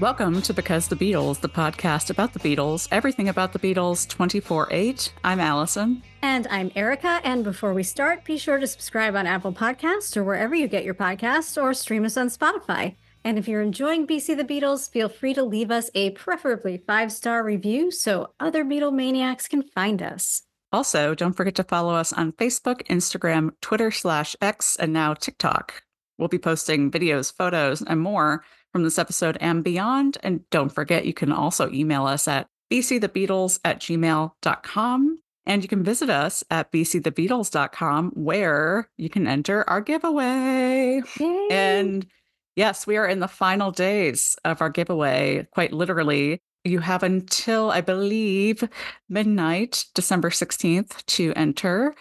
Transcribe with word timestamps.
Welcome 0.00 0.42
to 0.42 0.52
Because 0.52 0.88
the 0.88 0.94
Beatles, 0.94 1.40
the 1.40 1.48
podcast 1.48 2.10
about 2.10 2.34
the 2.34 2.38
Beatles, 2.38 2.86
everything 2.90 3.30
about 3.30 3.54
the 3.54 3.58
Beatles 3.58 4.06
24 4.06 4.68
8. 4.70 5.14
I'm 5.24 5.40
Allison. 5.40 6.02
And 6.20 6.46
I'm 6.50 6.70
Erica. 6.76 7.22
And 7.24 7.42
before 7.42 7.72
we 7.72 7.82
start, 7.82 8.22
be 8.22 8.36
sure 8.36 8.58
to 8.58 8.66
subscribe 8.66 9.16
on 9.16 9.26
Apple 9.26 9.54
Podcasts 9.54 10.14
or 10.14 10.22
wherever 10.22 10.54
you 10.54 10.68
get 10.68 10.84
your 10.84 10.92
podcasts 10.92 11.60
or 11.60 11.72
stream 11.72 12.04
us 12.04 12.18
on 12.18 12.28
Spotify. 12.28 12.96
And 13.24 13.38
if 13.38 13.48
you're 13.48 13.62
enjoying 13.62 14.06
BC 14.06 14.36
the 14.36 14.44
Beatles, 14.44 14.90
feel 14.90 15.08
free 15.08 15.32
to 15.32 15.42
leave 15.42 15.70
us 15.70 15.88
a 15.94 16.10
preferably 16.10 16.76
five 16.86 17.10
star 17.10 17.42
review 17.42 17.90
so 17.90 18.34
other 18.38 18.66
Beatle 18.66 18.92
maniacs 18.92 19.48
can 19.48 19.62
find 19.62 20.02
us. 20.02 20.42
Also, 20.72 21.14
don't 21.14 21.32
forget 21.32 21.54
to 21.54 21.64
follow 21.64 21.94
us 21.94 22.12
on 22.12 22.32
Facebook, 22.32 22.86
Instagram, 22.88 23.52
Twitter 23.62 23.90
slash 23.90 24.36
X, 24.42 24.76
and 24.76 24.92
now 24.92 25.14
TikTok. 25.14 25.84
We'll 26.18 26.28
be 26.28 26.38
posting 26.38 26.90
videos, 26.90 27.34
photos, 27.34 27.80
and 27.80 28.00
more 28.00 28.42
from 28.76 28.84
this 28.84 28.98
episode 28.98 29.38
and 29.40 29.64
beyond. 29.64 30.18
And 30.22 30.42
don't 30.50 30.68
forget, 30.68 31.06
you 31.06 31.14
can 31.14 31.32
also 31.32 31.70
email 31.72 32.04
us 32.04 32.28
at 32.28 32.46
bcthebeatles 32.70 33.58
at 33.64 33.80
gmail.com. 33.80 35.18
And 35.46 35.62
you 35.62 35.68
can 35.68 35.82
visit 35.82 36.10
us 36.10 36.44
at 36.50 36.70
bcthebeatles.com 36.72 38.10
where 38.10 38.90
you 38.98 39.08
can 39.08 39.26
enter 39.26 39.66
our 39.70 39.80
giveaway. 39.80 41.00
Yay. 41.18 41.48
And 41.50 42.06
yes, 42.54 42.86
we 42.86 42.98
are 42.98 43.06
in 43.06 43.20
the 43.20 43.28
final 43.28 43.70
days 43.70 44.36
of 44.44 44.60
our 44.60 44.68
giveaway, 44.68 45.48
quite 45.52 45.72
literally. 45.72 46.42
You 46.64 46.80
have 46.80 47.02
until, 47.02 47.70
I 47.70 47.80
believe, 47.80 48.62
midnight, 49.08 49.86
December 49.94 50.28
16th 50.28 51.02
to 51.06 51.32
enter 51.34 51.94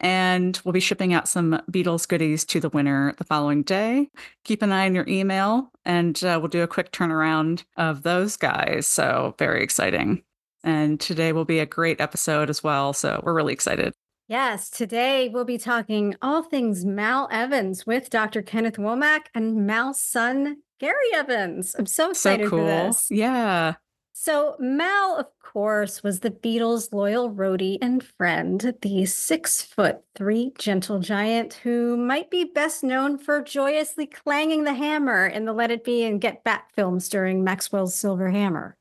and 0.00 0.60
we'll 0.64 0.72
be 0.72 0.80
shipping 0.80 1.12
out 1.12 1.28
some 1.28 1.60
Beatles 1.70 2.08
goodies 2.08 2.44
to 2.46 2.60
the 2.60 2.70
winner 2.70 3.14
the 3.18 3.24
following 3.24 3.62
day. 3.62 4.08
Keep 4.44 4.62
an 4.62 4.72
eye 4.72 4.86
on 4.86 4.94
your 4.94 5.06
email, 5.06 5.70
and 5.84 6.22
uh, 6.24 6.38
we'll 6.40 6.48
do 6.48 6.62
a 6.62 6.66
quick 6.66 6.90
turnaround 6.90 7.64
of 7.76 8.02
those 8.02 8.36
guys. 8.36 8.86
So, 8.86 9.34
very 9.38 9.62
exciting. 9.62 10.22
And 10.64 11.00
today 11.00 11.32
will 11.32 11.44
be 11.44 11.58
a 11.58 11.66
great 11.66 12.00
episode 12.00 12.50
as 12.50 12.62
well. 12.64 12.92
So, 12.92 13.20
we're 13.22 13.34
really 13.34 13.52
excited. 13.52 13.92
Yes, 14.30 14.70
today 14.70 15.28
we'll 15.28 15.44
be 15.44 15.58
talking 15.58 16.14
all 16.22 16.44
things 16.44 16.84
Mal 16.84 17.28
Evans 17.32 17.84
with 17.84 18.10
Dr. 18.10 18.42
Kenneth 18.42 18.76
Womack 18.76 19.22
and 19.34 19.66
Mal's 19.66 20.00
son, 20.00 20.58
Gary 20.78 21.12
Evans. 21.12 21.74
I'm 21.76 21.86
so 21.86 22.10
excited 22.10 22.46
so 22.46 22.50
cool. 22.50 22.60
for 22.60 22.64
this. 22.64 23.10
Yeah. 23.10 23.74
So, 24.22 24.54
Mal, 24.58 25.16
of 25.16 25.28
course, 25.42 26.02
was 26.02 26.20
the 26.20 26.30
Beatles' 26.30 26.92
loyal 26.92 27.30
roadie 27.30 27.78
and 27.80 28.04
friend, 28.04 28.74
the 28.82 29.06
six 29.06 29.62
foot 29.62 30.00
three 30.14 30.52
gentle 30.58 30.98
giant 30.98 31.54
who 31.54 31.96
might 31.96 32.30
be 32.30 32.44
best 32.44 32.84
known 32.84 33.16
for 33.16 33.40
joyously 33.40 34.04
clanging 34.04 34.64
the 34.64 34.74
hammer 34.74 35.26
in 35.26 35.46
the 35.46 35.54
Let 35.54 35.70
It 35.70 35.84
Be 35.84 36.04
and 36.04 36.20
Get 36.20 36.44
Back 36.44 36.70
films 36.74 37.08
during 37.08 37.42
Maxwell's 37.44 37.94
Silver 37.94 38.28
Hammer. 38.28 38.76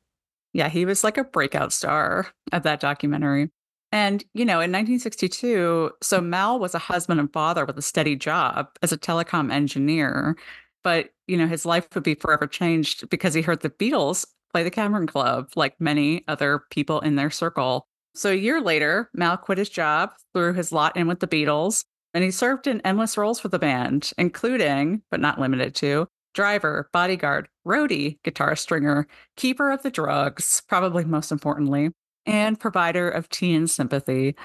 Yeah, 0.51 0.67
he 0.67 0.83
was 0.83 1.05
like 1.05 1.17
a 1.17 1.23
breakout 1.23 1.71
star 1.71 2.27
of 2.51 2.63
that 2.63 2.81
documentary. 2.81 3.49
And, 3.93 4.25
you 4.33 4.43
know, 4.43 4.55
in 4.55 4.73
1962, 4.73 5.91
so 6.01 6.19
Mal 6.19 6.59
was 6.59 6.75
a 6.75 6.79
husband 6.79 7.21
and 7.21 7.31
father 7.31 7.63
with 7.63 7.77
a 7.77 7.81
steady 7.81 8.17
job 8.17 8.67
as 8.81 8.91
a 8.91 8.97
telecom 8.97 9.53
engineer. 9.53 10.35
But, 10.83 11.11
you 11.27 11.37
know, 11.37 11.47
his 11.47 11.65
life 11.65 11.87
would 11.95 12.03
be 12.03 12.15
forever 12.15 12.45
changed 12.45 13.09
because 13.09 13.33
he 13.33 13.41
heard 13.41 13.61
the 13.61 13.69
Beatles 13.69 14.25
play 14.51 14.63
the 14.63 14.71
Cavern 14.71 15.07
Club 15.07 15.49
like 15.55 15.79
many 15.79 16.23
other 16.27 16.63
people 16.71 16.99
in 17.01 17.15
their 17.15 17.29
circle. 17.29 17.87
So 18.15 18.31
a 18.31 18.35
year 18.35 18.61
later, 18.61 19.09
Mal 19.13 19.37
quit 19.37 19.57
his 19.57 19.69
job, 19.69 20.11
threw 20.33 20.53
his 20.53 20.71
lot 20.71 20.97
in 20.97 21.07
with 21.07 21.19
the 21.19 21.27
Beatles, 21.27 21.85
and 22.13 22.23
he 22.23 22.31
served 22.31 22.67
in 22.67 22.81
endless 22.81 23.17
roles 23.17 23.39
for 23.39 23.49
the 23.49 23.59
band, 23.59 24.11
including, 24.17 25.03
but 25.11 25.19
not 25.19 25.39
limited 25.39 25.75
to, 25.75 26.07
driver, 26.33 26.89
bodyguard, 26.91 27.47
roadie, 27.65 28.17
guitar 28.23 28.55
stringer, 28.55 29.07
keeper 29.35 29.71
of 29.71 29.83
the 29.83 29.91
drugs, 29.91 30.61
probably 30.67 31.05
most 31.05 31.31
importantly, 31.31 31.91
and 32.25 32.59
provider 32.59 33.09
of 33.09 33.29
tea 33.29 33.53
and 33.53 33.69
sympathy. 33.69 34.35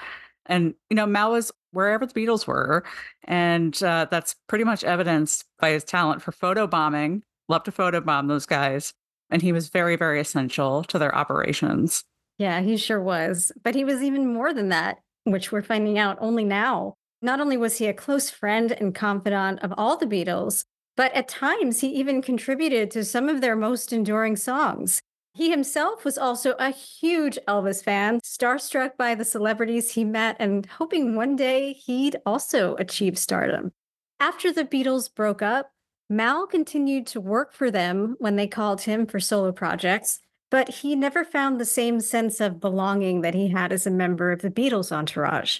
And, 0.45 0.75
you 0.89 0.95
know, 0.95 1.07
Mal 1.07 1.31
was 1.31 1.51
wherever 1.71 2.05
the 2.05 2.13
Beatles 2.13 2.45
were. 2.45 2.83
And 3.23 3.81
uh, 3.81 4.07
that's 4.11 4.35
pretty 4.47 4.63
much 4.63 4.83
evidenced 4.83 5.45
by 5.59 5.71
his 5.71 5.83
talent 5.83 6.21
for 6.21 6.31
photo 6.31 6.67
bombing. 6.67 7.23
Love 7.49 7.63
to 7.63 7.71
photo 7.71 7.99
bomb 7.99 8.27
those 8.27 8.45
guys 8.45 8.93
and 9.29 9.41
he 9.41 9.51
was 9.51 9.69
very, 9.69 9.95
very 9.95 10.19
essential 10.19 10.83
to 10.85 10.99
their 10.99 11.15
operations. 11.15 12.03
Yeah, 12.37 12.61
he 12.61 12.77
sure 12.77 13.01
was. 13.01 13.51
But 13.63 13.75
he 13.75 13.83
was 13.83 14.01
even 14.01 14.33
more 14.33 14.53
than 14.53 14.69
that, 14.69 14.97
which 15.23 15.51
we're 15.51 15.61
finding 15.61 15.97
out 15.97 16.17
only 16.19 16.43
now. 16.43 16.95
Not 17.21 17.39
only 17.39 17.57
was 17.57 17.77
he 17.77 17.87
a 17.87 17.93
close 17.93 18.29
friend 18.29 18.71
and 18.71 18.93
confidant 18.93 19.63
of 19.63 19.73
all 19.77 19.97
the 19.97 20.05
Beatles, 20.05 20.65
but 20.97 21.13
at 21.13 21.27
times 21.27 21.81
he 21.81 21.87
even 21.87 22.21
contributed 22.21 22.91
to 22.91 23.03
some 23.03 23.29
of 23.29 23.41
their 23.41 23.55
most 23.55 23.91
enduring 23.91 24.35
songs. 24.35 25.01
He 25.33 25.49
himself 25.49 26.05
was 26.05 26.17
also 26.17 26.53
a 26.59 26.69
huge 26.69 27.37
Elvis 27.45 27.83
fan, 27.83 28.21
starstruck 28.23 28.91
by 28.97 29.15
the 29.15 29.25
celebrities 29.25 29.91
he 29.91 30.05
met 30.05 30.37
and 30.39 30.65
hoping 30.65 31.15
one 31.15 31.35
day 31.35 31.73
he'd 31.73 32.15
also 32.25 32.75
achieve 32.75 33.17
stardom. 33.17 33.73
After 34.19 34.53
the 34.53 34.63
Beatles 34.63 35.13
broke 35.13 35.41
up, 35.41 35.71
Mal 36.09 36.45
continued 36.45 37.07
to 37.07 37.19
work 37.19 37.53
for 37.53 37.71
them 37.71 38.15
when 38.19 38.35
they 38.35 38.47
called 38.47 38.81
him 38.81 39.07
for 39.07 39.19
solo 39.19 39.51
projects, 39.51 40.19
but 40.51 40.69
he 40.69 40.95
never 40.95 41.23
found 41.23 41.59
the 41.59 41.65
same 41.65 41.99
sense 41.99 42.39
of 42.39 42.59
belonging 42.59 43.21
that 43.21 43.33
he 43.33 43.47
had 43.47 43.71
as 43.71 43.87
a 43.87 43.91
member 43.91 44.31
of 44.31 44.41
the 44.41 44.51
Beatles 44.51 44.91
entourage. 44.91 45.59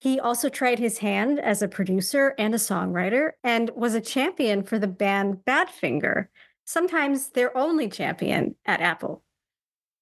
He 0.00 0.20
also 0.20 0.48
tried 0.48 0.78
his 0.78 0.98
hand 0.98 1.38
as 1.40 1.62
a 1.62 1.68
producer 1.68 2.34
and 2.38 2.54
a 2.54 2.58
songwriter 2.58 3.32
and 3.42 3.70
was 3.74 3.94
a 3.94 4.00
champion 4.00 4.62
for 4.62 4.78
the 4.78 4.88
band 4.88 5.44
Badfinger, 5.44 6.28
sometimes 6.64 7.30
their 7.30 7.56
only 7.56 7.88
champion 7.88 8.54
at 8.64 8.80
Apple. 8.80 9.22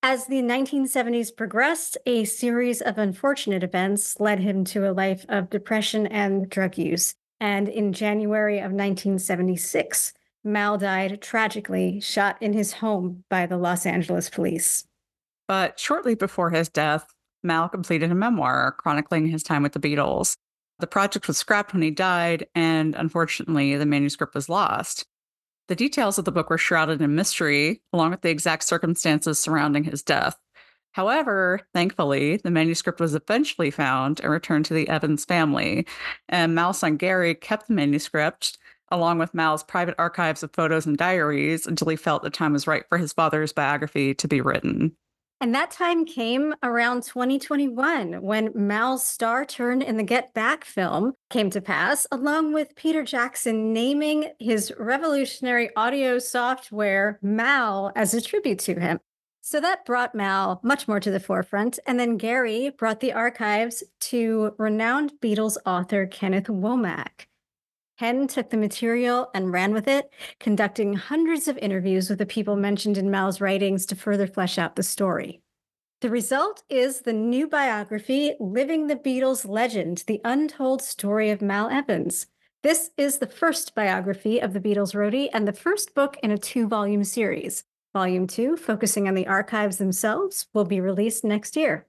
As 0.03 0.27
the 0.27 0.43
1970s 0.43 1.37
progressed, 1.37 1.99
a 2.07 2.25
series 2.25 2.81
of 2.81 2.97
unfortunate 2.97 3.63
events 3.63 4.19
led 4.19 4.41
him 4.41 4.65
to 4.65 4.89
a 4.89 4.93
life 4.93 5.27
of 5.29 5.51
depression 5.51 6.07
and 6.07 6.49
drug 6.49 6.79
use. 6.79 7.15
And 7.41 7.69
in 7.69 7.93
January 7.93 8.59
of 8.59 8.73
1976, 8.73 10.13
Mal 10.45 10.79
died 10.79 11.21
tragically, 11.21 12.01
shot 12.01 12.37
in 12.41 12.53
his 12.53 12.75
home 12.75 13.25
by 13.29 13.47
the 13.47 13.57
Los 13.57 13.87
Angeles 13.87 14.31
police. 14.31 14.87
But 15.49 15.79
shortly 15.79 16.15
before 16.15 16.51
his 16.51 16.69
death, 16.69 17.07
Mal 17.43 17.69
completed 17.69 18.11
a 18.11 18.15
memoir 18.15 18.73
chronicling 18.79 19.27
his 19.27 19.43
time 19.43 19.63
with 19.63 19.73
the 19.73 19.81
Beatles. 19.81 20.37
The 20.79 20.87
project 20.87 21.27
was 21.27 21.39
scrapped 21.39 21.73
when 21.73 21.83
he 21.83 21.91
died, 21.91 22.47
and 22.55 22.95
unfortunately, 22.95 23.77
the 23.77 23.87
manuscript 23.87 24.35
was 24.35 24.49
lost. 24.49 25.07
The 25.69 25.77
details 25.77 26.19
of 26.19 26.25
the 26.25 26.33
book 26.33 26.51
were 26.51 26.59
shrouded 26.59 27.01
in 27.01 27.15
mystery, 27.15 27.83
along 27.93 28.11
with 28.11 28.23
the 28.23 28.31
exact 28.31 28.65
circumstances 28.65 29.39
surrounding 29.39 29.85
his 29.85 30.03
death. 30.03 30.37
However, 30.93 31.61
thankfully, 31.73 32.39
the 32.39 32.51
manuscript 32.51 33.01
was 33.01 33.15
eventually 33.15 33.71
found 33.71 34.21
and 34.21 34.31
returned 34.31 34.65
to 34.67 34.75
the 34.75 34.89
Evans 34.89 35.25
family. 35.25 35.87
And 36.29 36.55
Mal 36.55 36.73
son 36.73 36.97
Gary 36.97 37.35
kept 37.35 37.69
the 37.69 37.75
manuscript 37.75 38.59
along 38.91 39.19
with 39.19 39.35
Mal's 39.35 39.63
private 39.63 39.95
archives 39.99 40.43
of 40.43 40.53
photos 40.53 40.87
and 40.87 40.97
diaries 40.97 41.67
until 41.67 41.89
he 41.89 41.97
felt 41.97 42.23
the 42.23 42.31
time 42.31 42.53
was 42.53 42.67
right 42.67 42.85
for 42.89 42.99
his 42.99 43.13
father's 43.13 43.53
biography 43.53 44.15
to 44.15 44.29
be 44.29 44.41
written. 44.41 44.97
And 45.43 45.55
that 45.55 45.71
time 45.71 46.05
came 46.05 46.55
around 46.63 47.03
2021 47.05 48.21
when 48.21 48.51
Mal's 48.55 49.07
star 49.07 49.47
turn 49.47 49.81
in 49.81 49.97
the 49.97 50.03
Get 50.03 50.35
Back 50.35 50.67
film 50.67 51.15
came 51.31 51.49
to 51.51 51.63
pass, 51.63 52.07
along 52.13 52.53
with 52.53 52.77
Peter 52.77 53.03
Jackson 53.03 53.73
naming 53.73 54.33
his 54.39 54.71
revolutionary 54.79 55.75
audio 55.77 56.19
software 56.19 57.19
Mal 57.23 57.91
as 57.97 58.13
a 58.13 58.21
tribute 58.21 58.59
to 58.61 58.79
him. 58.79 59.01
So 59.51 59.61
that 59.63 59.85
brought 59.85 60.15
Mal 60.15 60.61
much 60.63 60.87
more 60.87 61.01
to 61.01 61.11
the 61.11 61.19
forefront. 61.19 61.81
And 61.85 61.99
then 61.99 62.19
Gary 62.19 62.71
brought 62.71 63.01
the 63.01 63.13
archives 63.13 63.83
to 64.03 64.55
renowned 64.59 65.15
Beatles 65.21 65.57
author 65.67 66.07
Kenneth 66.07 66.47
Womack. 66.47 67.27
Ken 67.99 68.29
took 68.29 68.51
the 68.51 68.57
material 68.57 69.29
and 69.35 69.53
ran 69.53 69.75
with 69.75 69.89
it, 69.89 70.09
conducting 70.39 70.93
hundreds 70.93 71.49
of 71.49 71.59
interviews 71.59 72.09
with 72.09 72.21
the 72.21 72.27
people 72.27 72.55
mentioned 72.55 72.97
in 72.97 73.11
Mal's 73.11 73.41
writings 73.41 73.87
to 73.87 73.97
further 73.97 74.29
flesh 74.29 74.57
out 74.57 74.77
the 74.77 74.85
story. 74.85 75.41
The 76.01 76.11
result 76.11 76.63
is 76.71 77.01
the 77.01 77.13
new 77.13 77.49
biography, 77.49 78.37
Living 78.39 78.87
the 78.87 78.95
Beatles 78.95 79.49
Legend 79.49 80.05
The 80.07 80.21
Untold 80.25 80.81
Story 80.81 81.29
of 81.29 81.43
Mal 81.43 81.69
Evans. 81.69 82.29
This 82.63 82.91
is 82.97 83.19
the 83.19 83.27
first 83.27 83.75
biography 83.75 84.39
of 84.39 84.53
the 84.53 84.61
Beatles 84.61 84.95
roadie 84.95 85.29
and 85.33 85.49
the 85.49 85.53
first 85.53 85.93
book 85.93 86.17
in 86.23 86.31
a 86.31 86.39
two 86.39 86.69
volume 86.69 87.03
series. 87.03 87.65
Volume 87.93 88.27
two, 88.27 88.57
focusing 88.57 89.09
on 89.09 89.15
the 89.15 89.27
archives 89.27 89.79
themselves, 89.79 90.47
will 90.55 90.65
be 90.65 90.81
released 90.81 91.25
next 91.25 91.57
year. 91.57 91.87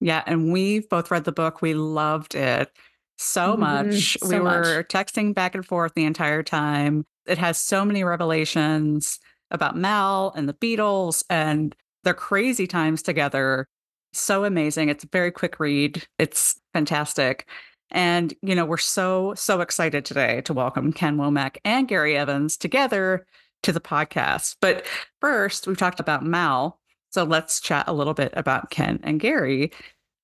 Yeah, 0.00 0.22
and 0.26 0.52
we've 0.52 0.88
both 0.88 1.10
read 1.10 1.24
the 1.24 1.32
book. 1.32 1.62
We 1.62 1.74
loved 1.74 2.34
it 2.34 2.70
so 3.16 3.52
mm-hmm. 3.52 3.60
much. 3.60 4.18
So 4.20 4.28
we 4.28 4.40
were 4.40 4.78
much. 4.78 4.88
texting 4.88 5.34
back 5.34 5.54
and 5.54 5.64
forth 5.64 5.92
the 5.94 6.04
entire 6.04 6.42
time. 6.42 7.06
It 7.26 7.38
has 7.38 7.56
so 7.56 7.84
many 7.84 8.02
revelations 8.02 9.20
about 9.50 9.76
Mal 9.76 10.32
and 10.36 10.48
the 10.48 10.54
Beatles 10.54 11.24
and 11.30 11.74
their 12.02 12.14
crazy 12.14 12.66
times 12.66 13.02
together. 13.02 13.68
So 14.12 14.44
amazing. 14.44 14.88
It's 14.88 15.04
a 15.04 15.08
very 15.08 15.30
quick 15.30 15.60
read. 15.60 16.04
It's 16.18 16.60
fantastic. 16.72 17.48
And, 17.90 18.34
you 18.42 18.54
know, 18.54 18.64
we're 18.64 18.76
so, 18.76 19.34
so 19.36 19.60
excited 19.60 20.04
today 20.04 20.40
to 20.42 20.52
welcome 20.52 20.92
Ken 20.92 21.16
Womack 21.16 21.58
and 21.64 21.86
Gary 21.86 22.16
Evans 22.16 22.56
together 22.56 23.24
to 23.64 23.72
the 23.72 23.80
podcast. 23.80 24.56
But 24.60 24.86
first, 25.20 25.66
we've 25.66 25.76
talked 25.76 26.00
about 26.00 26.24
Mal. 26.24 26.78
So 27.10 27.24
let's 27.24 27.60
chat 27.60 27.84
a 27.86 27.92
little 27.92 28.14
bit 28.14 28.32
about 28.34 28.70
Ken 28.70 29.00
and 29.02 29.20
Gary. 29.20 29.70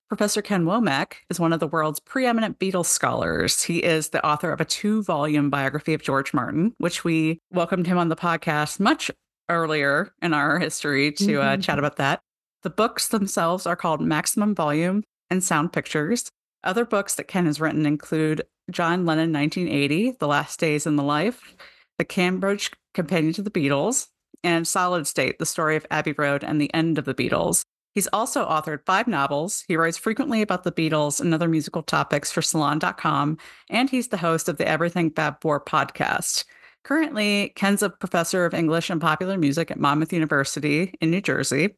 Professor 0.09 0.41
Ken 0.41 0.65
Womack 0.65 1.13
is 1.29 1.39
one 1.39 1.53
of 1.53 1.61
the 1.61 1.67
world's 1.67 2.01
preeminent 2.01 2.59
Beatles 2.59 2.87
scholars. 2.87 3.63
He 3.63 3.77
is 3.77 4.09
the 4.09 4.25
author 4.25 4.51
of 4.51 4.59
a 4.59 4.65
two 4.65 5.03
volume 5.03 5.49
biography 5.49 5.93
of 5.93 6.01
George 6.01 6.33
Martin, 6.33 6.73
which 6.79 7.05
we 7.05 7.39
welcomed 7.49 7.87
him 7.87 7.97
on 7.97 8.09
the 8.09 8.17
podcast 8.17 8.79
much 8.81 9.09
earlier 9.47 10.11
in 10.21 10.33
our 10.33 10.59
history 10.59 11.13
to 11.13 11.41
uh, 11.41 11.53
mm-hmm. 11.53 11.61
chat 11.61 11.79
about 11.79 11.95
that. 11.95 12.19
The 12.63 12.69
books 12.69 13.07
themselves 13.07 13.65
are 13.65 13.77
called 13.77 14.01
Maximum 14.01 14.53
Volume 14.53 15.03
and 15.29 15.41
Sound 15.41 15.71
Pictures. 15.71 16.29
Other 16.63 16.85
books 16.85 17.15
that 17.15 17.29
Ken 17.29 17.45
has 17.45 17.61
written 17.61 17.85
include 17.85 18.43
John 18.69 19.05
Lennon 19.05 19.31
1980, 19.31 20.17
The 20.19 20.27
Last 20.27 20.59
Days 20.59 20.85
in 20.85 20.97
the 20.97 21.03
Life, 21.03 21.55
The 21.97 22.05
Cambridge 22.05 22.69
Companion 22.93 23.33
to 23.33 23.41
the 23.41 23.51
Beatles, 23.51 24.07
and 24.43 24.67
Solid 24.67 25.07
State, 25.07 25.39
The 25.39 25.45
Story 25.45 25.75
of 25.75 25.85
Abbey 25.91 26.13
Road 26.17 26.43
and 26.43 26.59
the 26.59 26.73
End 26.73 26.97
of 26.97 27.05
the 27.05 27.13
Beatles. 27.13 27.63
He's 27.93 28.07
also 28.13 28.47
authored 28.47 28.85
five 28.85 29.07
novels. 29.07 29.65
He 29.67 29.75
writes 29.75 29.97
frequently 29.97 30.41
about 30.41 30.63
the 30.63 30.71
Beatles 30.71 31.19
and 31.19 31.33
other 31.33 31.49
musical 31.49 31.83
topics 31.83 32.31
for 32.31 32.41
Salon.com, 32.41 33.37
and 33.69 33.89
he's 33.89 34.07
the 34.07 34.17
host 34.17 34.47
of 34.47 34.57
the 34.57 34.67
Everything 34.67 35.11
Fab 35.11 35.41
Four 35.41 35.63
podcast. 35.63 36.45
Currently, 36.83 37.51
Ken's 37.55 37.83
a 37.83 37.89
professor 37.89 38.45
of 38.45 38.53
English 38.53 38.89
and 38.89 39.01
popular 39.01 39.37
music 39.37 39.69
at 39.69 39.79
Monmouth 39.79 40.13
University 40.13 40.95
in 41.01 41.11
New 41.11 41.21
Jersey. 41.21 41.75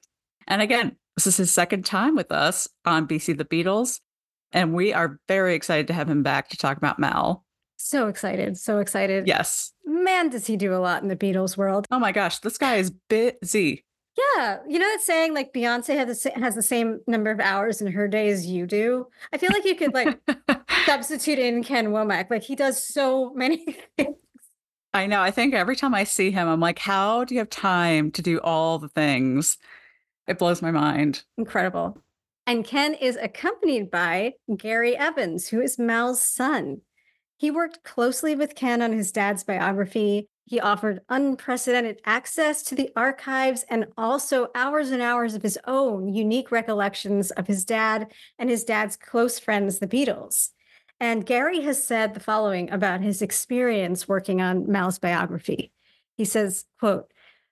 And 0.48 0.62
again, 0.62 0.96
this 1.16 1.28
is 1.28 1.38
his 1.38 1.52
second 1.52 1.84
time 1.84 2.16
with 2.16 2.32
us 2.32 2.68
on 2.86 3.08
BC 3.08 3.38
the 3.38 3.46
Beatles, 3.46 4.00
and 4.52 4.74
we 4.74 4.94
are 4.94 5.20
very 5.28 5.56
excited 5.56 5.88
to 5.88 5.94
have 5.94 6.10
him 6.10 6.22
back 6.22 6.50
to 6.50 6.58
talk 6.58 6.78
about 6.78 7.00
Mal. 7.00 7.44
So 7.86 8.08
excited, 8.08 8.58
so 8.58 8.80
excited. 8.80 9.28
Yes. 9.28 9.74
Man, 9.84 10.30
does 10.30 10.48
he 10.48 10.56
do 10.56 10.74
a 10.74 10.80
lot 10.80 11.04
in 11.04 11.10
the 11.10 11.18
Beatles 11.18 11.58
world. 11.58 11.86
Oh 11.92 12.00
my 12.00 12.14
gosh, 12.14 12.40
this 12.40 12.58
guy 12.58 12.78
is 12.78 12.92
busy. 13.10 13.84
Yeah, 14.18 14.60
you 14.66 14.80
know 14.80 14.88
that 14.88 15.02
saying 15.02 15.34
like 15.34 15.54
Beyonce 15.54 15.94
has 15.98 16.24
the, 16.24 16.32
has 16.32 16.56
the 16.56 16.64
same 16.64 17.02
number 17.08 17.30
of 17.30 17.42
hours 17.42 17.82
in 17.82 17.92
her 17.92 18.08
day 18.08 18.30
as 18.30 18.46
you 18.46 18.66
do. 18.66 19.08
I 19.34 19.38
feel 19.38 19.50
like 19.52 19.66
you 19.66 19.76
could 19.76 19.94
like 19.94 20.18
substitute 20.86 21.40
in 21.40 21.62
Ken 21.62 21.88
Womack. 21.88 22.30
Like 22.30 22.44
he 22.44 22.56
does 22.56 22.82
so 22.82 23.34
many 23.34 23.78
things. 23.98 24.16
I 24.94 25.06
know. 25.06 25.22
I 25.22 25.32
think 25.32 25.54
every 25.54 25.76
time 25.76 25.94
I 25.94 26.06
see 26.06 26.32
him, 26.32 26.48
I'm 26.48 26.62
like, 26.62 26.80
how 26.80 27.26
do 27.26 27.36
you 27.36 27.40
have 27.40 27.50
time 27.50 28.12
to 28.12 28.22
do 28.22 28.40
all 28.40 28.80
the 28.80 28.90
things? 28.90 29.58
It 30.26 30.40
blows 30.40 30.62
my 30.62 30.72
mind. 30.72 31.26
Incredible. 31.38 32.02
And 32.48 32.64
Ken 32.64 32.94
is 32.94 33.18
accompanied 33.18 33.92
by 33.92 34.36
Gary 34.56 34.96
Evans, 34.96 35.50
who 35.50 35.60
is 35.60 35.78
Mal's 35.78 36.24
son. 36.24 36.80
He 37.44 37.52
worked 37.52 37.84
closely 37.84 38.36
with 38.36 38.56
Ken 38.56 38.82
on 38.82 38.94
his 38.94 39.12
dad's 39.12 39.44
biography 39.44 40.30
he 40.46 40.60
offered 40.60 41.02
unprecedented 41.10 42.02
access 42.06 42.64
to 42.64 42.76
the 42.76 42.92
archives 42.96 43.66
and 43.70 43.88
also 43.98 44.50
hours 44.54 44.92
and 44.92 45.02
hours 45.02 45.36
of 45.36 45.42
his 45.42 45.58
own 45.66 46.14
unique 46.14 46.52
recollections 46.52 47.32
of 47.32 47.48
his 47.48 47.64
dad 47.64 48.12
and 48.38 48.50
his 48.50 48.64
dad's 48.64 48.98
close 48.98 49.40
friends, 49.40 49.80
the 49.80 49.88
Beatles. 49.88 50.50
And 51.00 51.26
Gary 51.26 51.62
has 51.62 51.84
said 51.84 52.14
the 52.14 52.20
following 52.20 52.70
about 52.72 53.02
his 53.02 53.22
experience 53.22 54.08
working 54.08 54.42
on 54.42 54.70
Mal's 54.70 55.00
biography. 55.00 55.72
He 56.16 56.26
says, 56.26 56.66
quote, 56.80 57.12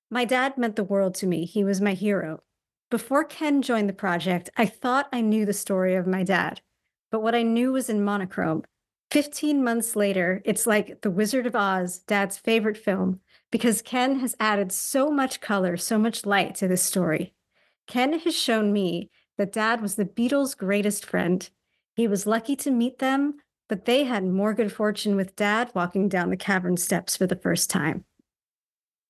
My 0.10 0.26
dad 0.26 0.58
meant 0.58 0.76
the 0.76 0.84
world 0.84 1.16
to 1.16 1.28
me. 1.28 1.46
He 1.46 1.64
was 1.64 1.82
my 1.82 1.94
hero. 1.94 2.44
Before 2.90 3.24
Ken 3.24 3.62
joined 3.62 3.88
the 3.88 3.94
project, 3.94 4.50
I 4.58 4.66
thought 4.66 5.08
I 5.14 5.22
knew 5.22 5.46
the 5.46 5.54
story 5.54 5.96
of 5.96 6.06
my 6.06 6.24
dad, 6.24 6.62
but 7.10 7.22
what 7.22 7.36
I 7.36 7.42
knew 7.42 7.72
was 7.72 7.90
in 7.90 8.04
monochrome 8.04 8.64
15 9.12 9.62
months 9.62 9.98
later, 9.98 10.42
it's 10.46 10.66
like 10.66 11.02
The 11.02 11.12
Wizard 11.12 11.46
of 11.46 11.56
Oz, 11.56 12.00
dad's 12.00 12.38
favorite 12.38 12.78
film, 12.78 13.19
because 13.52 13.81
Ken 13.81 14.19
has 14.19 14.38
added 14.40 14.72
so 14.72 15.12
much 15.12 15.42
color, 15.42 15.75
so 15.75 16.00
much 16.00 16.25
light 16.25 16.56
to 16.56 16.68
this 16.68 16.81
story. 16.81 17.34
Ken 17.88 18.19
has 18.19 18.34
shown 18.34 18.72
me 18.72 19.10
that 19.38 19.52
dad 19.52 19.81
was 19.81 19.96
the 19.96 20.06
Beatles' 20.06 20.58
greatest 20.58 21.06
friend. 21.06 21.50
He 21.94 22.08
was 22.08 22.25
lucky 22.25 22.56
to 22.58 22.72
meet 22.72 23.00
them, 23.00 23.36
but 23.68 23.84
they 23.84 24.06
had 24.06 24.24
more 24.24 24.54
good 24.54 24.72
fortune 24.72 25.18
with 25.18 25.36
dad 25.36 25.72
walking 25.75 26.07
down 26.07 26.30
the 26.30 26.38
cavern 26.38 26.78
steps 26.78 27.18
for 27.18 27.28
the 27.28 27.36
first 27.36 27.69
time. 27.69 28.06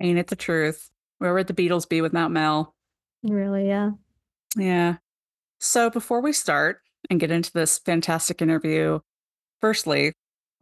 Ain't 0.02 0.18
it 0.18 0.28
the 0.28 0.36
truth? 0.36 0.90
Where 1.20 1.36
would 1.36 1.46
the 1.46 1.54
Beatles 1.54 1.88
be 1.88 2.02
without 2.02 2.32
Mal? 2.32 2.74
Really, 3.22 3.68
yeah. 3.68 3.92
Yeah. 4.58 4.96
So 5.60 5.92
before 5.92 6.22
we 6.22 6.34
start 6.34 6.80
and 7.12 7.20
get 7.20 7.30
into 7.30 7.52
this 7.54 7.78
fantastic 7.78 8.42
interview, 8.42 9.00
Firstly, 9.62 10.14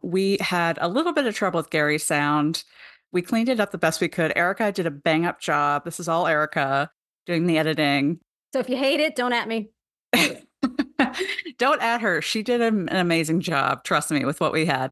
we 0.02 0.38
had 0.40 0.78
a 0.80 0.88
little 0.88 1.12
bit 1.12 1.26
of 1.26 1.34
trouble 1.34 1.58
with 1.58 1.70
Gary's 1.70 2.04
sound. 2.04 2.64
We 3.12 3.22
cleaned 3.22 3.48
it 3.48 3.60
up 3.60 3.70
the 3.70 3.78
best 3.78 4.00
we 4.00 4.08
could. 4.08 4.32
Erica 4.36 4.72
did 4.72 4.86
a 4.86 4.90
bang 4.90 5.26
up 5.26 5.40
job. 5.40 5.84
This 5.84 5.98
is 5.98 6.08
all 6.08 6.26
Erica 6.26 6.90
doing 7.26 7.46
the 7.46 7.58
editing. 7.58 8.20
So 8.52 8.60
if 8.60 8.68
you 8.68 8.76
hate 8.76 9.00
it, 9.00 9.16
don't 9.16 9.32
at 9.32 9.48
me. 9.48 9.70
don't 11.58 11.82
at 11.82 12.00
her. 12.00 12.22
She 12.22 12.42
did 12.42 12.60
an 12.60 12.88
amazing 12.90 13.40
job, 13.40 13.84
trust 13.84 14.10
me, 14.10 14.24
with 14.24 14.40
what 14.40 14.52
we 14.52 14.66
had. 14.66 14.90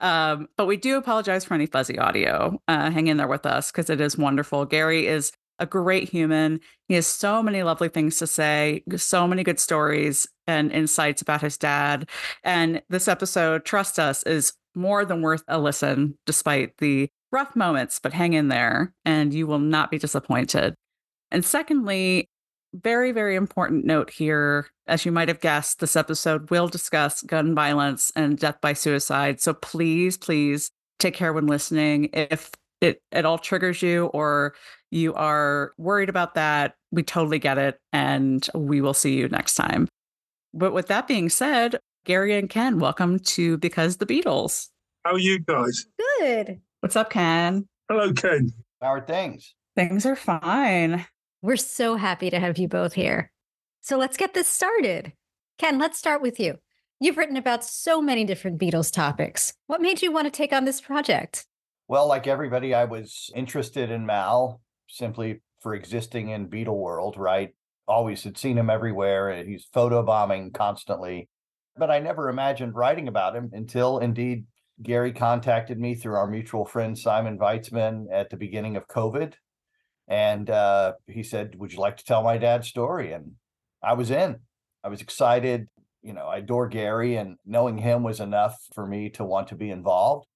Um, 0.00 0.48
but 0.56 0.66
we 0.66 0.76
do 0.76 0.96
apologize 0.96 1.44
for 1.44 1.54
any 1.54 1.66
fuzzy 1.66 1.98
audio. 1.98 2.60
Uh, 2.66 2.90
hang 2.90 3.08
in 3.08 3.18
there 3.18 3.28
with 3.28 3.44
us 3.44 3.70
because 3.70 3.90
it 3.90 4.00
is 4.00 4.16
wonderful. 4.16 4.64
Gary 4.64 5.06
is 5.06 5.32
a 5.60 5.66
great 5.66 6.08
human. 6.08 6.60
He 6.88 6.94
has 6.94 7.06
so 7.06 7.42
many 7.42 7.62
lovely 7.62 7.88
things 7.88 8.18
to 8.18 8.26
say, 8.26 8.82
so 8.96 9.28
many 9.28 9.44
good 9.44 9.60
stories 9.60 10.26
and 10.46 10.72
insights 10.72 11.22
about 11.22 11.42
his 11.42 11.56
dad. 11.56 12.08
And 12.42 12.82
this 12.88 13.06
episode, 13.06 13.64
trust 13.64 13.98
us, 13.98 14.22
is 14.24 14.52
more 14.74 15.04
than 15.04 15.22
worth 15.22 15.44
a 15.46 15.58
listen, 15.58 16.18
despite 16.26 16.76
the 16.78 17.08
rough 17.30 17.54
moments, 17.54 18.00
but 18.02 18.12
hang 18.12 18.32
in 18.32 18.48
there 18.48 18.92
and 19.04 19.32
you 19.32 19.46
will 19.46 19.58
not 19.58 19.90
be 19.90 19.98
disappointed. 19.98 20.74
And 21.30 21.44
secondly, 21.44 22.28
very, 22.72 23.12
very 23.12 23.36
important 23.36 23.84
note 23.84 24.10
here. 24.10 24.68
As 24.86 25.04
you 25.04 25.12
might 25.12 25.28
have 25.28 25.40
guessed, 25.40 25.80
this 25.80 25.96
episode 25.96 26.50
will 26.50 26.68
discuss 26.68 27.22
gun 27.22 27.54
violence 27.54 28.10
and 28.16 28.38
death 28.38 28.60
by 28.60 28.72
suicide. 28.72 29.40
So 29.40 29.54
please, 29.54 30.16
please 30.16 30.70
take 30.98 31.14
care 31.14 31.32
when 31.32 31.46
listening. 31.46 32.10
If 32.12 32.50
it 32.80 33.02
at 33.12 33.24
all 33.24 33.38
triggers 33.38 33.82
you 33.82 34.06
or 34.06 34.54
you 34.90 35.14
are 35.14 35.72
worried 35.78 36.08
about 36.08 36.34
that, 36.34 36.74
we 36.90 37.02
totally 37.02 37.38
get 37.38 37.58
it. 37.58 37.78
And 37.92 38.46
we 38.54 38.80
will 38.80 38.94
see 38.94 39.14
you 39.16 39.28
next 39.28 39.54
time. 39.54 39.88
But 40.52 40.72
with 40.72 40.88
that 40.88 41.06
being 41.06 41.28
said, 41.28 41.78
Gary 42.04 42.36
and 42.36 42.50
Ken, 42.50 42.78
welcome 42.78 43.18
to 43.20 43.58
Because 43.58 43.98
the 43.98 44.06
Beatles. 44.06 44.68
How 45.04 45.12
are 45.12 45.18
you 45.18 45.38
guys? 45.38 45.86
Good. 46.18 46.60
What's 46.80 46.96
up, 46.96 47.10
Ken? 47.10 47.68
Hello, 47.88 48.12
Ken. 48.12 48.50
How 48.82 48.88
are 48.88 49.00
things? 49.00 49.54
Things 49.76 50.04
are 50.06 50.16
fine. 50.16 51.06
We're 51.42 51.56
so 51.56 51.96
happy 51.96 52.30
to 52.30 52.40
have 52.40 52.58
you 52.58 52.68
both 52.68 52.92
here. 52.92 53.30
So 53.80 53.96
let's 53.96 54.16
get 54.16 54.34
this 54.34 54.48
started. 54.48 55.12
Ken, 55.58 55.78
let's 55.78 55.98
start 55.98 56.20
with 56.20 56.40
you. 56.40 56.58
You've 57.00 57.16
written 57.16 57.36
about 57.36 57.64
so 57.64 58.02
many 58.02 58.24
different 58.24 58.60
Beatles 58.60 58.92
topics. 58.92 59.54
What 59.66 59.80
made 59.80 60.02
you 60.02 60.12
want 60.12 60.26
to 60.26 60.30
take 60.30 60.52
on 60.52 60.64
this 60.64 60.80
project? 60.80 61.46
Well, 61.88 62.06
like 62.06 62.26
everybody, 62.26 62.74
I 62.74 62.84
was 62.84 63.30
interested 63.34 63.90
in 63.90 64.04
Mal 64.04 64.60
simply 64.90 65.40
for 65.60 65.74
existing 65.74 66.30
in 66.30 66.48
Beatle 66.48 66.76
world, 66.76 67.16
right? 67.16 67.54
Always 67.86 68.24
had 68.24 68.38
seen 68.38 68.58
him 68.58 68.70
everywhere. 68.70 69.42
He's 69.44 69.66
photobombing 69.74 70.54
constantly. 70.54 71.28
But 71.76 71.90
I 71.90 71.98
never 71.98 72.28
imagined 72.28 72.74
writing 72.74 73.08
about 73.08 73.34
him 73.34 73.50
until 73.52 73.98
indeed 73.98 74.44
Gary 74.82 75.12
contacted 75.12 75.78
me 75.78 75.94
through 75.94 76.14
our 76.14 76.26
mutual 76.26 76.64
friend 76.64 76.96
Simon 76.98 77.38
Weitzman 77.38 78.06
at 78.12 78.30
the 78.30 78.36
beginning 78.36 78.76
of 78.76 78.88
COVID. 78.88 79.34
And 80.08 80.50
uh, 80.50 80.94
he 81.06 81.22
said, 81.22 81.54
Would 81.56 81.72
you 81.72 81.78
like 81.78 81.96
to 81.98 82.04
tell 82.04 82.22
my 82.22 82.38
dad's 82.38 82.68
story? 82.68 83.12
And 83.12 83.32
I 83.82 83.94
was 83.94 84.10
in. 84.10 84.36
I 84.82 84.88
was 84.88 85.00
excited. 85.00 85.68
You 86.02 86.14
know, 86.14 86.26
I 86.26 86.38
adore 86.38 86.66
Gary, 86.66 87.16
and 87.16 87.36
knowing 87.44 87.78
him 87.78 88.02
was 88.02 88.20
enough 88.20 88.56
for 88.74 88.86
me 88.86 89.10
to 89.10 89.24
want 89.24 89.48
to 89.48 89.54
be 89.54 89.70
involved 89.70 90.26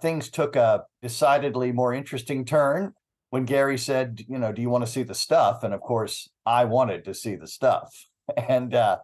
things 0.00 0.30
took 0.30 0.56
a 0.56 0.84
decidedly 1.02 1.72
more 1.72 1.92
interesting 1.92 2.44
turn 2.44 2.92
when 3.30 3.44
Gary 3.44 3.78
said, 3.78 4.24
you 4.28 4.38
know, 4.38 4.52
do 4.52 4.62
you 4.62 4.70
want 4.70 4.84
to 4.84 4.90
see 4.90 5.02
the 5.02 5.14
stuff? 5.14 5.62
And 5.62 5.74
of 5.74 5.80
course, 5.80 6.28
I 6.46 6.64
wanted 6.64 7.04
to 7.04 7.14
see 7.14 7.36
the 7.36 7.46
stuff. 7.46 8.06
And 8.36 8.74
uh, 8.74 8.98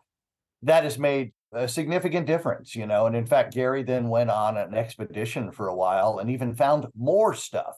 that 0.65 0.85
has 0.85 0.99
made 0.99 1.33
a 1.55 1.67
significant 1.67 2.27
difference, 2.27 2.77
you 2.77 2.87
know. 2.87 3.07
And 3.07 3.17
in 3.17 3.25
fact, 3.25 3.55
Gary 3.55 3.83
then 3.83 4.11
went 4.11 4.29
on 4.29 4.59
an 4.59 4.75
expedition 4.75 5.51
for 5.51 5.69
a 5.69 5.75
while 5.75 6.19
and 6.19 6.29
even 6.29 6.55
found 6.55 6.87
more 6.95 7.33
stuff. 7.33 7.77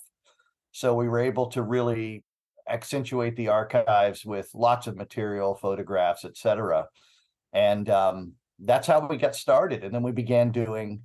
So 0.72 0.92
we 0.92 1.08
were 1.08 1.20
able 1.20 1.46
to 1.50 1.62
really 1.62 2.24
accentuate 2.68 3.36
the 3.36 3.48
archives 3.48 4.24
with 4.24 4.50
lots 4.54 4.88
of 4.88 4.96
material, 4.96 5.54
photographs, 5.54 6.24
etc. 6.24 6.86
And 7.52 7.88
um, 7.90 8.32
that's 8.58 8.86
how 8.86 9.06
we 9.06 9.16
got 9.18 9.36
started. 9.36 9.84
And 9.84 9.94
then 9.94 10.02
we 10.02 10.12
began 10.12 10.50
doing 10.50 11.02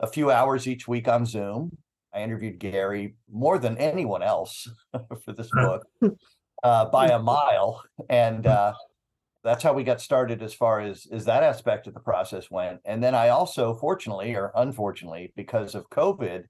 a 0.00 0.06
few 0.06 0.30
hours 0.30 0.66
each 0.66 0.88
week 0.88 1.08
on 1.08 1.26
Zoom. 1.26 1.76
I 2.14 2.22
interviewed 2.22 2.58
Gary 2.58 3.16
more 3.30 3.58
than 3.58 3.76
anyone 3.78 4.22
else 4.22 4.68
for 5.24 5.32
this 5.32 5.50
book 5.50 5.86
uh, 6.62 6.86
by 6.86 7.08
a 7.08 7.18
mile, 7.22 7.82
and 8.08 8.46
uh, 8.46 8.72
that's 9.42 9.62
how 9.62 9.72
we 9.72 9.84
got 9.84 10.00
started 10.00 10.42
as 10.42 10.54
far 10.54 10.80
as 10.80 11.06
as 11.10 11.24
that 11.24 11.42
aspect 11.42 11.86
of 11.86 11.94
the 11.94 12.00
process 12.00 12.50
went. 12.50 12.80
And 12.84 13.02
then 13.02 13.14
I 13.14 13.30
also, 13.30 13.74
fortunately 13.74 14.34
or 14.34 14.52
unfortunately, 14.54 15.32
because 15.36 15.74
of 15.74 15.90
COVID, 15.90 16.44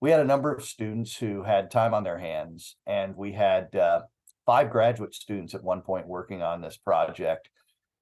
we 0.00 0.10
had 0.10 0.20
a 0.20 0.24
number 0.24 0.52
of 0.52 0.64
students 0.64 1.16
who 1.16 1.42
had 1.42 1.70
time 1.70 1.92
on 1.92 2.04
their 2.04 2.18
hands, 2.18 2.76
and 2.86 3.16
we 3.16 3.32
had 3.32 3.74
uh, 3.74 4.02
five 4.46 4.70
graduate 4.70 5.14
students 5.14 5.54
at 5.54 5.62
one 5.62 5.82
point 5.82 6.06
working 6.06 6.42
on 6.42 6.60
this 6.60 6.76
project. 6.76 7.50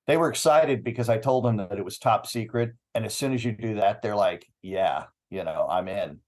They 0.06 0.16
were 0.16 0.30
excited 0.30 0.84
because 0.84 1.08
I 1.08 1.18
told 1.18 1.44
them 1.44 1.56
that 1.58 1.78
it 1.78 1.84
was 1.84 1.98
top 1.98 2.26
secret. 2.26 2.72
And 2.94 3.04
as 3.04 3.14
soon 3.14 3.34
as 3.34 3.44
you 3.44 3.52
do 3.52 3.74
that, 3.74 4.00
they're 4.00 4.16
like, 4.16 4.46
yeah, 4.62 5.04
you 5.28 5.44
know, 5.44 5.66
I'm 5.68 5.88
in. 5.88 6.20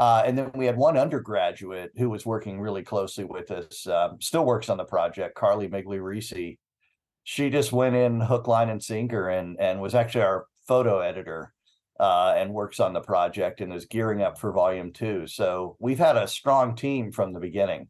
Uh, 0.00 0.22
and 0.24 0.38
then 0.38 0.50
we 0.54 0.64
had 0.64 0.78
one 0.78 0.96
undergraduate 0.96 1.92
who 1.98 2.08
was 2.08 2.24
working 2.24 2.58
really 2.58 2.82
closely 2.82 3.24
with 3.24 3.50
us, 3.50 3.86
um, 3.86 4.16
still 4.18 4.46
works 4.46 4.70
on 4.70 4.78
the 4.78 4.84
project, 4.84 5.34
Carly 5.34 5.68
Migliorisi. 5.68 6.56
She 7.24 7.50
just 7.50 7.70
went 7.70 7.94
in 7.94 8.18
hook, 8.18 8.48
line, 8.48 8.70
and 8.70 8.82
sinker 8.82 9.28
and, 9.28 9.60
and 9.60 9.78
was 9.78 9.94
actually 9.94 10.22
our 10.22 10.46
photo 10.66 11.00
editor 11.00 11.52
uh, 12.00 12.32
and 12.34 12.54
works 12.54 12.80
on 12.80 12.94
the 12.94 13.02
project 13.02 13.60
and 13.60 13.74
is 13.74 13.84
gearing 13.84 14.22
up 14.22 14.38
for 14.38 14.52
volume 14.52 14.90
two. 14.90 15.26
So 15.26 15.76
we've 15.78 15.98
had 15.98 16.16
a 16.16 16.26
strong 16.26 16.74
team 16.74 17.12
from 17.12 17.34
the 17.34 17.40
beginning. 17.40 17.88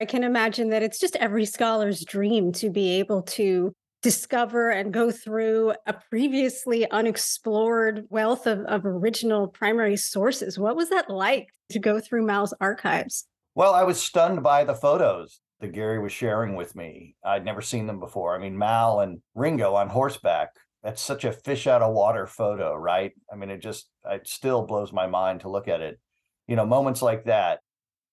I 0.00 0.04
can 0.04 0.22
imagine 0.22 0.70
that 0.70 0.84
it's 0.84 1.00
just 1.00 1.16
every 1.16 1.44
scholar's 1.44 2.04
dream 2.04 2.52
to 2.52 2.70
be 2.70 3.00
able 3.00 3.22
to 3.22 3.74
discover 4.02 4.70
and 4.70 4.92
go 4.92 5.10
through 5.10 5.74
a 5.86 5.92
previously 5.92 6.88
unexplored 6.90 8.04
wealth 8.10 8.46
of, 8.46 8.60
of 8.60 8.86
original 8.86 9.48
primary 9.48 9.96
sources. 9.96 10.58
What 10.58 10.76
was 10.76 10.90
that 10.90 11.10
like 11.10 11.48
to 11.70 11.78
go 11.78 12.00
through 12.00 12.26
Mal's 12.26 12.54
archives? 12.60 13.26
Well, 13.54 13.74
I 13.74 13.82
was 13.82 14.00
stunned 14.00 14.42
by 14.42 14.64
the 14.64 14.74
photos 14.74 15.40
that 15.60 15.72
Gary 15.72 15.98
was 15.98 16.12
sharing 16.12 16.54
with 16.54 16.76
me. 16.76 17.16
I'd 17.24 17.44
never 17.44 17.60
seen 17.60 17.86
them 17.86 17.98
before. 17.98 18.36
I 18.36 18.38
mean, 18.38 18.56
Mal 18.56 19.00
and 19.00 19.20
Ringo 19.34 19.74
on 19.74 19.88
horseback. 19.88 20.50
That's 20.84 21.02
such 21.02 21.24
a 21.24 21.32
fish 21.32 21.66
out 21.66 21.82
of 21.82 21.92
water 21.92 22.28
photo, 22.28 22.76
right? 22.76 23.12
I 23.32 23.36
mean, 23.36 23.50
it 23.50 23.58
just 23.58 23.90
it 24.08 24.28
still 24.28 24.62
blows 24.62 24.92
my 24.92 25.08
mind 25.08 25.40
to 25.40 25.50
look 25.50 25.66
at 25.66 25.80
it. 25.80 25.98
You 26.46 26.54
know, 26.54 26.64
moments 26.64 27.02
like 27.02 27.24
that 27.24 27.58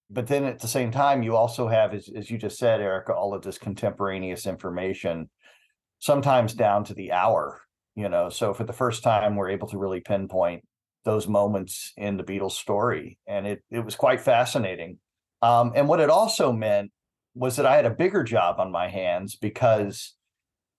but 0.10 0.28
then 0.28 0.46
at 0.46 0.60
the 0.60 0.68
same 0.68 0.92
time, 0.92 1.24
you 1.24 1.36
also 1.36 1.68
have, 1.68 1.94
as, 1.94 2.10
as 2.16 2.30
you 2.30 2.38
just 2.38 2.60
said, 2.60 2.80
Erica, 2.80 3.14
all 3.14 3.34
of 3.34 3.42
this 3.42 3.58
contemporaneous 3.58 4.46
information, 4.46 5.30
sometimes 6.00 6.54
down 6.54 6.84
to 6.86 6.94
the 6.94 7.12
hour, 7.12 7.62
you 7.96 8.10
know. 8.10 8.30
So 8.30 8.54
for 8.54 8.64
the 8.64 8.74
first 8.74 9.04
time, 9.04 9.36
we're 9.36 9.50
able 9.50 9.68
to 9.70 9.78
really 9.78 10.02
pinpoint 10.02 10.64
those 11.04 11.28
moments 11.28 11.94
in 11.98 12.18
the 12.18 12.24
Beatles 12.24 12.54
story. 12.54 13.18
And 13.28 13.46
it 13.48 13.64
it 13.70 13.86
was 13.86 13.96
quite 13.96 14.22
fascinating. 14.22 15.00
Um, 15.42 15.74
and 15.76 15.88
what 15.88 16.00
it 16.00 16.10
also 16.10 16.52
meant 16.52 16.92
was 17.36 17.58
that 17.58 17.66
I 17.66 17.76
had 17.76 17.86
a 17.86 17.92
bigger 17.92 18.24
job 18.24 18.60
on 18.60 18.72
my 18.72 18.88
hands 18.88 19.36
because 19.36 20.16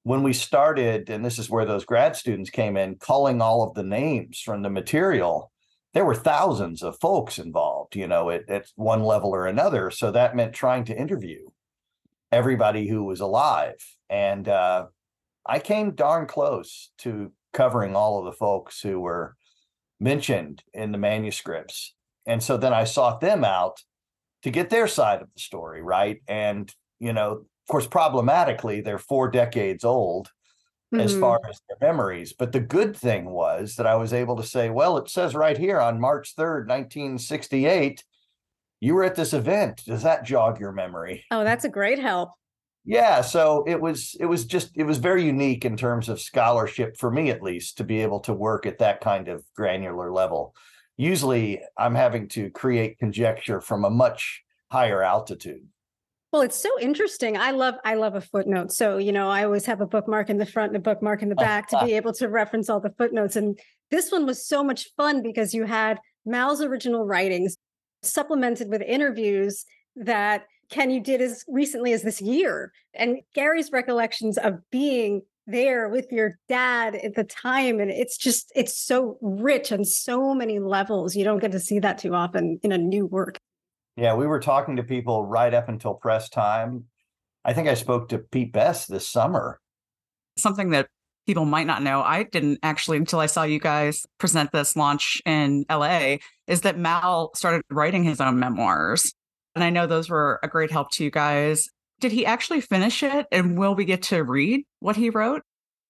when 0.02 0.22
we 0.22 0.32
started, 0.32 1.10
and 1.10 1.24
this 1.24 1.38
is 1.38 1.50
where 1.50 1.64
those 1.64 1.84
grad 1.84 2.16
students 2.16 2.48
came 2.48 2.76
in, 2.76 2.96
calling 2.96 3.42
all 3.42 3.62
of 3.62 3.74
the 3.74 3.82
names 3.82 4.40
from 4.40 4.62
the 4.62 4.70
material, 4.70 5.50
there 5.94 6.04
were 6.04 6.14
thousands 6.14 6.82
of 6.82 6.98
folks 7.00 7.38
involved, 7.38 7.96
you 7.96 8.06
know, 8.06 8.30
at, 8.30 8.48
at 8.48 8.66
one 8.76 9.02
level 9.02 9.30
or 9.30 9.46
another. 9.46 9.90
So 9.90 10.10
that 10.12 10.36
meant 10.36 10.54
trying 10.54 10.84
to 10.84 10.96
interview 10.96 11.46
everybody 12.30 12.86
who 12.86 13.02
was 13.04 13.20
alive. 13.20 13.76
And 14.08 14.48
uh, 14.48 14.86
I 15.48 15.58
came 15.58 15.92
darn 15.92 16.26
close 16.26 16.90
to 16.98 17.32
covering 17.52 17.96
all 17.96 18.18
of 18.18 18.24
the 18.24 18.32
folks 18.32 18.80
who 18.80 19.00
were 19.00 19.36
mentioned 19.98 20.62
in 20.74 20.92
the 20.92 20.98
manuscripts. 20.98 21.94
And 22.26 22.42
so 22.42 22.56
then 22.56 22.72
I 22.72 22.84
sought 22.84 23.20
them 23.20 23.44
out 23.44 23.80
to 24.42 24.50
get 24.50 24.70
their 24.70 24.88
side 24.88 25.22
of 25.22 25.28
the 25.34 25.40
story, 25.40 25.82
right? 25.82 26.20
And, 26.28 26.72
you 26.98 27.12
know, 27.12 27.30
of 27.32 27.68
course, 27.68 27.86
problematically, 27.86 28.80
they're 28.80 28.98
four 28.98 29.30
decades 29.30 29.84
old 29.84 30.28
mm-hmm. 30.92 31.00
as 31.00 31.16
far 31.16 31.40
as 31.48 31.60
their 31.68 31.88
memories. 31.88 32.32
But 32.32 32.52
the 32.52 32.60
good 32.60 32.96
thing 32.96 33.26
was 33.26 33.76
that 33.76 33.86
I 33.86 33.96
was 33.96 34.12
able 34.12 34.36
to 34.36 34.42
say, 34.42 34.70
well, 34.70 34.98
it 34.98 35.08
says 35.08 35.34
right 35.34 35.56
here 35.56 35.80
on 35.80 36.00
March 36.00 36.34
3rd, 36.36 36.68
1968, 36.68 38.04
you 38.80 38.94
were 38.94 39.04
at 39.04 39.14
this 39.14 39.32
event. 39.32 39.82
Does 39.86 40.02
that 40.02 40.24
jog 40.24 40.60
your 40.60 40.72
memory? 40.72 41.24
Oh, 41.30 41.44
that's 41.44 41.64
a 41.64 41.70
great 41.70 41.98
help. 41.98 42.30
Yeah, 42.88 43.20
so 43.20 43.64
it 43.66 43.80
was 43.80 44.14
it 44.20 44.26
was 44.26 44.44
just 44.44 44.70
it 44.76 44.84
was 44.84 44.98
very 44.98 45.24
unique 45.24 45.64
in 45.64 45.76
terms 45.76 46.08
of 46.08 46.20
scholarship 46.20 46.96
for 46.96 47.10
me 47.10 47.30
at 47.30 47.42
least 47.42 47.78
to 47.78 47.84
be 47.84 48.00
able 48.00 48.20
to 48.20 48.32
work 48.32 48.64
at 48.64 48.78
that 48.78 49.00
kind 49.00 49.26
of 49.26 49.44
granular 49.56 50.12
level. 50.12 50.54
Usually 50.96 51.60
I'm 51.76 51.96
having 51.96 52.28
to 52.28 52.48
create 52.50 52.98
conjecture 52.98 53.60
from 53.60 53.84
a 53.84 53.90
much 53.90 54.44
higher 54.70 55.02
altitude. 55.02 55.66
Well, 56.32 56.42
it's 56.42 56.62
so 56.62 56.70
interesting. 56.80 57.36
I 57.36 57.50
love 57.50 57.74
I 57.84 57.94
love 57.94 58.14
a 58.14 58.20
footnote. 58.20 58.70
So, 58.70 58.98
you 58.98 59.10
know, 59.10 59.28
I 59.28 59.44
always 59.44 59.66
have 59.66 59.80
a 59.80 59.86
bookmark 59.86 60.30
in 60.30 60.38
the 60.38 60.46
front 60.46 60.70
and 60.70 60.76
a 60.76 60.80
bookmark 60.80 61.22
in 61.22 61.28
the 61.28 61.34
back 61.34 61.66
to 61.68 61.80
be 61.84 61.94
able 61.94 62.12
to 62.14 62.28
reference 62.28 62.70
all 62.70 62.78
the 62.78 62.94
footnotes. 62.96 63.34
And 63.34 63.58
this 63.90 64.12
one 64.12 64.26
was 64.26 64.46
so 64.46 64.62
much 64.62 64.90
fun 64.96 65.22
because 65.22 65.52
you 65.52 65.64
had 65.64 65.98
Mal's 66.24 66.62
original 66.62 67.04
writings 67.04 67.56
supplemented 68.02 68.68
with 68.68 68.82
interviews 68.82 69.64
that 69.96 70.44
Kenny 70.70 71.00
did 71.00 71.20
as 71.20 71.44
recently 71.48 71.92
as 71.92 72.02
this 72.02 72.20
year. 72.20 72.72
And 72.94 73.18
Gary's 73.34 73.70
recollections 73.72 74.38
of 74.38 74.54
being 74.70 75.22
there 75.46 75.88
with 75.88 76.10
your 76.10 76.38
dad 76.48 76.96
at 76.96 77.14
the 77.14 77.24
time. 77.24 77.80
And 77.80 77.90
it's 77.90 78.16
just, 78.16 78.50
it's 78.54 78.76
so 78.76 79.18
rich 79.20 79.70
on 79.72 79.84
so 79.84 80.34
many 80.34 80.58
levels. 80.58 81.14
You 81.14 81.24
don't 81.24 81.38
get 81.38 81.52
to 81.52 81.60
see 81.60 81.78
that 81.80 81.98
too 81.98 82.14
often 82.14 82.58
in 82.62 82.72
a 82.72 82.78
new 82.78 83.06
work. 83.06 83.38
Yeah, 83.96 84.14
we 84.14 84.26
were 84.26 84.40
talking 84.40 84.76
to 84.76 84.82
people 84.82 85.24
right 85.24 85.54
up 85.54 85.68
until 85.68 85.94
press 85.94 86.28
time. 86.28 86.84
I 87.44 87.52
think 87.52 87.68
I 87.68 87.74
spoke 87.74 88.08
to 88.08 88.18
Pete 88.18 88.52
Best 88.52 88.90
this 88.90 89.08
summer. 89.08 89.60
Something 90.36 90.70
that 90.70 90.88
people 91.26 91.44
might 91.44 91.66
not 91.66 91.82
know, 91.82 92.02
I 92.02 92.24
didn't 92.24 92.58
actually 92.62 92.98
until 92.98 93.20
I 93.20 93.26
saw 93.26 93.42
you 93.42 93.58
guys 93.58 94.04
present 94.18 94.52
this 94.52 94.76
launch 94.76 95.20
in 95.24 95.64
LA, 95.70 96.16
is 96.46 96.60
that 96.62 96.78
Mal 96.78 97.30
started 97.34 97.62
writing 97.70 98.04
his 98.04 98.20
own 98.20 98.38
memoirs. 98.38 99.12
And 99.56 99.64
I 99.64 99.70
know 99.70 99.86
those 99.86 100.10
were 100.10 100.38
a 100.42 100.48
great 100.48 100.70
help 100.70 100.90
to 100.92 101.04
you 101.04 101.10
guys. 101.10 101.70
Did 101.98 102.12
he 102.12 102.26
actually 102.26 102.60
finish 102.60 103.02
it? 103.02 103.26
And 103.32 103.58
will 103.58 103.74
we 103.74 103.86
get 103.86 104.02
to 104.04 104.22
read 104.22 104.66
what 104.80 104.96
he 104.96 105.08
wrote? 105.08 105.42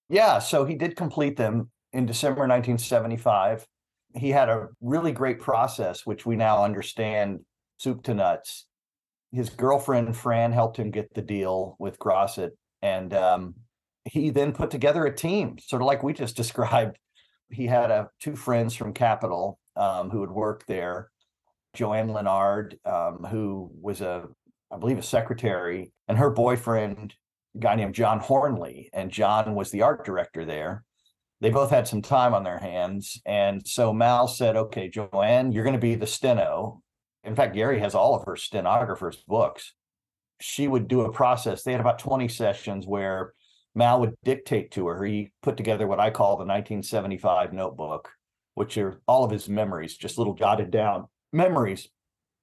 Yeah, 0.08 0.38
so 0.38 0.64
he 0.64 0.76
did 0.76 0.96
complete 0.96 1.36
them 1.36 1.68
in 1.92 2.06
December 2.06 2.42
1975. 2.42 3.66
He 4.14 4.30
had 4.30 4.48
a 4.48 4.68
really 4.80 5.10
great 5.10 5.40
process, 5.40 6.06
which 6.06 6.24
we 6.24 6.36
now 6.36 6.62
understand 6.62 7.40
soup 7.78 8.04
to 8.04 8.14
nuts. 8.14 8.66
His 9.32 9.50
girlfriend 9.50 10.16
Fran 10.16 10.52
helped 10.52 10.76
him 10.76 10.92
get 10.92 11.12
the 11.12 11.20
deal 11.20 11.74
with 11.80 11.98
Grosset, 11.98 12.52
and 12.82 13.12
um, 13.12 13.56
he 14.04 14.30
then 14.30 14.52
put 14.52 14.70
together 14.70 15.04
a 15.04 15.14
team, 15.14 15.58
sort 15.58 15.82
of 15.82 15.86
like 15.86 16.04
we 16.04 16.12
just 16.12 16.36
described. 16.42 16.98
He 17.50 17.66
had 17.66 17.90
uh, 17.90 18.06
two 18.20 18.36
friends 18.36 18.74
from 18.74 18.92
Capitol 18.92 19.58
um, 19.74 20.10
who 20.10 20.20
had 20.20 20.30
worked 20.30 20.68
there, 20.68 21.10
Joanne 21.76 22.08
Lennard, 22.08 22.78
um, 22.84 23.24
who 23.30 23.70
was 23.80 24.00
a, 24.00 24.26
I 24.72 24.78
believe, 24.78 24.98
a 24.98 25.02
secretary, 25.02 25.92
and 26.08 26.18
her 26.18 26.30
boyfriend, 26.30 27.14
a 27.54 27.58
guy 27.58 27.76
named 27.76 27.94
John 27.94 28.20
Hoernle, 28.20 28.88
and 28.92 29.10
John 29.10 29.54
was 29.54 29.70
the 29.70 29.82
art 29.82 30.04
director 30.04 30.44
there. 30.44 30.84
They 31.40 31.50
both 31.50 31.70
had 31.70 31.86
some 31.86 32.02
time 32.02 32.34
on 32.34 32.44
their 32.44 32.58
hands, 32.58 33.20
and 33.26 33.66
so 33.66 33.92
Mal 33.92 34.26
said, 34.26 34.56
"Okay, 34.56 34.88
Joanne, 34.88 35.52
you're 35.52 35.64
going 35.64 35.74
to 35.74 35.78
be 35.78 35.94
the 35.94 36.06
steno, 36.06 36.82
in 37.26 37.34
fact, 37.34 37.54
Gary 37.54 37.80
has 37.80 37.94
all 37.94 38.14
of 38.14 38.24
her 38.24 38.36
stenographer's 38.36 39.16
books. 39.26 39.74
She 40.40 40.68
would 40.68 40.86
do 40.86 41.00
a 41.00 41.12
process. 41.12 41.62
They 41.62 41.72
had 41.72 41.80
about 41.80 41.98
20 41.98 42.28
sessions 42.28 42.86
where 42.86 43.34
Mal 43.74 44.00
would 44.00 44.14
dictate 44.24 44.70
to 44.72 44.86
her. 44.86 45.04
He 45.04 45.32
put 45.42 45.56
together 45.56 45.88
what 45.88 45.98
I 45.98 46.10
call 46.10 46.36
the 46.36 46.44
1975 46.44 47.52
notebook, 47.52 48.12
which 48.54 48.78
are 48.78 49.00
all 49.08 49.24
of 49.24 49.32
his 49.32 49.48
memories, 49.48 49.96
just 49.96 50.18
little 50.18 50.34
jotted 50.34 50.70
down 50.70 51.08
memories. 51.36 51.88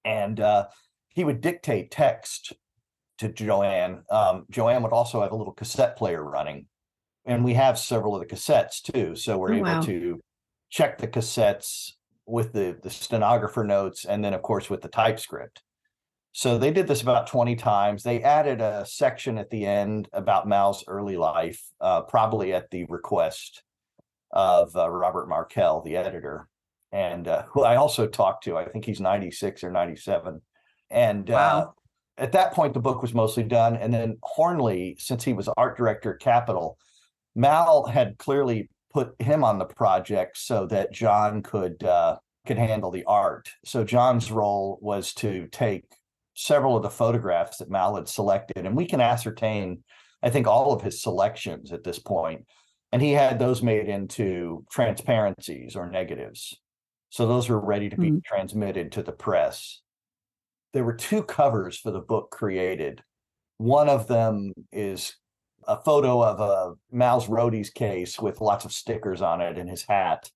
And 0.05 0.39
uh, 0.39 0.67
he 1.09 1.23
would 1.23 1.41
dictate 1.41 1.91
text 1.91 2.53
to 3.19 3.29
Joanne. 3.29 4.03
Um, 4.09 4.45
Joanne 4.49 4.83
would 4.83 4.93
also 4.93 5.21
have 5.21 5.31
a 5.31 5.35
little 5.35 5.53
cassette 5.53 5.97
player 5.97 6.23
running. 6.23 6.67
And 7.25 7.43
we 7.43 7.53
have 7.53 7.79
several 7.79 8.15
of 8.15 8.21
the 8.21 8.35
cassettes 8.35 8.81
too. 8.81 9.15
So 9.15 9.37
we're 9.37 9.53
oh, 9.53 9.57
able 9.57 9.65
wow. 9.65 9.81
to 9.81 10.19
check 10.69 10.97
the 10.97 11.07
cassettes 11.07 11.91
with 12.25 12.53
the 12.53 12.77
the 12.81 12.89
stenographer 12.89 13.63
notes 13.63 14.05
and 14.05 14.23
then 14.23 14.33
of 14.33 14.41
course 14.41 14.69
with 14.69 14.81
the 14.81 14.87
typescript 14.87 15.61
so 16.31 16.57
they 16.57 16.71
did 16.71 16.87
this 16.87 17.01
about 17.01 17.27
20 17.27 17.55
times 17.55 18.03
they 18.03 18.23
added 18.23 18.61
a 18.61 18.85
section 18.85 19.37
at 19.37 19.49
the 19.49 19.65
end 19.65 20.07
about 20.13 20.47
mal's 20.47 20.83
early 20.87 21.17
life 21.17 21.61
uh, 21.81 22.01
probably 22.01 22.53
at 22.53 22.69
the 22.71 22.85
request 22.85 23.63
of 24.31 24.75
uh, 24.75 24.89
robert 24.89 25.27
markel 25.27 25.81
the 25.81 25.97
editor 25.97 26.47
and 26.93 27.27
uh, 27.27 27.43
who 27.49 27.63
i 27.63 27.75
also 27.75 28.07
talked 28.07 28.45
to 28.45 28.57
i 28.57 28.65
think 28.65 28.85
he's 28.85 29.01
96 29.01 29.63
or 29.63 29.71
97 29.71 30.41
and 30.89 31.29
uh, 31.29 31.67
at 32.17 32.31
that 32.31 32.53
point 32.53 32.73
the 32.73 32.79
book 32.79 33.01
was 33.01 33.13
mostly 33.13 33.43
done 33.43 33.75
and 33.75 33.93
then 33.93 34.17
hoernle 34.37 34.99
since 35.01 35.25
he 35.25 35.33
was 35.33 35.49
art 35.57 35.75
director 35.75 36.13
at 36.13 36.21
capitol 36.21 36.77
mal 37.35 37.85
had 37.85 38.17
clearly 38.17 38.69
put 38.93 39.15
him 39.19 39.43
on 39.43 39.57
the 39.57 39.65
project 39.65 40.37
so 40.37 40.67
that 40.67 40.93
John 40.93 41.41
could 41.41 41.83
uh, 41.83 42.17
could 42.45 42.57
handle 42.57 42.91
the 42.91 43.03
art. 43.05 43.49
So 43.65 43.83
John's 43.83 44.31
role 44.31 44.77
was 44.81 45.13
to 45.15 45.47
take 45.47 45.85
several 46.35 46.77
of 46.77 46.83
the 46.83 46.89
photographs 46.89 47.57
that 47.57 47.69
Mal 47.69 47.95
had 47.95 48.07
selected, 48.07 48.65
and 48.65 48.75
we 48.75 48.85
can 48.85 49.01
ascertain, 49.01 49.83
I 50.21 50.29
think, 50.29 50.47
all 50.47 50.73
of 50.73 50.81
his 50.81 51.01
selections 51.01 51.71
at 51.71 51.83
this 51.83 51.99
point. 51.99 52.45
And 52.91 53.01
he 53.01 53.11
had 53.11 53.39
those 53.39 53.63
made 53.63 53.87
into 53.87 54.65
transparencies 54.71 55.75
or 55.75 55.89
negatives. 55.89 56.59
So 57.13 57.27
those 57.27 57.47
were 57.47 57.59
ready 57.59 57.91
to 57.91 57.95
be 57.95 58.09
Mhm. 58.09 58.23
transmitted 58.23 58.91
to 58.93 59.03
the 59.03 59.11
press. 59.11 59.83
There 60.71 60.83
were 60.83 60.95
two 60.95 61.21
covers 61.21 61.77
for 61.77 61.91
the 61.91 62.01
book 62.01 62.31
created. 62.31 63.03
One 63.59 63.87
of 63.87 64.07
them 64.07 64.51
is 64.71 65.17
a 65.67 65.79
photo 65.79 66.23
of 66.23 66.39
a 66.39 66.73
Mal's 66.89 67.27
Roadies 67.27 67.71
case 67.71 68.19
with 68.19 68.41
lots 68.41 68.65
of 68.65 68.73
stickers 68.73 69.21
on 69.21 69.41
it 69.41 69.59
and 69.59 69.69
his 69.69 69.83
hat. 69.83 70.31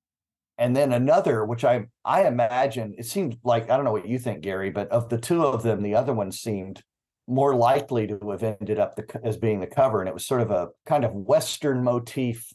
And 0.60 0.76
then 0.76 0.94
another, 0.94 1.44
which 1.44 1.66
I 1.66 1.88
I 2.06 2.28
imagine 2.28 2.94
it 2.96 3.08
seemed 3.08 3.40
like 3.44 3.72
I 3.72 3.76
don't 3.76 3.84
know 3.84 3.92
what 3.92 4.08
you 4.08 4.20
think, 4.20 4.42
Gary, 4.42 4.70
but 4.70 4.88
of 4.90 5.10
the 5.10 5.18
two 5.18 5.44
of 5.48 5.64
them, 5.64 5.82
the 5.82 5.96
other 5.96 6.14
one 6.14 6.32
seemed 6.32 6.84
more 7.26 7.56
likely 7.56 8.06
to 8.06 8.20
have 8.30 8.44
ended 8.44 8.78
up 8.78 8.96
the, 8.98 9.20
as 9.24 9.36
being 9.36 9.62
the 9.62 9.68
cover, 9.68 10.00
and 10.00 10.08
it 10.08 10.14
was 10.14 10.28
sort 10.28 10.42
of 10.42 10.52
a 10.52 10.70
kind 10.86 11.04
of 11.04 11.16
Western 11.16 11.84
motif 11.84 12.54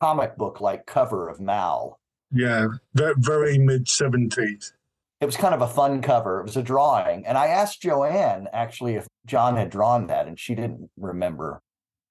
comic 0.00 0.36
book 0.36 0.60
like 0.60 0.86
cover 0.86 1.28
of 1.28 1.40
Mal. 1.40 1.99
Yeah, 2.32 2.68
very, 2.94 3.14
very 3.18 3.58
mid 3.58 3.86
70s. 3.86 4.72
It 5.20 5.26
was 5.26 5.36
kind 5.36 5.54
of 5.54 5.60
a 5.60 5.68
fun 5.68 6.00
cover. 6.00 6.40
It 6.40 6.44
was 6.44 6.56
a 6.56 6.62
drawing, 6.62 7.26
and 7.26 7.36
I 7.36 7.48
asked 7.48 7.82
Joanne 7.82 8.48
actually 8.52 8.94
if 8.94 9.06
John 9.26 9.56
had 9.56 9.70
drawn 9.70 10.06
that, 10.06 10.26
and 10.26 10.38
she 10.38 10.54
didn't 10.54 10.90
remember. 10.96 11.60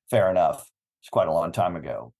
Fair 0.09 0.29
enough. 0.29 0.69
It's 1.01 1.09
quite 1.09 1.27
a 1.27 1.33
long 1.33 1.51
time 1.51 1.75
ago. 1.75 2.13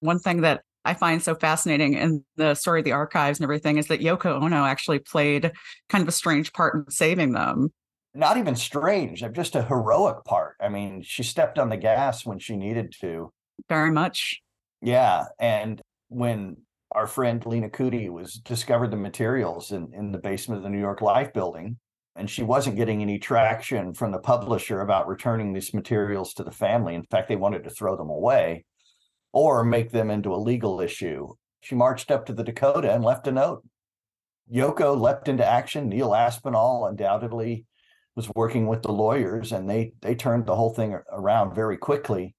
One 0.00 0.18
thing 0.18 0.42
that 0.42 0.62
I 0.84 0.94
find 0.94 1.22
so 1.22 1.34
fascinating 1.34 1.94
in 1.94 2.24
the 2.36 2.54
story 2.54 2.80
of 2.80 2.84
the 2.84 2.92
archives 2.92 3.38
and 3.38 3.44
everything 3.44 3.76
is 3.76 3.88
that 3.88 4.00
Yoko 4.00 4.42
Ono 4.42 4.64
actually 4.64 5.00
played 5.00 5.52
kind 5.88 6.02
of 6.02 6.08
a 6.08 6.12
strange 6.12 6.52
part 6.52 6.74
in 6.74 6.90
saving 6.90 7.32
them. 7.32 7.72
Not 8.14 8.36
even 8.36 8.56
strange, 8.56 9.22
uh, 9.22 9.28
just 9.28 9.56
a 9.56 9.62
heroic 9.62 10.24
part. 10.24 10.54
I 10.60 10.68
mean, 10.68 11.02
she 11.02 11.22
stepped 11.22 11.58
on 11.58 11.68
the 11.70 11.76
gas 11.76 12.24
when 12.24 12.38
she 12.38 12.56
needed 12.56 12.94
to. 13.00 13.30
Very 13.68 13.90
much. 13.90 14.40
Yeah, 14.80 15.24
and 15.38 15.82
when 16.08 16.58
our 16.92 17.06
friend 17.06 17.44
Leena 17.44 17.68
Kutti 17.68 18.08
was 18.10 18.34
discovered 18.34 18.90
the 18.90 18.96
materials 18.96 19.72
in, 19.72 19.92
in 19.92 20.12
the 20.12 20.18
basement 20.18 20.58
of 20.58 20.62
the 20.64 20.70
New 20.70 20.78
York 20.78 21.00
Life 21.00 21.32
building, 21.32 21.78
and 22.14 22.30
she 22.30 22.42
wasn't 22.42 22.76
getting 22.76 23.02
any 23.02 23.18
traction 23.18 23.92
from 23.92 24.12
the 24.12 24.18
publisher 24.18 24.80
about 24.80 25.08
returning 25.08 25.52
these 25.52 25.74
materials 25.74 26.32
to 26.34 26.44
the 26.44 26.52
family. 26.52 26.94
In 26.94 27.02
fact, 27.04 27.28
they 27.28 27.36
wanted 27.36 27.64
to 27.64 27.70
throw 27.70 27.96
them 27.96 28.08
away 28.08 28.64
or 29.32 29.64
make 29.64 29.90
them 29.90 30.10
into 30.10 30.34
a 30.34 30.36
legal 30.36 30.80
issue. 30.80 31.28
She 31.60 31.74
marched 31.74 32.10
up 32.10 32.26
to 32.26 32.32
the 32.32 32.44
Dakota 32.44 32.92
and 32.92 33.04
left 33.04 33.26
a 33.26 33.32
note. 33.32 33.64
Yoko 34.52 34.98
leapt 34.98 35.28
into 35.28 35.44
action. 35.44 35.88
Neil 35.88 36.14
Aspinall 36.14 36.86
undoubtedly 36.86 37.66
was 38.14 38.30
working 38.36 38.68
with 38.68 38.82
the 38.82 38.92
lawyers, 38.92 39.50
and 39.50 39.68
they 39.68 39.92
they 40.00 40.14
turned 40.14 40.46
the 40.46 40.54
whole 40.54 40.72
thing 40.72 40.96
around 41.10 41.54
very 41.54 41.76
quickly 41.76 42.35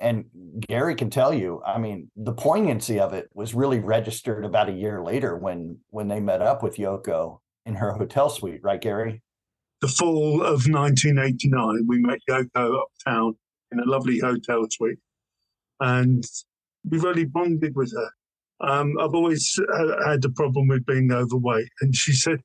and 0.00 0.24
Gary 0.66 0.94
can 0.94 1.10
tell 1.10 1.32
you, 1.32 1.62
I 1.64 1.78
mean, 1.78 2.10
the 2.16 2.32
poignancy 2.32 2.98
of 2.98 3.12
it 3.12 3.28
was 3.34 3.54
really 3.54 3.78
registered 3.78 4.44
about 4.44 4.70
a 4.70 4.72
year 4.72 5.02
later 5.02 5.36
when 5.36 5.78
when 5.90 6.08
they 6.08 6.20
met 6.20 6.40
up 6.40 6.62
with 6.62 6.76
Yoko 6.76 7.40
in 7.66 7.74
her 7.74 7.92
hotel 7.92 8.30
suite, 8.30 8.60
right, 8.62 8.80
Gary? 8.80 9.22
The 9.82 9.88
fall 9.88 10.42
of 10.42 10.66
1989, 10.66 11.86
we 11.86 11.98
met 11.98 12.20
Yoko 12.28 12.82
uptown 12.82 13.34
in 13.70 13.78
a 13.78 13.84
lovely 13.84 14.18
hotel 14.18 14.66
suite. 14.70 14.98
And 15.80 16.24
we 16.88 16.98
really 16.98 17.24
bonded 17.24 17.74
with 17.76 17.92
her. 17.94 18.10
Um, 18.66 18.94
I've 19.00 19.14
always 19.14 19.58
uh, 19.72 20.10
had 20.10 20.24
a 20.24 20.30
problem 20.30 20.68
with 20.68 20.84
being 20.84 21.12
overweight. 21.12 21.68
And 21.80 21.94
she 21.94 22.12
said, 22.12 22.40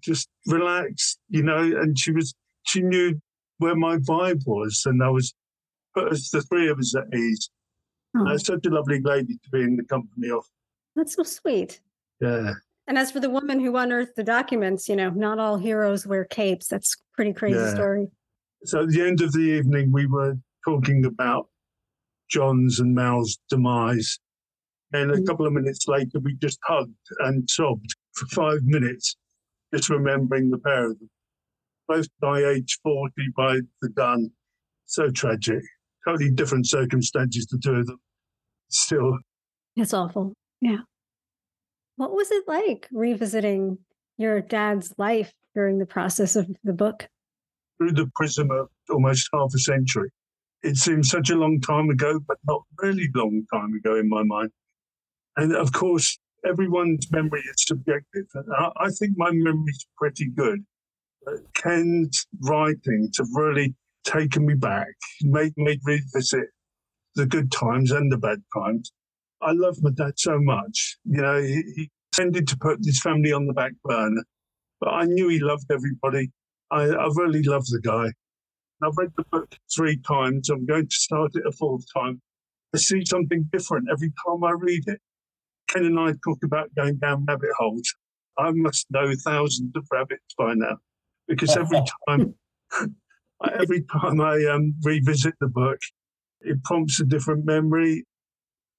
just 0.00 0.28
relax, 0.46 1.16
you 1.28 1.42
know, 1.42 1.58
and 1.58 1.98
she 1.98 2.12
was, 2.12 2.34
she 2.64 2.80
knew 2.80 3.20
where 3.58 3.74
my 3.74 3.96
vibe 3.96 4.42
was. 4.46 4.82
And 4.84 5.02
I 5.02 5.08
was 5.08 5.34
put 5.96 6.12
us, 6.12 6.30
the 6.30 6.42
three 6.42 6.68
of 6.68 6.78
us 6.78 6.94
at 6.94 7.04
ease. 7.18 7.50
Oh, 8.16 8.36
such 8.38 8.64
a 8.66 8.70
lovely 8.70 9.00
lady 9.02 9.34
to 9.42 9.50
be 9.50 9.62
in 9.62 9.76
the 9.76 9.84
company 9.84 10.30
of. 10.30 10.44
that's 10.94 11.14
so 11.16 11.22
sweet. 11.22 11.80
Yeah. 12.20 12.54
And 12.88 12.96
as 12.96 13.10
for 13.10 13.20
the 13.20 13.28
woman 13.28 13.60
who 13.60 13.76
unearthed 13.76 14.16
the 14.16 14.22
documents, 14.22 14.88
you 14.88 14.96
know, 14.96 15.10
not 15.10 15.38
all 15.38 15.58
heroes 15.58 16.06
wear 16.06 16.24
capes. 16.24 16.68
That's 16.68 16.94
a 16.94 16.96
pretty 17.14 17.32
crazy 17.34 17.58
Yeah. 17.58 17.74
story. 17.74 18.06
So 18.64 18.84
at 18.84 18.88
the 18.88 19.02
end 19.02 19.20
of 19.20 19.32
the 19.32 19.40
evening, 19.40 19.92
we 19.92 20.06
were 20.06 20.36
talking 20.64 21.04
about 21.04 21.48
John's 22.30 22.80
and 22.80 22.94
Mal's 22.94 23.38
demise. 23.50 24.18
And 24.92 25.10
a 25.10 25.16
Mm. 25.16 25.26
couple 25.26 25.46
of 25.46 25.52
minutes 25.52 25.86
later, 25.88 26.18
we 26.20 26.34
just 26.36 26.58
hugged 26.62 26.94
and 27.18 27.48
sobbed 27.50 27.94
for 28.14 28.26
five 28.28 28.62
minutes, 28.64 29.16
just 29.74 29.90
remembering 29.90 30.50
the 30.50 30.58
pair 30.58 30.90
of 30.92 30.98
them. 30.98 31.10
Both 31.88 32.06
by 32.20 32.42
age 32.44 32.78
40 32.82 33.28
by 33.36 33.60
the 33.82 33.88
gun. 33.90 34.30
So 34.86 35.10
tragic. 35.10 35.62
Totally 36.06 36.30
different 36.30 36.66
circumstances, 36.66 37.46
the 37.46 37.58
two 37.58 37.72
of 37.72 37.86
them. 37.86 37.98
Still, 38.68 39.18
It's 39.76 39.94
awful. 39.94 40.32
Yeah. 40.60 40.78
What 41.96 42.12
was 42.12 42.30
it 42.30 42.44
like 42.46 42.88
revisiting 42.92 43.78
your 44.18 44.40
dad's 44.40 44.94
life 44.98 45.32
during 45.54 45.78
the 45.78 45.86
process 45.86 46.36
of 46.36 46.48
the 46.64 46.72
book? 46.72 47.08
through 47.78 47.92
the 47.92 48.10
prism 48.14 48.50
of 48.50 48.68
almost 48.90 49.28
half 49.32 49.52
a 49.54 49.58
century. 49.58 50.10
It 50.62 50.76
seems 50.76 51.10
such 51.10 51.30
a 51.30 51.36
long 51.36 51.60
time 51.60 51.90
ago, 51.90 52.18
but 52.26 52.38
not 52.46 52.62
really 52.82 53.08
long 53.14 53.44
time 53.52 53.74
ago 53.74 53.98
in 53.98 54.08
my 54.08 54.22
mind. 54.22 54.50
And 55.36 55.54
of 55.54 55.72
course, 55.72 56.18
everyone's 56.48 57.10
memory 57.12 57.40
is 57.40 57.66
subjective. 57.66 58.24
I, 58.58 58.70
I 58.76 58.88
think 58.90 59.12
my 59.16 59.30
memory's 59.30 59.86
pretty 59.98 60.30
good. 60.30 60.64
But 61.24 61.40
Ken's 61.54 62.26
writing 62.40 63.10
to 63.14 63.26
really 63.34 63.74
taken 64.06 64.46
me 64.46 64.54
back, 64.54 64.88
made 65.22 65.52
me 65.56 65.78
revisit 65.84 66.48
the 67.14 67.26
good 67.26 67.50
times 67.50 67.90
and 67.90 68.10
the 68.10 68.18
bad 68.18 68.42
times. 68.56 68.92
I 69.42 69.52
love 69.52 69.76
my 69.82 69.90
dad 69.90 70.14
so 70.16 70.38
much. 70.40 70.96
You 71.04 71.22
know, 71.22 71.42
he, 71.42 71.62
he 71.76 71.90
tended 72.12 72.48
to 72.48 72.56
put 72.58 72.78
his 72.82 73.00
family 73.00 73.32
on 73.32 73.46
the 73.46 73.52
back 73.52 73.72
burner, 73.84 74.24
but 74.80 74.90
I 74.90 75.04
knew 75.04 75.28
he 75.28 75.40
loved 75.40 75.66
everybody. 75.70 76.30
I, 76.70 76.84
I 76.84 77.08
really 77.14 77.42
love 77.42 77.66
the 77.66 77.80
guy. 77.80 78.12
I've 78.82 78.96
read 78.96 79.12
the 79.16 79.24
book 79.30 79.54
three 79.74 79.98
times. 80.06 80.50
I'm 80.50 80.66
going 80.66 80.88
to 80.88 80.96
start 80.96 81.32
it 81.34 81.46
a 81.46 81.52
fourth 81.52 81.84
time. 81.94 82.20
I 82.74 82.78
see 82.78 83.04
something 83.04 83.48
different 83.52 83.88
every 83.90 84.12
time 84.26 84.44
I 84.44 84.52
read 84.52 84.82
it. 84.86 85.00
Ken 85.68 85.84
and 85.84 85.98
I 85.98 86.12
talk 86.24 86.38
about 86.44 86.74
going 86.74 86.96
down 86.96 87.24
rabbit 87.26 87.50
holes. 87.58 87.94
I 88.38 88.50
must 88.52 88.86
know 88.90 89.12
thousands 89.24 89.72
of 89.74 89.86
rabbits 89.90 90.34
by 90.36 90.54
now 90.54 90.76
because 91.26 91.56
every 91.56 91.80
time, 92.08 92.34
every 93.60 93.82
time 93.82 94.20
I 94.20 94.44
um, 94.46 94.74
revisit 94.82 95.34
the 95.40 95.48
book, 95.48 95.78
it 96.40 96.62
prompts 96.64 97.00
a 97.00 97.04
different 97.04 97.44
memory. 97.44 98.04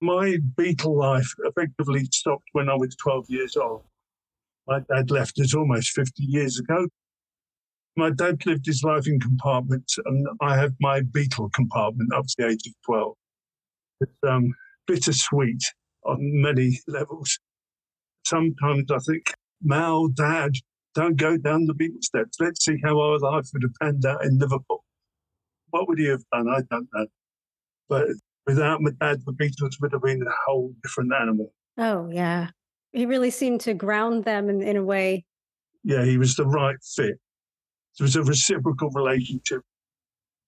My 0.01 0.37
Beatle 0.55 0.95
life 0.95 1.33
effectively 1.39 2.05
stopped 2.11 2.47
when 2.53 2.69
I 2.69 2.75
was 2.75 2.95
12 2.95 3.25
years 3.29 3.55
old. 3.55 3.83
My 4.67 4.79
dad 4.79 5.11
left 5.11 5.39
us 5.39 5.55
almost 5.55 5.91
50 5.91 6.23
years 6.23 6.59
ago 6.59 6.87
my 7.97 8.11
dad 8.11 8.45
lived 8.45 8.67
his 8.67 8.83
life 8.83 9.07
in 9.07 9.19
compartments, 9.19 9.97
and 10.05 10.27
I 10.39 10.55
had 10.55 10.75
my 10.79 11.01
Beatle 11.01 11.51
compartment 11.51 12.13
up 12.13 12.25
to 12.27 12.35
the 12.37 12.47
age 12.47 12.67
of 12.67 12.73
12. 12.85 13.15
It's 14.01 14.11
um, 14.25 14.53
bittersweet 14.85 15.63
on 16.05 16.17
many 16.19 16.79
levels. 16.87 17.39
Sometimes 18.23 18.91
I 18.91 18.99
think, 18.99 19.33
Mal, 19.63 20.09
Dad, 20.09 20.51
don't 20.97 21.15
go 21.15 21.37
down 21.37 21.65
the 21.65 21.75
Beatle 21.75 22.03
steps. 22.03 22.37
Let's 22.39 22.65
see 22.65 22.77
how 22.83 22.99
our 22.99 23.19
life 23.19 23.45
would 23.53 23.61
have 23.61 23.73
panned 23.79 24.03
out 24.03 24.25
in 24.25 24.39
Liverpool. 24.39 24.83
What 25.69 25.87
would 25.87 25.99
he 25.99 26.07
have 26.07 26.23
done? 26.33 26.49
I 26.49 26.61
don't 26.71 26.87
know. 26.91 27.05
But 27.87 28.07
without 28.47 28.81
my 28.81 28.89
dad, 28.99 29.21
the 29.23 29.31
Beatles 29.31 29.79
would 29.79 29.91
have 29.91 30.01
been 30.01 30.23
a 30.23 30.31
whole 30.47 30.73
different 30.81 31.11
animal. 31.13 31.53
Oh, 31.77 32.09
yeah. 32.11 32.49
He 32.93 33.05
really 33.05 33.29
seemed 33.29 33.61
to 33.61 33.75
ground 33.75 34.23
them 34.23 34.49
in, 34.49 34.63
in 34.63 34.75
a 34.75 34.83
way. 34.83 35.23
Yeah, 35.83 36.03
he 36.03 36.17
was 36.17 36.35
the 36.35 36.47
right 36.47 36.77
fit. 36.95 37.19
It 37.99 38.01
was 38.01 38.15
a 38.15 38.23
reciprocal 38.23 38.89
relationship. 38.89 39.61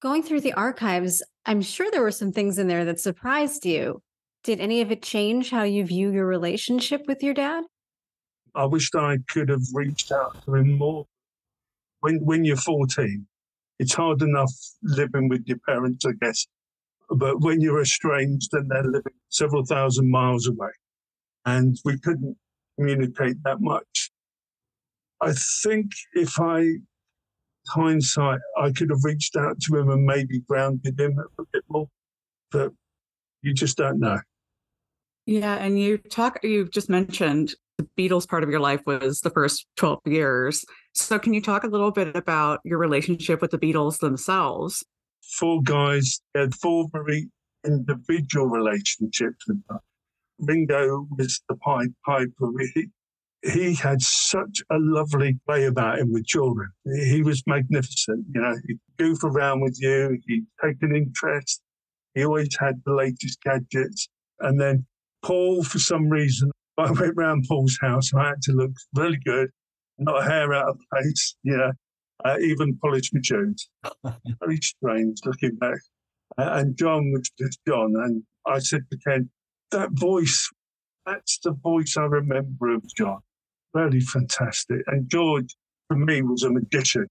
Going 0.02 0.24
through 0.24 0.42
the 0.42 0.54
archives, 0.54 1.22
I'm 1.46 1.62
sure 1.62 1.92
there 1.92 2.02
were 2.02 2.10
some 2.10 2.32
things 2.32 2.58
in 2.58 2.68
there 2.68 2.86
that 2.86 3.00
surprised 3.00 3.68
you. 3.68 4.02
Did 4.44 4.60
any 4.62 4.82
of 4.82 4.92
it 4.92 5.04
change 5.04 5.52
how 5.52 5.64
you 5.64 5.86
view 5.86 6.12
your 6.12 6.26
relationship 6.26 7.04
with 7.08 7.22
your 7.22 7.36
dad? 7.36 7.66
I 8.56 8.66
wished 8.66 8.96
I 8.96 9.18
could 9.30 9.50
have 9.50 9.64
reached 9.74 10.12
out 10.12 10.44
to 10.46 10.56
him 10.56 10.78
more. 10.78 11.06
When 12.02 12.24
when 12.24 12.46
you're 12.46 12.58
14, 12.58 13.28
it's 13.80 13.94
hard 13.94 14.22
enough 14.22 14.52
living 14.84 15.30
with 15.30 15.44
your 15.48 15.60
parents, 15.68 16.06
I 16.06 16.12
guess. 16.22 16.48
But 17.10 17.42
when 17.42 17.62
you're 17.62 17.82
estranged 17.82 18.54
and 18.54 18.70
they're 18.70 18.84
living 18.84 19.14
several 19.30 19.66
thousand 19.66 20.10
miles 20.12 20.48
away, 20.48 20.70
and 21.46 21.78
we 21.84 22.00
couldn't 22.00 22.38
communicate 22.78 23.44
that 23.44 23.60
much. 23.60 24.12
I 25.22 25.34
think 25.64 25.92
if 26.14 26.40
I 26.40 26.66
hindsight, 27.68 28.40
I 28.58 28.72
could 28.72 28.90
have 28.90 29.04
reached 29.04 29.36
out 29.36 29.60
to 29.62 29.78
him 29.78 29.90
and 29.90 30.06
maybe 30.06 30.40
grounded 30.48 31.00
him 31.00 31.18
a 31.38 31.44
bit 31.52 31.64
more, 31.70 31.88
but 32.52 32.72
you 33.42 33.54
just 33.54 33.78
don't 33.78 34.00
know. 34.00 34.20
Yeah, 35.26 35.56
and 35.56 35.80
you 35.80 35.98
talk 35.98 36.40
You've 36.44 36.72
just 36.72 36.90
mentioned 36.90 37.54
the 37.80 37.88
Beatles 37.98 38.28
part 38.28 38.44
of 38.44 38.50
your 38.50 38.60
life 38.60 38.82
was 38.86 39.22
the 39.22 39.30
first 39.30 39.66
12 39.78 40.00
years. 40.06 40.66
So 40.94 41.18
can 41.18 41.34
you 41.34 41.42
talk 41.42 41.64
a 41.64 41.68
little 41.68 41.92
bit 41.92 42.14
about 42.16 42.60
your 42.66 42.78
relationship 42.78 43.42
with 43.42 43.52
the 43.52 43.58
Beatles 43.58 44.00
themselves? 44.00 44.84
Four 45.38 45.62
guys 45.64 46.20
had 46.36 46.54
four 46.56 46.88
very 46.92 47.30
individual 47.66 48.48
relationships 48.48 49.46
with 49.48 49.66
them. 49.68 49.80
Ringo 50.40 51.08
was 51.18 51.42
the 51.48 51.56
Pied 51.56 51.94
Piper, 52.06 52.30
really. 52.40 52.92
he 53.44 53.76
had 53.76 54.02
such 54.02 54.62
a 54.70 54.78
lovely 54.78 55.40
way 55.48 55.66
about 55.66 56.00
him 56.00 56.12
with 56.12 56.26
children. 56.26 56.70
He 56.84 57.22
was 57.22 57.42
magnificent. 57.48 58.26
You 58.34 58.42
know, 58.42 58.56
he'd 58.68 58.80
goof 58.98 59.24
around 59.24 59.62
with 59.62 59.78
you, 59.80 60.18
he'd 60.28 60.46
take 60.62 60.78
an 60.82 60.96
interest. 60.96 61.62
He 62.14 62.26
always 62.26 62.50
had 62.60 62.82
the 62.86 62.94
latest 62.94 63.42
gadgets. 63.42 64.10
And 64.42 64.60
then 64.60 64.86
Paul, 65.24 65.64
for 65.64 65.80
some 65.80 66.10
reason, 66.10 66.52
I 66.88 66.92
went 66.92 67.16
round 67.16 67.46
Paul's 67.48 67.78
house. 67.82 68.14
I 68.14 68.30
had 68.30 68.42
to 68.44 68.54
look 68.54 68.72
really 68.96 69.20
good, 69.26 69.50
not 69.98 70.22
a 70.22 70.30
hair 70.30 70.54
out 70.54 70.70
of 70.70 70.80
place. 70.92 71.36
Yeah, 71.44 71.72
uh, 72.26 72.38
even 72.40 72.78
polished 72.78 73.14
my 73.14 73.22
shoes. 73.24 73.70
Very 74.40 74.58
strange 74.58 75.20
looking 75.26 75.56
back. 75.56 75.80
And 76.38 76.78
John 76.78 77.12
was 77.12 77.30
just 77.40 77.60
John. 77.68 77.94
And 77.98 78.24
I 78.46 78.60
said 78.60 78.82
to 78.92 78.98
Ken, 78.98 79.30
that 79.72 79.90
voice, 79.94 80.50
that's 81.06 81.40
the 81.44 81.52
voice 81.52 81.96
I 81.98 82.04
remember 82.04 82.74
of 82.74 82.84
John. 82.96 83.20
Really 83.74 84.00
fantastic. 84.00 84.82
And 84.88 85.10
George, 85.10 85.56
for 85.88 85.98
me, 85.98 86.22
was 86.22 86.44
a 86.44 86.50
magician. 86.50 87.08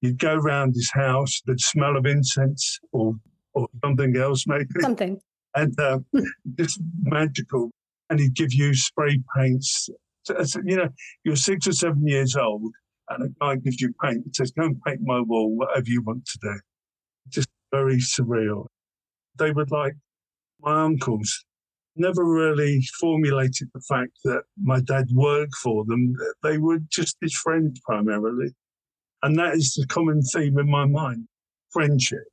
You'd 0.00 0.18
go 0.18 0.36
round 0.36 0.74
his 0.74 0.90
house, 0.92 1.42
the 1.44 1.58
smell 1.58 1.96
of 1.96 2.06
incense 2.06 2.78
or, 2.92 3.14
or 3.54 3.68
something 3.84 4.16
else, 4.16 4.46
maybe. 4.46 4.66
Something. 4.80 5.20
And 5.54 5.78
uh, 5.78 5.98
just 6.58 6.80
magical. 7.02 7.70
And 8.10 8.20
he'd 8.20 8.34
give 8.34 8.52
you 8.52 8.74
spray 8.74 9.20
paints. 9.36 9.88
So, 10.24 10.60
you 10.64 10.76
know, 10.76 10.88
you're 11.24 11.36
six 11.36 11.66
or 11.66 11.72
seven 11.72 12.06
years 12.06 12.36
old, 12.36 12.72
and 13.08 13.24
a 13.24 13.28
guy 13.40 13.56
gives 13.56 13.80
you 13.80 13.92
paint 14.02 14.24
and 14.24 14.36
says, 14.36 14.50
Go 14.50 14.66
and 14.66 14.80
paint 14.86 15.00
my 15.02 15.20
wall, 15.20 15.56
whatever 15.56 15.86
you 15.86 16.02
want 16.02 16.26
to 16.26 16.38
do. 16.42 16.60
Just 17.28 17.48
very 17.72 17.96
surreal. 17.96 18.66
They 19.38 19.52
were 19.52 19.66
like 19.70 19.94
my 20.60 20.84
uncles 20.84 21.44
never 21.96 22.24
really 22.24 22.82
formulated 23.00 23.68
the 23.74 23.80
fact 23.80 24.12
that 24.24 24.42
my 24.62 24.80
dad 24.80 25.06
worked 25.12 25.54
for 25.56 25.84
them. 25.84 26.14
They 26.42 26.58
were 26.58 26.78
just 26.88 27.16
his 27.20 27.34
friends 27.34 27.80
primarily. 27.84 28.50
And 29.22 29.36
that 29.38 29.54
is 29.54 29.74
the 29.74 29.86
common 29.88 30.22
theme 30.22 30.58
in 30.58 30.70
my 30.70 30.86
mind 30.86 31.26
friendship. 31.70 32.24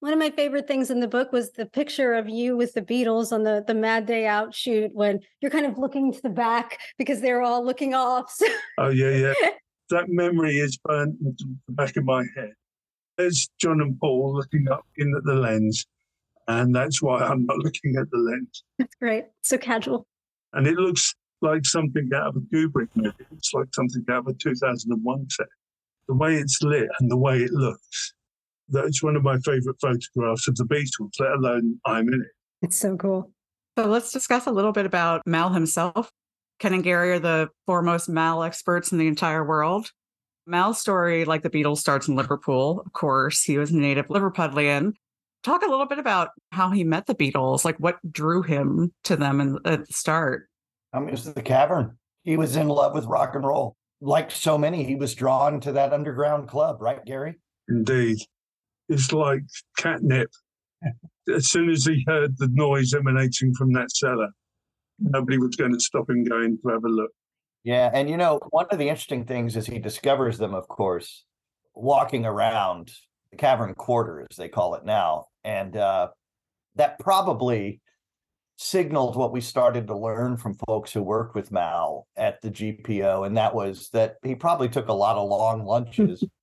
One 0.00 0.12
of 0.12 0.18
my 0.18 0.30
favorite 0.30 0.68
things 0.68 0.90
in 0.90 1.00
the 1.00 1.08
book 1.08 1.32
was 1.32 1.52
the 1.52 1.66
picture 1.66 2.14
of 2.14 2.28
you 2.28 2.56
with 2.56 2.74
the 2.74 2.82
Beatles 2.82 3.32
on 3.32 3.42
the, 3.42 3.64
the 3.66 3.74
Mad 3.74 4.06
Day 4.06 4.26
Out 4.26 4.54
shoot 4.54 4.90
when 4.94 5.20
you're 5.40 5.50
kind 5.50 5.66
of 5.66 5.76
looking 5.76 6.12
to 6.12 6.22
the 6.22 6.28
back 6.28 6.78
because 6.98 7.20
they're 7.20 7.42
all 7.42 7.64
looking 7.64 7.94
off. 7.94 8.32
oh, 8.78 8.90
yeah, 8.90 9.10
yeah. 9.10 9.50
that 9.90 10.08
memory 10.08 10.58
is 10.58 10.78
burnt 10.84 11.16
into 11.20 11.44
the 11.66 11.72
back 11.72 11.96
of 11.96 12.04
my 12.04 12.24
head. 12.36 12.52
There's 13.16 13.50
John 13.60 13.80
and 13.80 13.98
Paul 13.98 14.36
looking 14.36 14.68
up 14.68 14.86
in 14.96 15.12
at 15.16 15.24
the 15.24 15.34
lens 15.34 15.84
and 16.48 16.74
that's 16.74 17.00
why 17.00 17.18
I'm 17.18 17.44
not 17.46 17.58
looking 17.64 17.96
at 17.96 18.10
the 18.10 18.18
lens. 18.18 18.64
That's 18.78 18.94
great. 18.96 19.26
So 19.42 19.58
casual. 19.58 20.06
And 20.54 20.66
it 20.66 20.74
looks 20.74 21.14
like 21.42 21.64
something 21.64 22.08
out 22.14 22.28
of 22.28 22.36
a 22.36 22.40
Kubrick 22.40 22.88
movie. 22.94 23.14
It's 23.36 23.52
like 23.52 23.68
something 23.74 24.04
out 24.10 24.20
of 24.20 24.28
a 24.28 24.32
2001 24.34 25.30
set. 25.30 25.46
The 26.08 26.14
way 26.14 26.36
it's 26.36 26.60
lit 26.62 26.88
and 26.98 27.10
the 27.10 27.18
way 27.18 27.36
it 27.38 27.52
looks. 27.52 28.14
That's 28.68 29.02
one 29.02 29.16
of 29.16 29.22
my 29.22 29.38
favorite 29.38 29.76
photographs 29.80 30.48
of 30.48 30.56
the 30.56 30.64
Beatles, 30.64 31.10
let 31.20 31.32
alone 31.32 31.80
I'm 31.84 32.08
in 32.08 32.20
it. 32.20 32.28
It's 32.62 32.78
so 32.78 32.96
cool. 32.96 33.30
So 33.78 33.86
let's 33.86 34.12
discuss 34.12 34.46
a 34.46 34.50
little 34.50 34.72
bit 34.72 34.86
about 34.86 35.22
Mal 35.26 35.50
himself. 35.50 36.10
Ken 36.58 36.74
and 36.74 36.82
Gary 36.82 37.12
are 37.12 37.18
the 37.20 37.48
foremost 37.66 38.08
Mal 38.08 38.42
experts 38.42 38.90
in 38.92 38.98
the 38.98 39.06
entire 39.06 39.44
world. 39.44 39.90
Mal's 40.46 40.78
story, 40.78 41.24
like 41.24 41.42
the 41.42 41.50
Beatles, 41.50 41.78
starts 41.78 42.08
in 42.08 42.16
Liverpool. 42.16 42.82
Of 42.84 42.92
course, 42.92 43.42
he 43.42 43.58
was 43.58 43.70
a 43.70 43.76
native 43.76 44.08
Liverpudlian 44.08 44.94
talk 45.42 45.62
a 45.62 45.70
little 45.70 45.86
bit 45.86 45.98
about 45.98 46.30
how 46.52 46.70
he 46.70 46.84
met 46.84 47.06
the 47.06 47.14
Beatles, 47.14 47.64
like 47.64 47.76
what 47.78 47.96
drew 48.10 48.42
him 48.42 48.92
to 49.04 49.16
them 49.16 49.40
in, 49.40 49.58
at 49.64 49.86
the 49.86 49.92
start. 49.92 50.48
I 50.92 51.00
mean, 51.00 51.08
it 51.08 51.12
was 51.12 51.32
the 51.32 51.42
cavern. 51.42 51.96
He 52.24 52.36
was 52.36 52.56
in 52.56 52.68
love 52.68 52.94
with 52.94 53.06
rock 53.06 53.34
and 53.34 53.44
roll. 53.44 53.76
Like 54.00 54.30
so 54.30 54.58
many, 54.58 54.84
he 54.84 54.94
was 54.94 55.14
drawn 55.14 55.60
to 55.60 55.72
that 55.72 55.92
underground 55.92 56.48
club, 56.48 56.80
right, 56.80 57.04
Gary? 57.04 57.36
Indeed. 57.68 58.18
It's 58.88 59.12
like 59.12 59.42
catnip. 59.76 60.30
as 61.34 61.50
soon 61.50 61.68
as 61.70 61.84
he 61.84 62.04
heard 62.06 62.36
the 62.38 62.48
noise 62.48 62.94
emanating 62.94 63.54
from 63.54 63.72
that 63.72 63.90
cellar, 63.90 64.28
nobody 64.98 65.38
was 65.38 65.56
going 65.56 65.72
to 65.72 65.80
stop 65.80 66.08
him 66.08 66.24
going 66.24 66.58
to 66.62 66.68
have 66.70 66.84
a 66.84 66.88
look. 66.88 67.10
Yeah. 67.64 67.90
And, 67.92 68.08
you 68.08 68.16
know, 68.16 68.40
one 68.50 68.66
of 68.70 68.78
the 68.78 68.88
interesting 68.88 69.24
things 69.24 69.56
is 69.56 69.66
he 69.66 69.78
discovers 69.78 70.38
them, 70.38 70.54
of 70.54 70.68
course, 70.68 71.24
walking 71.74 72.24
around 72.24 72.92
the 73.30 73.36
cavern 73.36 73.74
quarter, 73.74 74.26
as 74.30 74.36
they 74.36 74.48
call 74.48 74.74
it 74.74 74.84
now. 74.84 75.26
And 75.44 75.76
uh, 75.76 76.08
that 76.76 76.98
probably 76.98 77.80
signaled 78.56 79.16
what 79.16 79.32
we 79.32 79.40
started 79.40 79.86
to 79.86 79.96
learn 79.96 80.36
from 80.36 80.56
folks 80.66 80.92
who 80.92 81.02
worked 81.02 81.34
with 81.34 81.52
Mal 81.52 82.06
at 82.16 82.40
the 82.42 82.50
GPO. 82.50 83.26
And 83.26 83.36
that 83.36 83.54
was 83.54 83.88
that 83.92 84.16
he 84.24 84.34
probably 84.34 84.68
took 84.68 84.88
a 84.88 84.92
lot 84.92 85.16
of 85.16 85.28
long 85.28 85.64
lunches 85.64 86.24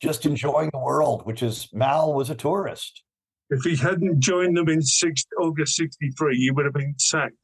just 0.00 0.26
enjoying 0.26 0.70
the 0.72 0.78
world, 0.78 1.26
which 1.26 1.42
is 1.42 1.68
Mal 1.72 2.12
was 2.14 2.30
a 2.30 2.34
tourist. 2.34 3.02
If 3.50 3.62
he 3.62 3.76
hadn't 3.76 4.20
joined 4.20 4.56
them 4.56 4.68
in 4.68 4.82
six, 4.82 5.24
August 5.40 5.76
63, 5.76 6.36
he 6.36 6.50
would 6.50 6.64
have 6.64 6.74
been 6.74 6.94
sacked. 6.98 7.34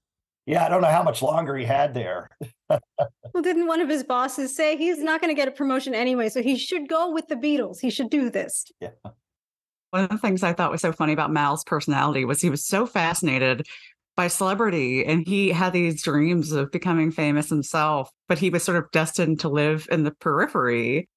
Yeah, 0.47 0.67
I 0.67 0.69
don't 0.69 0.83
know 0.83 0.89
how 0.89 1.05
much 1.05 1.23
longer 1.23 1.57
he 1.57 1.65
had 1.65 1.95
there. 1.95 2.29
well, 2.69 3.43
didn't 3.43 3.69
one 3.69 3.81
of 3.81 3.89
his 3.89 4.03
bosses 4.03 4.57
say 4.57 4.77
he's 4.77 4.99
not 4.99 5.21
going 5.21 5.33
to 5.33 5.41
get 5.41 5.47
a 5.47 5.53
promotion 5.53 5.95
anyway, 5.95 6.29
so 6.29 6.43
he 6.43 6.57
should 6.57 6.89
go 6.89 7.13
with 7.13 7.29
the 7.29 7.37
Beatles? 7.37 7.79
He 7.81 7.91
should 7.91 8.11
do 8.11 8.29
this. 8.29 8.65
Yeah. 8.81 8.91
One 9.91 10.05
of 10.05 10.11
the 10.11 10.19
things 10.19 10.43
I 10.43 10.53
thought 10.53 10.73
was 10.73 10.81
so 10.81 10.91
funny 10.91 11.13
about 11.13 11.33
Mal's 11.33 11.65
personality 11.65 12.25
was 12.25 12.41
he 12.41 12.51
was 12.51 12.67
so 12.67 12.87
fascinated 12.87 13.67
by 14.17 14.29
celebrity 14.29 15.05
and 15.05 15.27
he 15.27 15.51
had 15.51 15.73
these 15.73 16.03
dreams 16.03 16.53
of 16.53 16.73
becoming 16.73 17.11
famous 17.11 17.49
himself, 17.49 18.11
but 18.29 18.39
he 18.39 18.51
was 18.51 18.63
sort 18.63 18.79
of 18.79 18.91
destined 18.91 19.41
to 19.41 19.49
live 19.49 19.87
in 19.91 20.03
the 20.03 20.11
periphery. 20.11 21.09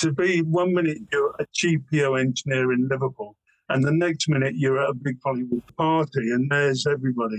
To 0.00 0.12
be 0.12 0.42
one 0.42 0.74
minute 0.74 0.98
you're 1.12 1.34
a 1.38 1.46
GPO 1.46 2.18
engineer 2.20 2.72
in 2.72 2.88
Liverpool, 2.88 3.36
and 3.68 3.84
the 3.84 3.92
next 3.92 4.28
minute 4.28 4.54
you're 4.56 4.82
at 4.82 4.90
a 4.90 4.94
big 4.94 5.18
Hollywood 5.24 5.62
party, 5.76 6.30
and 6.30 6.50
there's 6.50 6.86
everybody 6.86 7.38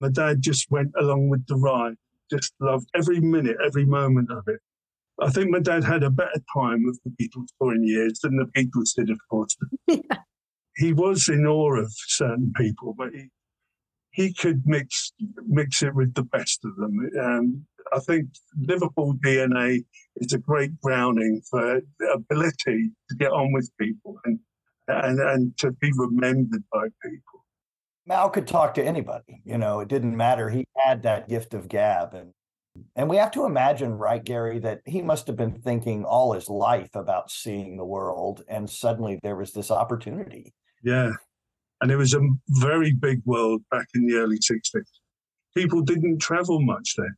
my 0.00 0.08
dad 0.10 0.42
just 0.42 0.70
went 0.70 0.92
along 0.98 1.28
with 1.28 1.46
the 1.46 1.56
ride, 1.56 1.96
just 2.30 2.52
loved 2.60 2.88
every 2.94 3.20
minute, 3.20 3.56
every 3.64 3.84
moment 3.84 4.30
of 4.30 4.44
it. 4.48 4.60
I 5.20 5.30
think 5.30 5.50
my 5.50 5.60
dad 5.60 5.84
had 5.84 6.02
a 6.02 6.10
better 6.10 6.42
time 6.54 6.84
of 6.86 6.98
the 7.04 7.10
Beatles 7.10 7.48
touring 7.60 7.84
years 7.84 8.18
than 8.20 8.36
the 8.36 8.44
Beatles 8.44 8.94
did, 8.94 9.08
of 9.08 9.18
course. 9.30 9.56
yeah. 9.86 10.00
He 10.76 10.92
was 10.92 11.28
in 11.28 11.46
awe 11.46 11.76
of 11.76 11.90
certain 11.90 12.52
people, 12.54 12.94
but 12.96 13.08
he 13.14 13.30
he 14.10 14.32
could 14.32 14.62
mix 14.66 15.12
mix 15.46 15.82
it 15.82 15.94
with 15.94 16.14
the 16.14 16.22
best 16.22 16.64
of 16.64 16.76
them. 16.76 17.10
Um, 17.18 17.66
I 17.92 17.98
think 18.00 18.28
Liverpool 18.58 19.14
DNA 19.24 19.84
is 20.16 20.32
a 20.32 20.38
great 20.38 20.80
grounding 20.80 21.42
for 21.48 21.80
the 21.98 22.06
ability 22.12 22.90
to 23.08 23.16
get 23.16 23.32
on 23.32 23.52
with 23.52 23.70
people 23.78 24.18
and 24.24 24.38
and, 24.88 25.18
and 25.18 25.58
to 25.58 25.72
be 25.72 25.90
remembered 25.96 26.62
by 26.72 26.86
people. 27.02 27.44
Mal 28.06 28.30
could 28.30 28.46
talk 28.46 28.74
to 28.74 28.84
anybody. 28.84 29.42
You 29.44 29.58
know, 29.58 29.80
it 29.80 29.88
didn't 29.88 30.16
matter. 30.16 30.48
He 30.48 30.64
had 30.76 31.02
that 31.02 31.28
gift 31.28 31.54
of 31.54 31.68
gab, 31.68 32.14
and 32.14 32.32
and 32.94 33.08
we 33.08 33.16
have 33.16 33.30
to 33.32 33.46
imagine, 33.46 33.92
right, 33.92 34.22
Gary, 34.22 34.58
that 34.60 34.82
he 34.84 35.02
must 35.02 35.26
have 35.26 35.36
been 35.36 35.60
thinking 35.60 36.04
all 36.04 36.32
his 36.32 36.48
life 36.48 36.94
about 36.94 37.30
seeing 37.30 37.76
the 37.76 37.84
world, 37.84 38.44
and 38.48 38.68
suddenly 38.68 39.18
there 39.22 39.36
was 39.36 39.52
this 39.52 39.70
opportunity. 39.70 40.54
Yeah, 40.84 41.12
and 41.80 41.90
it 41.90 41.96
was 41.96 42.14
a 42.14 42.20
very 42.48 42.92
big 42.92 43.22
world 43.24 43.62
back 43.70 43.86
in 43.94 44.06
the 44.06 44.16
early 44.16 44.38
'60s. 44.38 44.84
People 45.56 45.82
didn't 45.82 46.18
travel 46.18 46.60
much 46.60 46.94
then. 46.96 47.14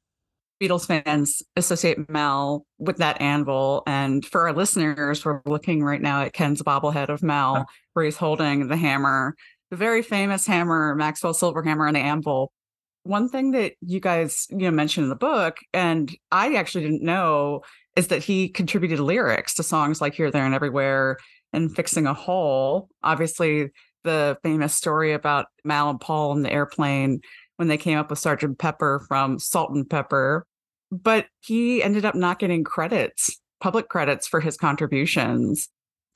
Beatles 0.61 0.87
fans 0.87 1.43
associate 1.57 2.11
Mal 2.11 2.67
with 2.79 2.97
that 2.99 3.21
anvil. 3.21 3.83
And 3.87 4.25
for 4.25 4.49
our 4.49 4.53
listeners, 4.53 5.25
we're 5.25 5.43
looking 5.47 5.83
right 5.83 6.03
now 6.03 6.23
at 6.23 6.33
Ken's 6.33 6.63
bobblehead 6.63 7.09
of 7.09 7.23
Mal, 7.23 7.57
uh-huh. 7.57 7.65
where 7.93 8.05
he's 8.05 8.17
holding 8.17 8.69
the 8.69 8.77
hammer 8.77 9.35
the 9.71 9.77
very 9.77 10.03
famous 10.03 10.47
hammer, 10.47 10.95
Maxwell 10.95 11.35
Silver 11.35 11.63
Hammer 11.63 11.87
and 11.87 11.97
the 11.97 12.01
Anvil. 12.01 12.53
One 13.03 13.29
thing 13.29 13.53
that 13.53 13.75
you 13.81 14.01
guys, 14.01 14.47
you 14.51 14.59
know, 14.59 14.71
mentioned 14.71 15.05
in 15.05 15.11
the 15.11 15.17
book, 15.17 15.59
and 15.73 16.15
I 16.31 16.55
actually 16.55 16.85
didn't 16.85 17.03
know, 17.03 17.63
is 17.97 18.09
that 18.09 18.23
he 18.23 18.49
contributed 18.49 19.01
lyrics 19.01 19.55
to 19.55 19.63
songs 19.63 20.01
like 20.01 20.15
Here, 20.15 20.31
There, 20.31 20.45
and 20.45 20.55
Everywhere 20.55 21.19
and 21.53 21.75
Fixing 21.75 22.07
a 22.07 22.15
Hole. 22.15 22.89
Obviously, 23.03 23.71
the 24.05 24.39
famous 24.43 24.75
story 24.75 25.13
about 25.13 25.47
Mal 25.65 25.91
and 25.91 26.01
Paul 26.01 26.33
in 26.33 26.43
the 26.43 26.53
airplane 26.53 27.21
when 27.57 27.69
they 27.69 27.79
came 27.79 27.99
up 27.99 28.11
with 28.11 28.19
Sergeant 28.19 28.59
Pepper 28.59 29.05
from 29.09 29.39
Salt-N-Pepa. 29.39 30.43
But 30.91 31.27
he 31.41 31.83
ended 31.83 32.05
up 32.05 32.15
not 32.15 32.39
getting 32.39 32.65
credits, 32.65 33.39
public 33.61 33.89
credits 33.89 34.27
for 34.27 34.41
his 34.41 34.57
contributions 34.57 35.69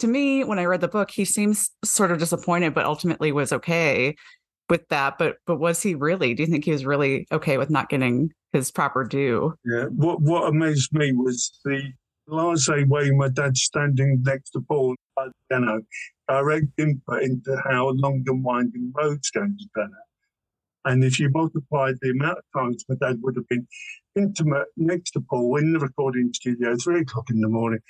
to 0.03 0.09
me, 0.09 0.43
when 0.43 0.59
I 0.59 0.65
read 0.65 0.81
the 0.81 0.89
book, 0.89 1.13
he 1.13 1.25
seems 1.25 1.71
sort 1.85 2.11
of 2.11 2.19
disappointed, 2.19 2.75
but 2.75 2.85
ultimately 2.85 3.31
was 3.31 3.53
okay 3.53 4.17
with 4.69 4.87
that. 4.89 5.17
But 5.17 5.37
but 5.47 5.61
was 5.61 5.81
he 5.81 5.95
really? 5.95 6.35
Do 6.35 6.43
you 6.43 6.49
think 6.49 6.65
he 6.65 6.73
was 6.73 6.85
really 6.85 7.29
okay 7.31 7.57
with 7.57 7.71
not 7.71 7.89
getting 7.89 8.33
his 8.53 8.73
proper 8.73 9.05
due? 9.05 9.55
Yeah. 9.65 9.85
What 9.85 10.21
what 10.21 10.49
amazed 10.49 10.93
me 10.93 11.13
was 11.13 11.57
the 11.65 11.93
blase 12.27 12.69
way 12.69 13.13
my 13.13 13.29
dad 13.29 13.57
standing 13.57 14.21
next 14.25 14.51
to 14.51 14.61
Paul, 14.61 14.97
you 15.53 15.61
know, 15.61 15.83
direct 16.29 16.67
input 16.79 17.23
into 17.23 17.57
how 17.71 17.91
long 17.91 18.25
and 18.27 18.43
winding 18.43 18.93
road's 18.97 19.31
going 19.31 19.57
to 19.57 19.69
turn 19.77 19.85
out. 19.85 20.91
And 20.93 21.05
if 21.05 21.21
you 21.21 21.31
multiplied 21.31 21.95
the 22.03 22.11
amount 22.11 22.39
of 22.39 22.61
times 22.61 22.85
my 22.89 22.97
dad 23.01 23.21
would 23.23 23.37
have 23.37 23.47
been 23.47 23.69
intimate 24.17 24.69
next 24.77 25.13
to 25.13 25.21
Paul 25.21 25.57
in 25.57 25.73
the 25.73 25.79
recording 25.79 26.31
studio, 26.35 26.77
three 26.77 27.01
o'clock 27.01 27.31
in 27.31 27.41
the 27.41 27.49
morning, 27.49 27.81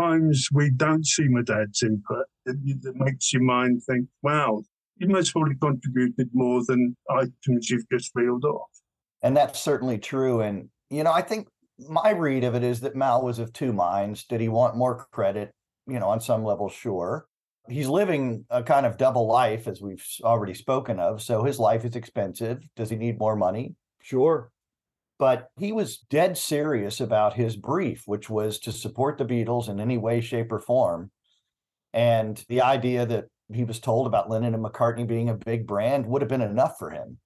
times 0.00 0.48
we 0.52 0.70
don't 0.70 1.06
see 1.06 1.28
my 1.28 1.42
dad's 1.42 1.82
input, 1.82 2.26
that, 2.46 2.56
it 2.64 2.94
makes 2.96 3.32
your 3.32 3.42
mind 3.42 3.82
think, 3.84 4.08
wow, 4.22 4.62
he 4.98 5.06
most 5.06 5.32
probably 5.32 5.54
contributed 5.56 6.28
more 6.32 6.62
than 6.66 6.96
items 7.10 7.70
you've 7.70 7.88
just 7.90 8.12
reeled 8.14 8.44
off. 8.44 8.68
And 9.22 9.36
that's 9.36 9.60
certainly 9.60 9.98
true. 9.98 10.40
And, 10.40 10.68
you 10.90 11.02
know, 11.02 11.12
I 11.12 11.22
think 11.22 11.48
my 11.78 12.10
read 12.10 12.44
of 12.44 12.54
it 12.54 12.62
is 12.62 12.80
that 12.80 12.96
Mal 12.96 13.22
was 13.22 13.38
of 13.38 13.52
two 13.52 13.72
minds. 13.72 14.24
Did 14.24 14.40
he 14.40 14.48
want 14.48 14.76
more 14.76 15.06
credit? 15.12 15.52
You 15.86 15.98
know, 15.98 16.08
on 16.08 16.20
some 16.20 16.44
level, 16.44 16.68
sure. 16.68 17.26
He's 17.68 17.88
living 17.88 18.44
a 18.50 18.62
kind 18.62 18.86
of 18.86 18.96
double 18.96 19.26
life, 19.26 19.68
as 19.68 19.82
we've 19.82 20.04
already 20.22 20.54
spoken 20.54 20.98
of. 20.98 21.20
So 21.22 21.44
his 21.44 21.58
life 21.58 21.84
is 21.84 21.96
expensive. 21.96 22.60
Does 22.76 22.90
he 22.90 22.96
need 22.96 23.18
more 23.18 23.36
money? 23.36 23.74
Sure. 24.00 24.50
But 25.18 25.50
he 25.58 25.72
was 25.72 25.98
dead 25.98 26.38
serious 26.38 27.00
about 27.00 27.34
his 27.34 27.56
brief, 27.56 28.02
which 28.06 28.30
was 28.30 28.58
to 28.60 28.72
support 28.72 29.18
the 29.18 29.24
Beatles 29.24 29.68
in 29.68 29.80
any 29.80 29.98
way, 29.98 30.20
shape, 30.20 30.52
or 30.52 30.60
form. 30.60 31.10
And 31.92 32.44
the 32.48 32.62
idea 32.62 33.04
that 33.06 33.26
he 33.52 33.64
was 33.64 33.80
told 33.80 34.06
about 34.06 34.30
Lennon 34.30 34.54
and 34.54 34.64
McCartney 34.64 35.06
being 35.06 35.28
a 35.28 35.34
big 35.34 35.66
brand 35.66 36.06
would 36.06 36.22
have 36.22 36.28
been 36.28 36.42
enough 36.42 36.78
for 36.78 36.90
him. 36.90 37.18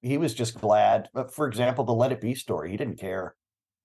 He 0.00 0.16
was 0.16 0.34
just 0.34 0.60
glad. 0.60 1.08
But 1.12 1.34
for 1.34 1.48
example, 1.48 1.84
the 1.84 1.92
Let 1.92 2.12
It 2.12 2.20
Be 2.20 2.34
story, 2.34 2.70
he 2.70 2.76
didn't 2.76 3.00
care 3.00 3.34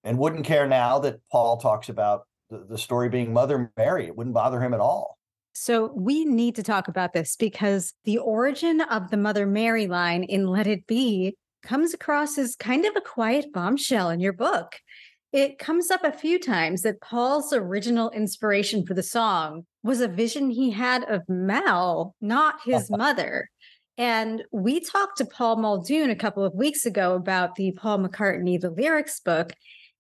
and 0.04 0.18
wouldn't 0.18 0.46
care 0.46 0.68
now 0.68 1.00
that 1.00 1.22
Paul 1.32 1.58
talks 1.58 1.90
about 1.90 2.28
the, 2.50 2.66
the 2.70 2.78
story 2.78 3.10
being 3.10 3.34
Mother 3.34 3.72
Mary. 3.78 4.06
It 4.06 4.16
wouldn't 4.16 4.36
bother 4.36 4.62
him 4.62 4.74
at 4.74 4.80
all. 4.80 5.18
So 5.54 5.92
we 5.96 6.26
need 6.26 6.56
to 6.56 6.64
talk 6.64 6.88
about 6.88 7.14
this 7.14 7.36
because 7.36 7.94
the 8.06 8.18
origin 8.18 8.82
of 8.82 9.12
the 9.12 9.18
Mother 9.18 9.46
Mary 9.46 9.88
line 9.88 10.24
in 10.24 10.48
Let 10.48 10.68
It 10.68 10.88
Be 10.88 11.38
comes 11.64 11.94
across 11.94 12.38
as 12.38 12.56
kind 12.56 12.86
of 12.86 12.96
a 12.96 13.02
quiet 13.02 13.52
bombshell 13.54 14.10
in 14.10 14.20
your 14.20 14.34
book. 14.34 14.76
It 15.32 15.58
comes 15.58 15.90
up 15.90 16.04
a 16.04 16.12
few 16.12 16.40
times 16.40 16.84
that 16.84 17.02
Paul's 17.02 17.54
original 17.54 18.12
inspiration 18.12 18.86
for 18.86 18.94
the 18.94 19.02
song 19.02 19.66
was 19.82 20.00
a 20.00 20.08
vision 20.08 20.52
he 20.52 20.70
had 20.70 21.04
of 21.06 21.28
Mal, 21.28 22.14
not 22.22 22.60
his 22.64 22.84
uh-huh. 22.84 22.98
mother. 22.98 23.50
And 23.98 24.44
we 24.52 24.80
talked 24.80 25.18
to 25.18 25.26
Paul 25.26 25.58
Muldoon 25.58 26.10
a 26.10 26.16
couple 26.16 26.44
of 26.44 26.54
weeks 26.54 26.86
ago 26.86 27.16
about 27.16 27.56
the 27.56 27.72
Paul 27.72 28.00
McCartney 28.00 28.60
The 28.60 28.70
Lyrics 28.70 29.20
book. 29.20 29.54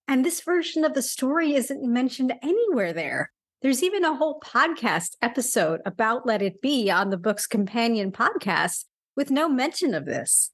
And 0.08 0.23
this 0.23 0.41
version 0.41 0.84
of 0.84 0.93
the 0.93 1.02
story 1.02 1.56
isn't 1.56 1.84
mentioned 1.84 2.34
anywhere 2.43 2.93
there. 2.93 3.32
There's 3.62 3.82
even 3.82 4.04
a 4.04 4.15
whole 4.15 4.39
podcast 4.39 5.15
episode 5.21 5.82
about 5.86 6.26
Let 6.26 6.41
It 6.41 6.62
Be 6.62 6.91
on 6.91 7.10
the 7.10 7.17
book's 7.17 7.47
companion 7.47 8.12
podcast 8.12 8.86
with 9.15 9.32
no 9.32 9.47
mention 9.47 9.93
of 9.93 10.06
this. 10.06 10.52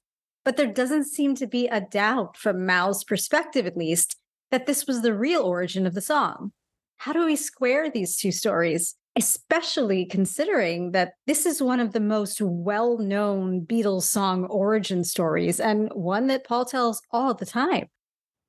But 0.50 0.56
there 0.56 0.66
doesn't 0.66 1.04
seem 1.04 1.36
to 1.36 1.46
be 1.46 1.68
a 1.68 1.80
doubt, 1.80 2.36
from 2.36 2.66
Mal's 2.66 3.04
perspective 3.04 3.68
at 3.68 3.76
least, 3.76 4.16
that 4.50 4.66
this 4.66 4.84
was 4.84 5.00
the 5.00 5.14
real 5.14 5.42
origin 5.42 5.86
of 5.86 5.94
the 5.94 6.00
song. 6.00 6.50
How 6.96 7.12
do 7.12 7.24
we 7.24 7.36
square 7.36 7.88
these 7.88 8.16
two 8.16 8.32
stories, 8.32 8.96
especially 9.14 10.06
considering 10.06 10.90
that 10.90 11.12
this 11.24 11.46
is 11.46 11.62
one 11.62 11.78
of 11.78 11.92
the 11.92 12.00
most 12.00 12.40
well 12.40 12.98
known 12.98 13.64
Beatles 13.64 14.08
song 14.08 14.46
origin 14.46 15.04
stories 15.04 15.60
and 15.60 15.88
one 15.92 16.26
that 16.26 16.42
Paul 16.42 16.64
tells 16.64 17.00
all 17.12 17.32
the 17.32 17.46
time? 17.46 17.86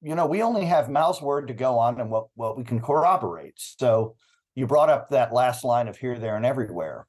You 0.02 0.16
know, 0.16 0.26
we 0.26 0.42
only 0.42 0.66
have 0.66 0.90
Mal's 0.90 1.22
word 1.22 1.50
to 1.50 1.54
go 1.54 1.78
on 1.78 2.02
and 2.02 2.10
what, 2.10 2.30
what 2.34 2.58
we 2.58 2.64
can 2.64 2.82
corroborate. 2.82 3.54
So 3.58 4.16
you 4.56 4.66
brought 4.66 4.90
up 4.90 5.10
that 5.10 5.34
last 5.34 5.64
line 5.64 5.88
of 5.88 5.98
here, 5.98 6.18
there, 6.18 6.36
and 6.36 6.48
everywhere. 6.48 7.06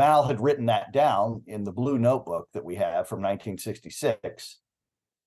Mal 0.00 0.22
had 0.22 0.40
written 0.40 0.64
that 0.64 0.94
down 0.94 1.42
in 1.46 1.62
the 1.62 1.72
blue 1.72 1.98
notebook 1.98 2.48
that 2.54 2.64
we 2.64 2.76
have 2.76 3.06
from 3.06 3.20
1966. 3.20 4.58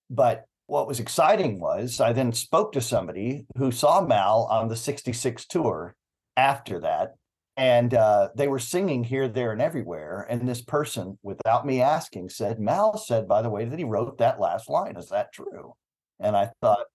But 0.10 0.46
what 0.66 0.88
was 0.88 1.00
exciting 1.00 1.60
was 1.60 2.02
I 2.02 2.12
then 2.12 2.34
spoke 2.34 2.72
to 2.72 2.82
somebody 2.82 3.46
who 3.56 3.72
saw 3.72 4.02
Mal 4.02 4.48
on 4.50 4.70
the 4.70 4.76
66 4.76 5.46
tour 5.46 5.96
after 6.36 6.80
that. 6.80 7.14
And 7.56 7.94
uh, 7.94 8.30
they 8.36 8.48
were 8.48 8.58
singing 8.58 9.04
here, 9.04 9.28
there, 9.28 9.52
and 9.52 9.62
everywhere. 9.62 10.26
And 10.28 10.50
this 10.50 10.64
person, 10.64 11.20
without 11.22 11.68
me 11.68 11.80
asking, 11.80 12.30
said, 12.30 12.60
Mal 12.60 12.98
said, 12.98 13.28
by 13.28 13.44
the 13.44 13.52
way, 13.52 13.66
that 13.66 13.78
he 13.78 13.86
wrote 13.86 14.18
that 14.18 14.40
last 14.40 14.72
line. 14.72 14.98
Is 14.98 15.10
that 15.10 15.34
true? 15.34 15.74
And 16.20 16.36
I 16.36 16.50
thought, 16.62 16.88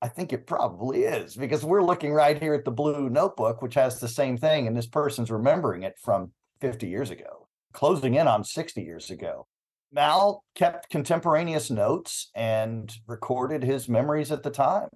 I 0.00 0.08
think 0.08 0.32
it 0.32 0.46
probably 0.46 1.02
is 1.02 1.36
because 1.36 1.66
we're 1.66 1.84
looking 1.84 2.14
right 2.14 2.42
here 2.42 2.54
at 2.54 2.64
the 2.64 2.70
blue 2.70 3.10
notebook, 3.10 3.60
which 3.60 3.74
has 3.74 4.00
the 4.00 4.08
same 4.08 4.38
thing. 4.38 4.66
And 4.66 4.74
this 4.74 4.86
person's 4.86 5.30
remembering 5.30 5.82
it 5.82 5.98
from 6.02 6.32
50 6.60 6.88
years 6.88 7.10
ago, 7.10 7.48
closing 7.72 8.14
in 8.14 8.28
on 8.28 8.44
60 8.44 8.82
years 8.82 9.10
ago. 9.10 9.46
Mal 9.92 10.44
kept 10.54 10.90
contemporaneous 10.90 11.70
notes 11.70 12.30
and 12.34 12.92
recorded 13.06 13.62
his 13.62 13.88
memories 13.88 14.30
at 14.30 14.42
the 14.42 14.50
time. 14.50 14.88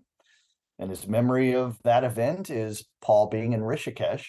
And 0.78 0.90
his 0.90 1.06
memory 1.06 1.54
of 1.54 1.78
that 1.84 2.04
event 2.04 2.50
is 2.50 2.84
Paul 3.00 3.28
being 3.28 3.52
in 3.52 3.60
Rishikesh 3.60 4.26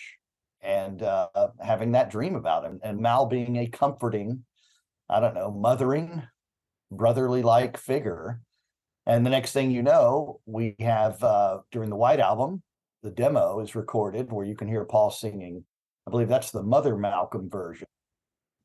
and 0.61 1.01
uh, 1.03 1.27
having 1.59 1.91
that 1.91 2.09
dream 2.09 2.35
about 2.35 2.65
him, 2.65 2.79
and 2.83 2.99
Mal 2.99 3.27
being 3.27 3.57
a 3.57 3.67
comforting, 3.67 4.43
I 5.07 5.19
don't 5.19 5.35
know, 5.35 5.51
mothering, 5.51 6.23
brotherly 6.91 7.43
like 7.43 7.77
figure. 7.77 8.41
And 9.05 9.23
the 9.23 9.29
next 9.29 9.51
thing 9.51 9.69
you 9.69 9.83
know, 9.83 10.39
we 10.47 10.75
have 10.79 11.23
uh, 11.23 11.59
during 11.71 11.91
the 11.91 11.95
White 11.95 12.19
Album, 12.19 12.63
the 13.03 13.11
demo 13.11 13.59
is 13.59 13.75
recorded 13.75 14.31
where 14.31 14.45
you 14.45 14.55
can 14.55 14.67
hear 14.67 14.85
Paul 14.85 15.11
singing 15.11 15.63
I 16.07 16.11
believe 16.11 16.27
that's 16.27 16.51
the 16.51 16.63
Mother 16.63 16.95
Malcolm 16.95 17.49
version. 17.49 17.87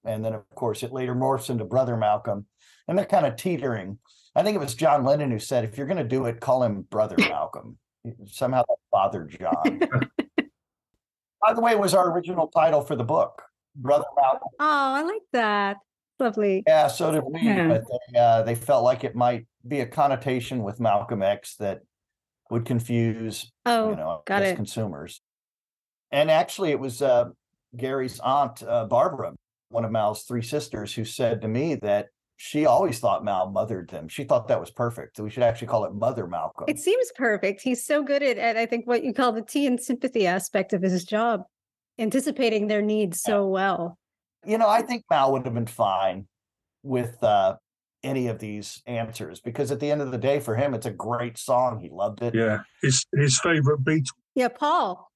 And 0.04 0.24
then, 0.24 0.34
of 0.34 0.48
course, 0.54 0.82
it 0.82 0.92
later 0.92 1.14
morphs 1.14 1.50
into 1.50 1.64
Brother 1.64 1.96
Malcolm. 1.96 2.46
And 2.88 2.98
they're 2.98 3.06
kind 3.06 3.26
of 3.26 3.36
teetering. 3.36 3.98
I 4.34 4.42
think 4.42 4.54
it 4.54 4.60
was 4.60 4.74
John 4.74 5.04
Lennon 5.04 5.30
who 5.30 5.38
said, 5.38 5.64
if 5.64 5.76
you're 5.76 5.86
going 5.86 5.96
to 5.98 6.04
do 6.04 6.26
it, 6.26 6.40
call 6.40 6.62
him 6.62 6.82
Brother 6.82 7.16
Malcolm. 7.18 7.78
Somehow 8.26 8.64
that 8.68 8.76
bothered 8.90 9.36
John. 9.38 9.80
By 11.46 11.54
the 11.54 11.60
way, 11.60 11.72
it 11.72 11.78
was 11.78 11.94
our 11.94 12.10
original 12.12 12.48
title 12.48 12.82
for 12.82 12.96
the 12.96 13.04
book, 13.04 13.42
Brother 13.74 14.04
Malcolm. 14.16 14.48
Oh, 14.58 14.94
I 14.94 15.02
like 15.02 15.22
that. 15.32 15.78
Lovely. 16.18 16.62
Yeah, 16.66 16.88
so 16.88 17.12
did 17.12 17.22
we. 17.24 17.40
Yeah. 17.40 17.68
But 17.68 17.84
they, 18.12 18.18
uh, 18.18 18.42
they 18.42 18.54
felt 18.54 18.84
like 18.84 19.04
it 19.04 19.14
might 19.14 19.46
be 19.66 19.80
a 19.80 19.86
connotation 19.86 20.62
with 20.62 20.80
Malcolm 20.80 21.22
X 21.22 21.56
that 21.56 21.80
would 22.50 22.66
confuse 22.66 23.50
oh, 23.64 23.90
you 23.90 23.96
know, 23.96 24.22
got 24.26 24.42
it. 24.42 24.56
consumers. 24.56 25.22
And 26.12 26.30
actually, 26.30 26.70
it 26.70 26.80
was 26.80 27.02
uh, 27.02 27.30
Gary's 27.76 28.20
aunt, 28.20 28.62
uh, 28.62 28.86
Barbara, 28.86 29.34
one 29.68 29.84
of 29.84 29.92
Mal's 29.92 30.24
three 30.24 30.42
sisters, 30.42 30.94
who 30.94 31.04
said 31.04 31.40
to 31.42 31.48
me 31.48 31.76
that 31.76 32.08
she 32.36 32.66
always 32.66 32.98
thought 32.98 33.24
Mal 33.24 33.50
mothered 33.50 33.90
them. 33.90 34.08
She 34.08 34.24
thought 34.24 34.48
that 34.48 34.58
was 34.58 34.70
perfect. 34.70 35.16
So 35.16 35.24
we 35.24 35.30
should 35.30 35.42
actually 35.42 35.68
call 35.68 35.84
it 35.84 35.94
Mother 35.94 36.26
Malcolm. 36.26 36.64
It 36.68 36.78
seems 36.78 37.12
perfect. 37.14 37.60
He's 37.60 37.84
so 37.84 38.02
good 38.02 38.22
at, 38.22 38.38
at 38.38 38.56
I 38.56 38.66
think, 38.66 38.86
what 38.86 39.04
you 39.04 39.12
call 39.12 39.32
the 39.32 39.42
tea 39.42 39.66
and 39.66 39.80
sympathy 39.80 40.26
aspect 40.26 40.72
of 40.72 40.82
his 40.82 41.04
job, 41.04 41.42
anticipating 41.98 42.66
their 42.66 42.82
needs 42.82 43.20
so 43.20 43.46
well. 43.46 43.98
You 44.46 44.58
know, 44.58 44.68
I 44.68 44.82
think 44.82 45.04
Mal 45.10 45.32
would 45.32 45.44
have 45.44 45.54
been 45.54 45.66
fine 45.66 46.26
with 46.82 47.22
uh, 47.22 47.56
any 48.02 48.28
of 48.28 48.38
these 48.38 48.82
answers 48.86 49.40
because 49.40 49.70
at 49.70 49.78
the 49.78 49.90
end 49.90 50.00
of 50.00 50.10
the 50.10 50.18
day, 50.18 50.40
for 50.40 50.56
him, 50.56 50.72
it's 50.72 50.86
a 50.86 50.90
great 50.90 51.36
song. 51.36 51.78
He 51.78 51.90
loved 51.90 52.22
it. 52.22 52.34
Yeah, 52.34 52.60
his 52.82 53.04
his 53.12 53.38
favorite 53.38 53.84
beat. 53.84 54.08
Yeah, 54.34 54.48
Paul 54.48 55.09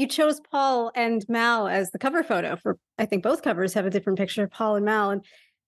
you 0.00 0.06
chose 0.06 0.40
Paul 0.50 0.90
and 0.94 1.22
Mal 1.28 1.68
as 1.68 1.90
the 1.90 1.98
cover 1.98 2.22
photo 2.22 2.56
for 2.56 2.78
I 2.98 3.04
think 3.04 3.22
both 3.22 3.42
covers 3.42 3.74
have 3.74 3.84
a 3.84 3.90
different 3.90 4.18
picture 4.18 4.44
of 4.44 4.50
Paul 4.50 4.76
and 4.76 4.84
Mal 4.84 5.10
and 5.10 5.24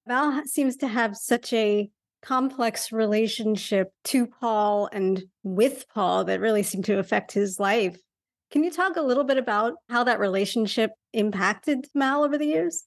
Mal 0.06 0.42
seems 0.46 0.76
to 0.78 0.88
have 0.88 1.16
such 1.16 1.52
a 1.52 1.90
complex 2.22 2.92
relationship 2.92 3.92
to 4.04 4.26
Paul 4.26 4.88
and 4.90 5.22
with 5.42 5.84
Paul 5.92 6.24
that 6.24 6.40
really 6.40 6.62
seemed 6.62 6.86
to 6.86 6.98
affect 6.98 7.32
his 7.32 7.60
life. 7.60 7.98
Can 8.50 8.64
you 8.64 8.70
talk 8.70 8.96
a 8.96 9.02
little 9.02 9.24
bit 9.24 9.36
about 9.36 9.74
how 9.90 10.04
that 10.04 10.18
relationship 10.18 10.92
impacted 11.12 11.86
Mal 11.94 12.24
over 12.24 12.38
the 12.38 12.46
years? 12.46 12.84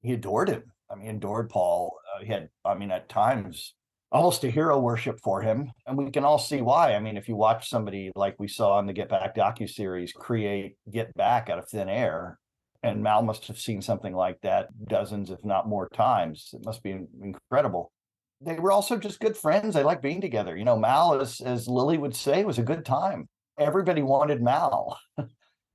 He 0.00 0.14
adored 0.14 0.48
him. 0.48 0.62
I 0.90 0.94
mean, 0.94 1.16
adored 1.16 1.50
Paul. 1.50 1.98
Uh, 2.16 2.24
he 2.24 2.32
had, 2.32 2.48
I 2.64 2.74
mean, 2.74 2.90
at 2.90 3.10
times 3.10 3.74
almost 4.10 4.44
a 4.44 4.50
hero 4.50 4.78
worship 4.78 5.20
for 5.20 5.42
him. 5.42 5.70
And 5.86 5.96
we 5.96 6.10
can 6.10 6.24
all 6.24 6.38
see 6.38 6.60
why. 6.60 6.94
I 6.94 7.00
mean, 7.00 7.16
if 7.16 7.28
you 7.28 7.36
watch 7.36 7.68
somebody 7.68 8.10
like 8.14 8.36
we 8.38 8.48
saw 8.48 8.78
in 8.78 8.86
the 8.86 8.92
Get 8.92 9.08
Back 9.08 9.34
docu 9.36 9.68
series 9.68 10.12
create 10.12 10.76
Get 10.90 11.14
Back 11.14 11.50
out 11.50 11.58
of 11.58 11.68
thin 11.68 11.88
air, 11.88 12.38
and 12.82 13.02
Mal 13.02 13.22
must 13.22 13.46
have 13.48 13.58
seen 13.58 13.82
something 13.82 14.14
like 14.14 14.40
that 14.42 14.68
dozens, 14.88 15.30
if 15.30 15.44
not 15.44 15.68
more 15.68 15.88
times. 15.88 16.50
It 16.52 16.64
must 16.64 16.82
be 16.82 16.96
incredible. 17.22 17.92
They 18.40 18.54
were 18.54 18.70
also 18.70 18.96
just 18.96 19.18
good 19.18 19.36
friends. 19.36 19.74
They 19.74 19.82
liked 19.82 20.02
being 20.02 20.20
together. 20.20 20.56
You 20.56 20.64
know, 20.64 20.78
Mal, 20.78 21.20
as 21.20 21.40
as 21.40 21.66
Lily 21.68 21.98
would 21.98 22.14
say, 22.14 22.44
was 22.44 22.58
a 22.58 22.62
good 22.62 22.84
time. 22.84 23.28
Everybody 23.58 24.02
wanted 24.02 24.40
Mal, 24.40 24.96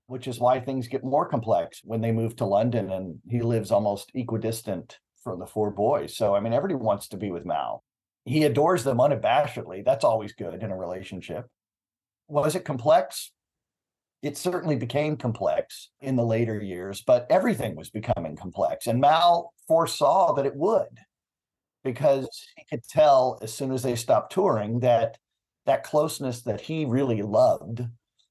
which 0.07 0.27
is 0.29 0.39
why 0.39 0.61
things 0.61 0.87
get 0.87 1.03
more 1.03 1.27
complex 1.27 1.81
when 1.83 1.99
they 1.99 2.13
move 2.13 2.37
to 2.37 2.45
London 2.45 2.89
and 2.89 3.19
he 3.29 3.41
lives 3.41 3.69
almost 3.69 4.11
equidistant 4.15 4.97
from 5.21 5.39
the 5.39 5.45
four 5.45 5.71
boys. 5.71 6.15
So 6.15 6.33
I 6.33 6.39
mean, 6.39 6.53
everybody 6.53 6.81
wants 6.81 7.09
to 7.09 7.17
be 7.17 7.31
with 7.31 7.45
Mal 7.45 7.83
he 8.25 8.43
adores 8.43 8.83
them 8.83 8.97
unabashedly. 8.99 9.83
That's 9.85 10.03
always 10.05 10.33
good 10.33 10.63
in 10.63 10.71
a 10.71 10.77
relationship. 10.77 11.47
Was 12.27 12.55
it 12.55 12.65
complex? 12.65 13.31
It 14.21 14.37
certainly 14.37 14.77
became 14.77 15.17
complex 15.17 15.89
in 16.01 16.15
the 16.15 16.25
later 16.25 16.59
years, 16.61 17.01
but 17.01 17.27
everything 17.29 17.75
was 17.75 17.89
becoming 17.89 18.35
complex. 18.37 18.87
And 18.87 19.01
Mal 19.01 19.53
foresaw 19.67 20.33
that 20.35 20.45
it 20.45 20.55
would. 20.55 20.99
because 21.83 22.29
he 22.55 22.63
could 22.65 22.83
tell 22.83 23.39
as 23.41 23.53
soon 23.53 23.71
as 23.71 23.83
they 23.83 23.95
stopped 23.95 24.31
touring 24.33 24.79
that 24.81 25.17
that 25.65 25.83
closeness 25.83 26.41
that 26.43 26.61
he 26.61 26.85
really 26.85 27.21
loved 27.21 27.81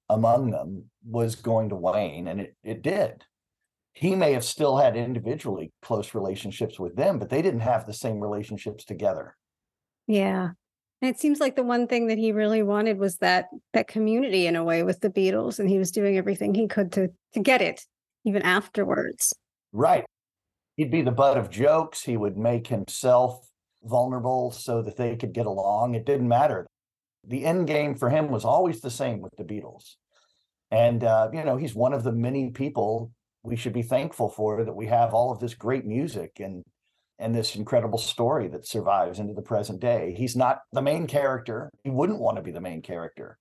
among 0.08 0.50
them 0.50 0.90
was 1.04 1.34
going 1.36 1.68
to 1.68 1.76
wane 1.76 2.28
and 2.28 2.40
it, 2.40 2.56
it 2.62 2.82
did 2.82 3.24
he 3.94 4.14
may 4.14 4.32
have 4.32 4.44
still 4.44 4.78
had 4.78 4.96
individually 4.96 5.72
close 5.82 6.14
relationships 6.14 6.78
with 6.80 6.96
them 6.96 7.18
but 7.18 7.30
they 7.30 7.42
didn't 7.42 7.60
have 7.60 7.86
the 7.86 7.92
same 7.94 8.20
relationships 8.20 8.84
together 8.84 9.36
Yeah. 10.12 10.50
And 11.00 11.08
it 11.08 11.18
seems 11.18 11.40
like 11.40 11.56
the 11.56 11.62
one 11.62 11.86
thing 11.86 12.08
that 12.08 12.18
he 12.18 12.32
really 12.32 12.62
wanted 12.62 12.98
was 12.98 13.16
that 13.18 13.46
that 13.72 13.88
community 13.88 14.46
in 14.46 14.56
a 14.56 14.62
way 14.62 14.82
with 14.82 15.00
the 15.00 15.08
Beatles, 15.08 15.58
and 15.58 15.68
he 15.68 15.78
was 15.78 15.90
doing 15.90 16.18
everything 16.18 16.54
he 16.54 16.68
could 16.68 16.92
to 16.92 17.08
to 17.32 17.40
get 17.40 17.62
it, 17.62 17.80
even 18.24 18.42
afterwards. 18.42 19.32
right. 19.72 20.04
He'd 20.76 20.90
be 20.90 21.02
the 21.02 21.10
butt 21.12 21.36
of 21.36 21.50
jokes. 21.50 22.02
He 22.02 22.16
would 22.16 22.36
make 22.36 22.66
himself 22.66 23.46
vulnerable 23.84 24.50
so 24.50 24.80
that 24.82 24.96
they 24.96 25.16
could 25.16 25.32
get 25.34 25.46
along. 25.46 25.94
It 25.94 26.06
didn't 26.06 26.28
matter. 26.28 26.66
The 27.24 27.44
end 27.44 27.66
game 27.66 27.94
for 27.94 28.08
him 28.10 28.30
was 28.30 28.44
always 28.44 28.80
the 28.80 28.90
same 28.90 29.20
with 29.20 29.36
the 29.36 29.44
beatles. 29.44 29.96
And 30.70 31.04
uh, 31.04 31.30
you 31.32 31.42
know 31.44 31.56
he's 31.56 31.74
one 31.74 31.94
of 31.94 32.04
the 32.04 32.12
many 32.12 32.50
people 32.50 33.12
we 33.42 33.56
should 33.56 33.72
be 33.72 33.82
thankful 33.82 34.28
for 34.28 34.64
that 34.64 34.74
we 34.74 34.86
have 34.86 35.14
all 35.14 35.32
of 35.32 35.40
this 35.40 35.54
great 35.54 35.84
music 35.84 36.38
and 36.38 36.64
and 37.22 37.34
this 37.34 37.56
incredible 37.56 37.98
story 37.98 38.48
that 38.48 38.66
survives 38.66 39.18
into 39.18 39.34
the 39.34 39.42
present 39.42 39.80
day. 39.80 40.14
He's 40.16 40.36
not 40.36 40.60
the 40.72 40.82
main 40.82 41.06
character. 41.06 41.70
He 41.84 41.90
wouldn't 41.90 42.20
want 42.20 42.36
to 42.36 42.42
be 42.42 42.52
the 42.52 42.60
main 42.60 42.82
character 42.82 43.38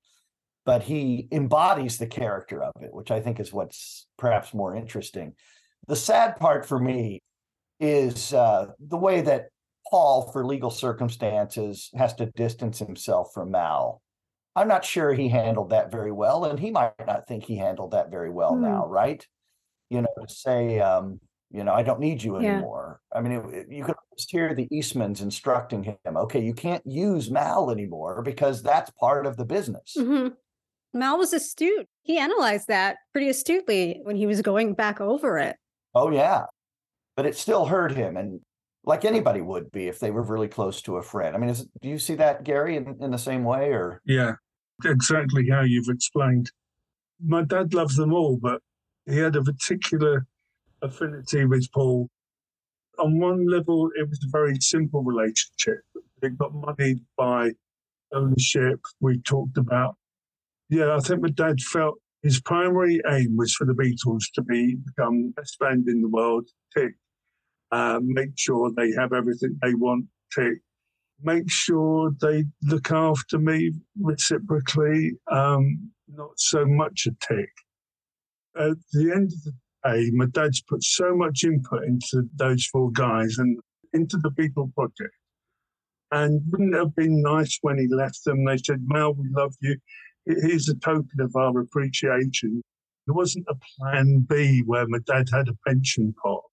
but 0.65 0.84
he 0.84 1.28
embodies 1.32 1.98
the 1.98 2.06
character 2.06 2.62
of 2.63 2.72
it 2.84 2.94
which 2.94 3.10
i 3.10 3.20
think 3.20 3.39
is 3.39 3.52
what's 3.52 4.06
perhaps 4.17 4.54
more 4.54 4.76
interesting. 4.76 5.34
The 5.88 5.96
sad 5.96 6.38
part 6.38 6.67
for 6.67 6.78
me 6.80 7.24
is 7.80 8.32
uh, 8.34 8.67
the 8.80 8.98
way 8.98 9.22
that 9.22 9.48
paul 9.89 10.32
for 10.32 10.46
legal 10.46 10.70
circumstances 10.70 11.89
has 11.96 12.13
to 12.15 12.28
distance 12.28 12.78
himself 12.78 13.34
from 13.34 13.50
mal. 13.52 14.02
I'm 14.56 14.67
not 14.67 14.86
sure 14.86 15.13
he 15.13 15.30
handled 15.30 15.72
that 15.72 15.91
very 15.91 16.12
well 16.12 16.46
and 16.46 16.60
he 16.60 16.70
might 16.70 16.94
not 17.08 17.28
think 17.28 17.46
he 17.46 17.58
handled 17.58 17.91
that 17.91 18.12
very 18.12 18.30
well 18.30 18.54
Hmm. 18.54 18.62
now 18.62 18.86
right? 18.88 19.26
You 19.89 20.02
know 20.04 20.13
to 20.28 20.34
say 20.34 20.80
um, 20.80 21.20
you 21.54 21.64
know 21.64 21.74
i 21.74 21.84
don't 21.84 22.00
need 22.00 22.22
you 22.24 22.40
Yeah. 22.42 22.54
anymore 22.54 23.02
i 23.14 23.22
mean 23.22 23.34
it, 23.34 23.46
it- 23.54 23.72
you 23.72 23.84
could 23.84 23.96
almost 24.10 24.30
hear 24.32 24.54
the 24.56 24.68
eastmans 24.70 25.22
instructing 25.22 25.84
him 25.84 25.98
okay 26.18 26.40
you 26.40 26.54
can't 26.54 26.86
use 26.86 27.30
mal 27.30 27.70
anymore 27.72 28.22
because 28.24 28.62
that's 28.64 28.90
part 28.92 29.26
of 29.26 29.38
the 29.38 29.46
business 29.46 29.96
Mhm. 29.98 30.34
Mal 30.94 31.18
was 31.18 31.32
astute. 31.32 31.88
He 32.04 32.18
analyzed 32.18 32.68
that 32.68 32.98
pretty 33.14 33.30
astutely 33.30 34.02
when 34.04 34.18
he 34.18 34.26
was 34.28 34.42
going 34.42 34.74
back 34.74 35.00
over 35.00 35.38
it. 35.38 35.56
Oh 35.96 36.12
yeah, 36.12 36.48
but 37.16 37.26
it 37.26 37.38
still 37.38 37.64
hurt 37.66 37.94
him, 37.94 38.18
and 38.18 38.42
like 38.84 39.06
anybody 39.06 39.40
would 39.40 39.72
be 39.72 39.88
if 39.88 40.00
they 40.00 40.12
were 40.12 40.22
really 40.22 40.50
close 40.50 40.82
to 40.82 40.98
a 40.98 41.02
friend. 41.02 41.34
I 41.34 41.40
mean, 41.40 41.50
is, 41.50 41.66
do 41.82 41.88
you 41.88 41.98
see 41.98 42.16
that, 42.16 42.44
Gary, 42.44 42.76
in, 42.76 42.98
in 43.00 43.10
the 43.12 43.18
same 43.18 43.46
way, 43.46 43.70
or 43.72 44.02
Yeah, 44.04 44.34
exactly 44.84 45.48
how 45.50 45.62
you've 45.62 45.88
explained. 45.88 46.52
My 47.26 47.44
dad 47.44 47.74
loves 47.74 47.96
them 47.96 48.12
all, 48.12 48.36
but 48.36 48.62
he 49.06 49.16
had 49.16 49.38
a 49.38 49.44
particular 49.44 50.28
affinity 50.82 51.46
with 51.46 51.67
Paul. 51.74 52.10
On 53.00 53.20
one 53.20 53.48
level, 53.48 53.89
it 53.96 54.08
was 54.08 54.20
a 54.24 54.30
very 54.32 54.56
simple 54.60 55.04
relationship. 55.04 55.82
It 56.22 56.38
got 56.38 56.54
moneyed 56.54 57.00
by 57.17 57.52
ownership. 58.13 58.80
We 59.00 59.20
talked 59.22 59.58
about. 59.58 59.96
Yeah, 60.70 60.96
I 60.96 61.00
think 61.00 61.22
my 61.22 61.30
dad 61.30 61.60
felt 61.62 61.96
his 62.22 62.39
primary 62.41 63.02
aim 63.10 63.36
was 63.38 63.54
for 63.54 63.65
the 63.65 63.74
Beatles 63.74 64.26
to 64.36 64.41
be 64.41 64.76
become 64.76 65.32
best 65.32 65.58
band 65.60 65.88
in 65.88 66.02
the 66.02 66.10
world. 66.10 66.48
Tick. 66.76 66.94
Uh, 67.72 68.00
make 68.04 68.32
sure 68.36 68.72
they 68.76 68.91
have 68.91 69.13
everything 69.13 69.58
they 69.62 69.74
want. 69.74 70.06
Tick 70.34 70.60
make 71.24 71.50
sure 71.50 72.12
they 72.22 72.46
look 72.63 72.91
after 72.91 73.38
me 73.38 73.72
reciprocally, 74.00 75.13
um, 75.32 75.91
not 76.08 76.32
so 76.38 76.65
much 76.65 77.08
a 77.08 77.12
tick. 77.26 77.50
At 78.56 78.78
the 78.91 79.12
end 79.12 79.32
of 79.32 79.44
the 79.44 79.54
day, 79.86 80.12
my 80.13 80.26
dad's 80.28 80.62
put 80.62 80.84
so 80.84 81.15
much 81.15 81.44
input 81.44 81.84
into 81.84 82.24
those 82.36 82.65
four 82.65 82.91
guys 82.91 83.38
and 83.38 83.60
into 83.94 84.17
the 84.17 84.30
Beatle 84.32 84.74
project. 84.74 85.13
And 86.12 86.41
wouldn't 86.52 86.76
it 86.76 86.78
have 86.78 86.96
been 86.96 87.22
nice 87.22 87.58
when 87.62 87.78
he 87.78 87.88
left 87.88 88.24
them? 88.26 88.44
They 88.46 88.58
said, 88.58 88.84
Mal, 88.86 89.13
we 89.13 89.30
love 89.32 89.56
you. 89.62 89.78
Here's 90.26 90.70
a 90.70 90.76
token 90.76 91.20
of 91.20 91.36
our 91.36 91.60
appreciation. 91.60 92.62
There 93.08 93.15
wasn't 93.15 93.46
a 93.50 93.56
plan 93.80 94.26
B 94.30 94.62
where 94.65 94.88
my 94.88 95.00
dad 95.06 95.30
had 95.32 95.48
a 95.48 95.58
pension 95.67 96.13
pot. 96.22 96.44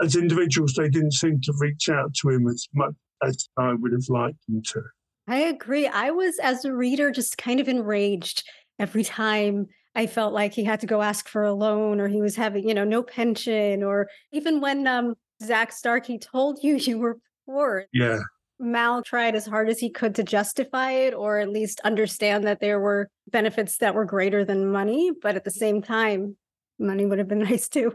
As 0.00 0.16
individuals, 0.16 0.74
they 0.74 0.88
didn't 0.88 1.12
seem 1.12 1.40
to 1.42 1.52
reach 1.58 1.88
out 1.88 2.14
to 2.14 2.30
him 2.30 2.48
as 2.48 2.66
much 2.74 2.94
as 3.22 3.48
I 3.56 3.74
would 3.74 3.92
have 3.92 4.08
liked 4.08 4.38
them 4.48 4.62
to. 4.72 4.82
I 5.28 5.40
agree. 5.40 5.86
I 5.86 6.10
was, 6.10 6.38
as 6.42 6.64
a 6.64 6.74
reader, 6.74 7.10
just 7.10 7.38
kind 7.38 7.60
of 7.60 7.68
enraged 7.68 8.44
every 8.78 9.04
time 9.04 9.66
I 9.96 10.06
felt 10.06 10.34
like 10.34 10.52
he 10.52 10.62
had 10.62 10.80
to 10.80 10.86
go 10.86 11.00
ask 11.00 11.26
for 11.26 11.42
a 11.42 11.54
loan 11.54 12.00
or 12.00 12.06
he 12.06 12.20
was 12.20 12.36
having, 12.36 12.68
you 12.68 12.74
know, 12.74 12.84
no 12.84 13.02
pension, 13.02 13.82
or 13.82 14.08
even 14.30 14.60
when 14.60 14.86
um, 14.86 15.14
Zak 15.42 15.72
Starkey 15.72 16.18
told 16.18 16.62
you 16.62 16.76
you 16.76 16.98
were 16.98 17.18
poor, 17.46 17.86
Yeah, 17.92 18.18
Mal 18.58 19.02
tried 19.02 19.34
as 19.34 19.46
hard 19.46 19.70
as 19.70 19.78
he 19.78 19.90
could 19.90 20.14
to 20.16 20.22
justify 20.22 20.90
it 20.92 21.14
or 21.14 21.38
at 21.38 21.48
least 21.48 21.80
understand 21.82 22.44
that 22.44 22.60
there 22.60 22.78
were 22.78 23.08
benefits 23.30 23.78
that 23.78 23.94
were 23.94 24.04
greater 24.04 24.44
than 24.44 24.70
money. 24.70 25.10
But 25.20 25.34
at 25.34 25.44
the 25.44 25.50
same 25.50 25.80
time, 25.82 26.36
money 26.78 27.06
would 27.06 27.18
have 27.18 27.28
been 27.28 27.38
nice 27.50 27.68
too. 27.68 27.94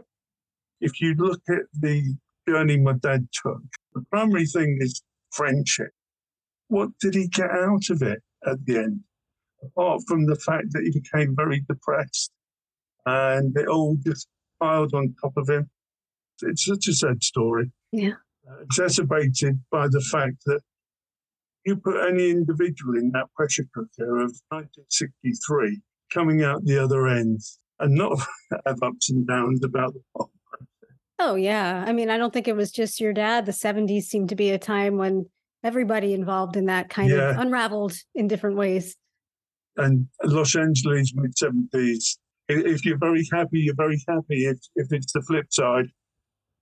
if 0.80 1.00
you 1.00 1.14
look 1.14 1.40
at 1.48 1.66
the 1.78 2.16
journey 2.48 2.78
my 2.78 2.94
dad 2.94 3.28
took, 3.44 3.62
the 3.94 4.02
primary 4.10 4.46
thing 4.46 4.78
is 4.80 5.02
friendship. 5.30 5.90
What 6.66 6.90
did 7.00 7.14
he 7.14 7.28
get 7.28 7.50
out 7.50 7.90
of 7.90 8.02
it 8.02 8.20
at 8.44 8.64
the 8.66 8.78
end? 8.78 9.00
Apart 9.64 10.02
from 10.08 10.26
the 10.26 10.34
fact 10.36 10.66
that 10.72 10.82
he 10.82 10.90
became 11.00 11.34
very 11.36 11.60
depressed 11.68 12.30
and 13.06 13.56
it 13.56 13.68
all 13.68 13.96
just 14.04 14.28
piled 14.60 14.92
on 14.94 15.14
top 15.20 15.32
of 15.36 15.48
him. 15.48 15.70
It's 16.42 16.64
such 16.64 16.88
a 16.88 16.92
sad 16.94 17.22
story. 17.22 17.70
Yeah. 17.92 18.14
Uh, 18.50 18.60
exacerbated 18.62 19.60
by 19.70 19.86
the 19.88 20.00
fact 20.00 20.36
that 20.46 20.60
you 21.64 21.76
put 21.76 22.04
any 22.08 22.30
individual 22.30 22.96
in 22.96 23.10
that 23.12 23.26
pressure 23.36 23.64
cooker 23.72 24.16
of 24.16 24.32
1963 24.48 25.80
coming 26.12 26.42
out 26.42 26.64
the 26.64 26.78
other 26.82 27.06
end 27.06 27.40
and 27.78 27.94
not 27.94 28.18
have 28.66 28.82
ups 28.82 29.10
and 29.10 29.26
downs 29.26 29.62
about 29.64 29.94
the 29.94 30.00
whole 30.14 30.30
Oh, 31.24 31.36
yeah. 31.36 31.84
I 31.86 31.92
mean, 31.92 32.10
I 32.10 32.18
don't 32.18 32.32
think 32.32 32.48
it 32.48 32.56
was 32.56 32.72
just 32.72 33.00
your 33.00 33.12
dad. 33.12 33.46
The 33.46 33.52
70s 33.52 34.02
seemed 34.04 34.30
to 34.30 34.34
be 34.34 34.50
a 34.50 34.58
time 34.58 34.96
when 34.96 35.26
everybody 35.62 36.14
involved 36.14 36.56
in 36.56 36.66
that 36.66 36.88
kind 36.88 37.10
Yeah. 37.10 37.30
of 37.30 37.38
unraveled 37.38 37.92
in 38.12 38.26
different 38.26 38.56
ways. 38.56 38.96
And 39.76 40.06
Los 40.24 40.54
Angeles 40.56 41.12
mid 41.14 41.36
seventies. 41.36 42.18
If 42.48 42.84
you're 42.84 42.98
very 42.98 43.26
happy, 43.32 43.60
you're 43.60 43.74
very 43.74 44.02
happy. 44.08 44.46
If 44.46 44.58
if 44.76 44.92
it's 44.92 45.12
the 45.12 45.22
flip 45.22 45.46
side, 45.50 45.86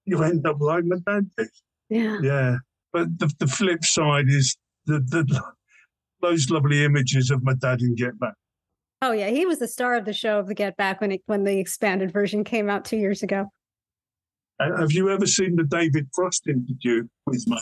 you 0.05 0.23
end 0.23 0.47
up 0.47 0.61
like 0.61 0.85
my 0.85 0.97
dad 1.07 1.31
did. 1.37 1.49
Yeah. 1.89 2.19
Yeah, 2.23 2.57
but 2.93 3.19
the 3.19 3.33
the 3.39 3.47
flip 3.47 3.85
side 3.85 4.29
is 4.29 4.57
the 4.87 5.01
the 5.01 5.43
those 6.23 6.51
lovely 6.51 6.85
images 6.85 7.31
of 7.31 7.43
my 7.43 7.55
dad 7.55 7.81
in 7.81 7.95
Get 7.95 8.19
Back. 8.21 8.35
Oh, 9.03 9.13
yeah. 9.13 9.31
He 9.31 9.47
was 9.47 9.59
the 9.59 9.67
star 9.67 9.95
of 9.95 10.05
the 10.05 10.13
show 10.13 10.39
of 10.39 10.47
the 10.47 10.55
Get 10.55 10.77
Back 10.77 11.01
when 11.01 11.13
it 11.13 11.23
when 11.27 11.45
the 11.45 11.59
expanded 11.59 12.13
version 12.13 12.45
came 12.45 12.69
out 12.69 12.85
two 12.85 12.99
years 12.99 13.23
ago. 13.23 13.47
Uh, 14.61 14.77
Have 14.77 14.93
you 14.93 15.09
ever 15.09 15.27
seen 15.27 15.57
the 15.57 15.65
David 15.65 16.09
Frost 16.15 16.47
interview 16.47 17.09
with 17.27 17.43
my? 17.49 17.59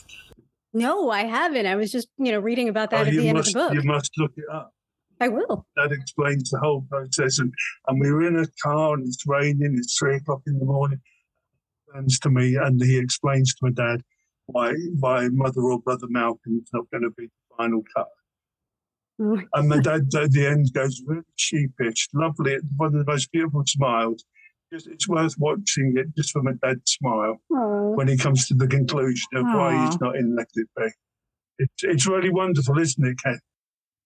No, 0.74 1.08
I 1.10 1.22
haven't. 1.24 1.66
I 1.66 1.76
was 1.76 1.92
just, 1.92 2.08
you 2.18 2.32
know, 2.32 2.40
reading 2.40 2.68
about 2.68 2.90
that 2.90 3.06
Oh, 3.06 3.08
at 3.08 3.12
the 3.14 3.28
end 3.28 3.38
must 3.38 3.50
of 3.50 3.54
the 3.54 3.60
book. 3.60 3.74
you 3.74 3.82
must 3.84 4.10
look 4.18 4.32
it 4.36 4.44
up. 4.52 4.72
I 5.20 5.28
will. 5.28 5.66
That 5.76 5.92
explains 5.92 6.50
the 6.50 6.58
whole 6.58 6.82
process. 6.88 7.38
And, 7.38 7.52
and 7.86 8.00
we 8.00 8.10
were 8.12 8.26
in 8.26 8.38
a 8.38 8.46
car 8.62 8.94
and 8.94 9.06
it's 9.06 9.24
raining. 9.26 9.76
It's 9.76 9.98
three 9.98 10.16
o'clock 10.16 10.42
in 10.46 10.58
the 10.58 10.64
morning. 10.64 11.00
Turns 11.92 12.18
to 12.20 12.30
me 12.30 12.56
and 12.56 12.80
he 12.80 12.98
explains 12.98 13.54
to 13.54 13.58
my 13.62 13.70
dad 13.70 14.02
why 14.46 14.74
why 14.98 15.28
mother 15.28 15.62
or 15.62 15.80
brother 15.80 16.06
Malcolm 16.08 16.60
is 16.62 16.70
not 16.72 16.90
going 16.90 17.02
to 17.02 17.10
be 17.10 17.26
the 17.26 17.56
final 17.56 17.82
cut. 17.94 18.08
Oh, 19.20 19.40
And 19.54 19.68
my 19.68 19.80
dad 19.80 20.08
at 20.14 20.32
the 20.32 20.46
end 20.46 20.72
goes 20.72 21.02
really 21.06 21.22
sheepish, 21.36 22.08
lovely, 22.14 22.56
one 22.76 22.94
of 22.94 23.04
the 23.04 23.10
most 23.10 23.32
beautiful 23.32 23.64
smiles. 23.66 24.24
Just, 24.72 24.86
it's 24.86 25.08
worth 25.08 25.34
watching 25.38 25.94
it 25.96 26.14
just 26.14 26.30
for 26.30 26.42
my 26.42 26.52
dad's 26.62 26.92
smile 26.92 27.40
oh. 27.52 27.94
when 27.94 28.06
he 28.06 28.16
comes 28.16 28.46
to 28.48 28.54
the 28.54 28.68
conclusion 28.68 29.28
of 29.34 29.44
why 29.44 29.86
he's 29.86 29.98
not 30.00 30.14
in 30.14 30.36
Let 30.36 30.48
It 30.54 30.68
Be. 30.76 30.88
It's, 31.58 31.82
it's 31.82 32.06
really 32.06 32.30
wonderful, 32.30 32.78
isn't 32.78 33.04
it, 33.04 33.16
Ken? 33.22 33.40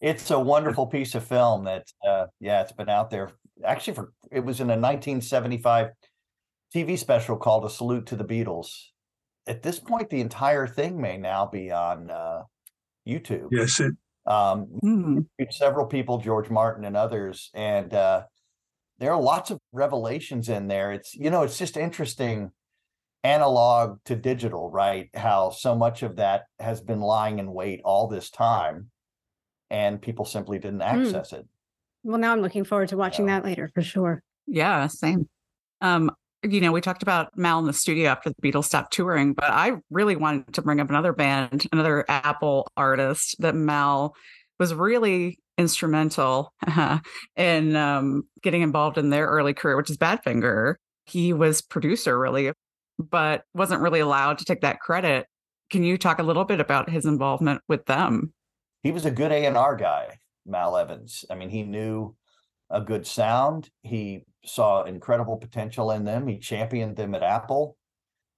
It's 0.02 0.32
a 0.32 0.38
wonderful 0.38 0.86
piece 0.86 1.14
of 1.14 1.24
film 1.24 1.64
that 1.64 1.86
uh, 2.06 2.26
yeah, 2.40 2.60
it's 2.60 2.72
been 2.72 2.90
out 2.90 3.08
there 3.08 3.30
actually 3.64 3.94
for 3.94 4.12
it 4.30 4.40
was 4.40 4.60
in 4.60 4.66
a 4.66 4.76
1975 4.76 5.90
TV 6.74 6.98
special 6.98 7.36
called 7.36 7.64
A 7.64 7.70
Salute 7.70 8.06
to 8.06 8.16
the 8.16 8.24
Beatles. 8.24 8.68
At 9.46 9.62
this 9.62 9.78
point, 9.78 10.10
the 10.10 10.20
entire 10.20 10.66
thing 10.66 11.00
may 11.00 11.16
now 11.16 11.46
be 11.46 11.70
on 11.70 12.10
uh, 12.10 12.42
YouTube. 13.06 13.48
Yes, 13.52 13.80
it, 13.80 13.94
Um, 14.26 14.66
Hmm. 14.82 15.20
several 15.50 15.86
people, 15.86 16.18
George 16.18 16.50
Martin 16.50 16.84
and 16.84 16.96
others, 16.96 17.50
and 17.54 17.92
uh, 17.92 18.24
there 18.98 19.12
are 19.12 19.20
lots 19.20 19.50
of 19.50 19.58
revelations 19.72 20.48
in 20.48 20.68
there. 20.68 20.92
It's 20.92 21.14
you 21.14 21.30
know, 21.30 21.42
it's 21.42 21.58
just 21.58 21.76
interesting 21.76 22.50
analog 23.24 23.98
to 24.06 24.16
digital, 24.16 24.70
right? 24.70 25.10
How 25.14 25.50
so 25.50 25.76
much 25.76 26.02
of 26.02 26.16
that 26.16 26.44
has 26.58 26.80
been 26.80 27.00
lying 27.00 27.38
in 27.38 27.52
wait 27.52 27.80
all 27.84 28.08
this 28.08 28.30
time 28.30 28.91
and 29.72 30.00
people 30.00 30.24
simply 30.26 30.58
didn't 30.58 30.80
Mm. 30.80 31.06
access 31.06 31.32
it. 31.32 31.46
Well, 32.04 32.18
now 32.18 32.32
I'm 32.32 32.40
looking 32.42 32.62
forward 32.64 32.88
to 32.90 32.96
watching 32.96 33.26
Yeah. 33.26 33.40
that 33.40 33.44
later 33.46 33.70
for 33.74 33.80
sure. 33.82 34.22
Yeah, 34.46 34.86
same. 34.86 35.28
Um, 35.80 36.10
you 36.42 36.60
know, 36.60 36.72
we 36.72 36.80
talked 36.80 37.02
about 37.02 37.36
Mal 37.38 37.58
in 37.60 37.66
the 37.66 37.72
studio 37.72 38.10
after 38.10 38.30
the 38.30 38.36
Beatles 38.42 38.64
stopped 38.64 38.92
touring, 38.92 39.32
but 39.32 39.50
I 39.50 39.72
really 39.90 40.16
wanted 40.16 40.52
to 40.54 40.62
bring 40.62 40.78
up 40.80 40.90
another 40.90 41.12
band, 41.12 41.66
another 41.72 42.04
Apple 42.08 42.68
artist 42.76 43.36
that 43.38 43.54
Mal 43.54 44.14
was 44.58 44.74
really 44.74 45.38
instrumental 45.56 46.52
in 47.36 47.76
um, 47.76 48.24
getting 48.42 48.62
involved 48.62 48.98
in 48.98 49.08
their 49.10 49.26
early 49.26 49.54
career, 49.54 49.76
which 49.76 49.90
is 49.90 49.96
Badfinger. 49.96 50.74
He 51.06 51.32
was 51.32 51.62
producer, 51.62 52.18
really, 52.18 52.52
but 52.98 53.44
wasn't 53.54 53.80
really 53.80 54.00
allowed 54.00 54.38
to 54.38 54.44
take 54.44 54.60
that 54.62 54.80
credit. 54.80 55.26
Can 55.70 55.82
you 55.84 55.96
talk 55.96 56.18
a 56.18 56.22
little 56.24 56.44
bit 56.44 56.60
about 56.60 56.90
his 56.90 57.06
involvement 57.06 57.60
with 57.68 57.86
them? 57.86 58.32
He 58.82 58.90
was 58.90 59.04
a 59.04 59.10
good 59.10 59.32
A&R 59.32 59.76
guy, 59.76 60.18
Mal 60.46 60.76
Evans. 60.76 61.24
I 61.30 61.34
mean, 61.34 61.50
he 61.50 61.62
knew 61.62 62.16
a 62.70 62.80
good 62.80 63.06
sound. 63.06 63.70
He 63.82 64.24
saw 64.44 64.82
incredible 64.84 65.36
potential 65.36 65.92
in 65.92 66.04
them. 66.04 66.26
He 66.26 66.38
championed 66.38 66.96
them 66.96 67.14
at 67.14 67.22
Apple 67.22 67.76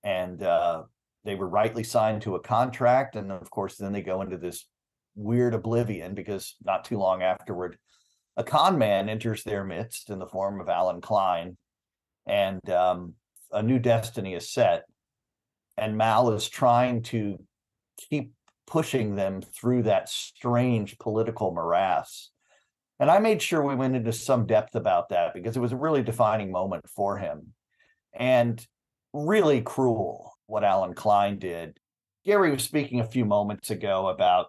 and 0.04 0.42
uh, 0.42 0.82
they 1.24 1.34
were 1.34 1.48
rightly 1.48 1.82
signed 1.82 2.22
to 2.22 2.36
a 2.36 2.40
contract. 2.40 3.16
And 3.16 3.32
of 3.32 3.50
course, 3.50 3.76
then 3.76 3.92
they 3.92 4.02
go 4.02 4.20
into 4.20 4.36
this 4.36 4.66
weird 5.16 5.54
oblivion 5.54 6.14
because 6.14 6.54
not 6.62 6.84
too 6.84 6.98
long 6.98 7.22
afterward, 7.22 7.78
a 8.36 8.44
con 8.44 8.78
man 8.78 9.08
enters 9.08 9.42
their 9.42 9.64
midst 9.64 10.10
in 10.10 10.18
the 10.18 10.26
form 10.26 10.60
of 10.60 10.68
Allen 10.68 11.00
Klein, 11.00 11.56
and 12.26 12.68
um, 12.68 13.14
a 13.52 13.62
new 13.62 13.78
destiny 13.78 14.34
is 14.34 14.52
set. 14.52 14.84
And 15.76 15.96
Mal 15.96 16.30
is 16.32 16.48
trying 16.48 17.02
to 17.04 17.38
keep 18.10 18.32
pushing 18.66 19.14
them 19.14 19.42
through 19.42 19.82
that 19.84 20.08
strange 20.08 20.98
political 20.98 21.52
morass. 21.52 22.30
And 23.00 23.10
I 23.10 23.18
made 23.18 23.42
sure 23.42 23.62
we 23.62 23.74
went 23.74 23.96
into 23.96 24.12
some 24.12 24.46
depth 24.46 24.74
about 24.74 25.08
that 25.08 25.34
because 25.34 25.56
it 25.56 25.60
was 25.60 25.72
a 25.72 25.76
really 25.76 26.02
defining 26.02 26.50
moment 26.50 26.88
for 26.88 27.18
him 27.18 27.52
and 28.14 28.64
really 29.12 29.60
cruel 29.60 30.32
what 30.46 30.64
Allen 30.64 30.94
Klein 30.94 31.38
did. 31.38 31.78
Gary 32.24 32.50
was 32.50 32.62
speaking 32.62 33.00
a 33.00 33.06
few 33.06 33.24
moments 33.24 33.70
ago 33.70 34.08
about 34.08 34.46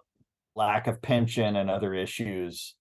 lack 0.54 0.86
of 0.86 1.02
pension 1.02 1.56
and 1.56 1.70
other 1.70 1.92
issues. 1.92 2.74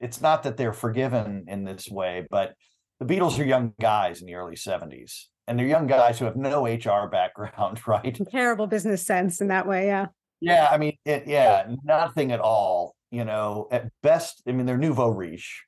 It's 0.00 0.20
not 0.20 0.44
that 0.44 0.56
they're 0.56 0.72
forgiven 0.72 1.46
in 1.48 1.64
this 1.64 1.88
way, 1.88 2.26
but 2.30 2.54
the 3.00 3.06
Beatles 3.06 3.38
are 3.38 3.44
young 3.44 3.74
guys 3.80 4.20
in 4.20 4.26
the 4.26 4.34
early 4.34 4.54
70s, 4.54 5.24
and 5.46 5.58
they're 5.58 5.66
young 5.66 5.86
guys 5.86 6.18
who 6.18 6.24
have 6.24 6.36
no 6.36 6.66
HR 6.66 7.08
background, 7.08 7.80
right? 7.86 8.18
Terrible 8.30 8.66
business 8.66 9.04
sense 9.04 9.40
in 9.40 9.48
that 9.48 9.66
way. 9.66 9.86
Yeah. 9.86 10.06
Yeah, 10.40 10.68
I 10.70 10.78
mean, 10.78 10.96
it, 11.04 11.26
yeah, 11.26 11.66
nothing 11.84 12.32
at 12.32 12.40
all. 12.40 12.94
You 13.10 13.24
know, 13.24 13.68
at 13.70 13.90
best, 14.02 14.42
I 14.46 14.52
mean, 14.52 14.66
they're 14.66 14.78
nouveau 14.78 15.08
riche, 15.10 15.64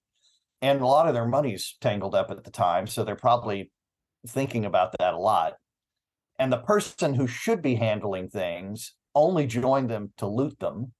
and 0.63 0.81
a 0.81 0.87
lot 0.87 1.09
of 1.09 1.15
their 1.15 1.27
money's 1.27 1.77
tangled 1.81 2.15
up 2.15 2.31
at 2.31 2.45
the 2.45 2.51
time, 2.51 2.87
so 2.87 3.05
they're 3.05 3.17
probably 3.17 3.71
thinking 4.27 4.65
about 4.67 4.95
that 4.99 5.15
a 5.15 5.19
lot. 5.19 5.55
And 6.39 6.53
the 6.53 6.59
person 6.59 7.15
who 7.15 7.27
should 7.27 7.63
be 7.63 7.77
handling 7.77 8.29
things 8.31 8.95
only 9.15 9.47
joined 9.47 9.91
them 9.91 10.13
to 10.19 10.27
loot 10.27 10.59
them, 10.61 10.93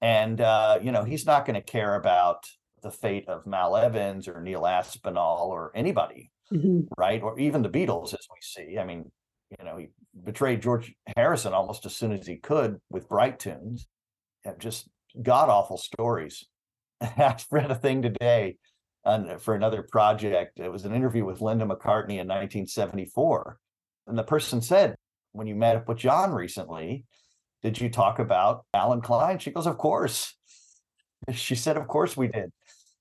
and 0.00 0.40
uh, 0.40 0.78
you 0.82 0.92
know, 0.92 1.04
he's 1.04 1.26
not 1.26 1.46
going 1.46 1.54
to 1.60 1.62
care 1.72 1.94
about 1.94 2.44
the 2.82 2.90
fate 2.90 3.28
of 3.28 3.46
Mal 3.46 3.76
Evans 3.76 4.28
or 4.28 4.40
Neil 4.40 4.66
Aspinall 4.66 5.48
or 5.50 5.72
anybody 5.74 6.30
Mhm. 6.52 6.88
right? 6.98 7.22
Or 7.22 7.38
even 7.38 7.62
the 7.62 7.68
Beatles, 7.70 8.14
as 8.14 8.26
we 8.30 8.38
see. 8.40 8.78
I 8.78 8.84
mean, 8.84 9.10
you 9.50 9.64
know, 9.64 9.76
he 9.76 9.88
betrayed 10.24 10.62
George 10.62 10.94
Harrison 11.16 11.52
almost 11.52 11.86
as 11.86 11.94
soon 11.94 12.12
as 12.12 12.26
he 12.26 12.36
could 12.36 12.78
with 12.90 13.08
Bright 13.08 13.38
Tunes. 13.38 13.86
And 14.44 14.58
just 14.60 14.88
god 15.20 15.48
awful 15.48 15.76
stories. 15.76 16.44
I 17.00 17.36
read 17.50 17.70
a 17.70 17.74
thing 17.74 18.02
today 18.02 18.56
on, 19.04 19.30
uh, 19.30 19.38
for 19.38 19.54
another 19.54 19.82
project. 19.82 20.58
It 20.58 20.70
was 20.70 20.84
an 20.84 20.94
interview 20.94 21.24
with 21.24 21.40
Linda 21.40 21.64
McCartney 21.64 22.18
in 22.18 22.28
1974. 22.28 23.58
And 24.06 24.18
the 24.18 24.22
person 24.22 24.62
said, 24.62 24.96
when 25.32 25.46
you 25.46 25.54
met 25.54 25.76
up 25.76 25.88
with 25.88 25.98
John 25.98 26.32
recently, 26.32 27.04
did 27.62 27.80
you 27.80 27.90
talk 27.90 28.18
about 28.18 28.64
Allen 28.72 29.00
Klein? 29.00 29.38
She 29.38 29.50
goes, 29.50 29.66
Of 29.66 29.78
course. 29.78 30.34
She 31.32 31.56
said, 31.56 31.76
Of 31.76 31.88
course 31.88 32.16
we 32.16 32.28
did. 32.28 32.52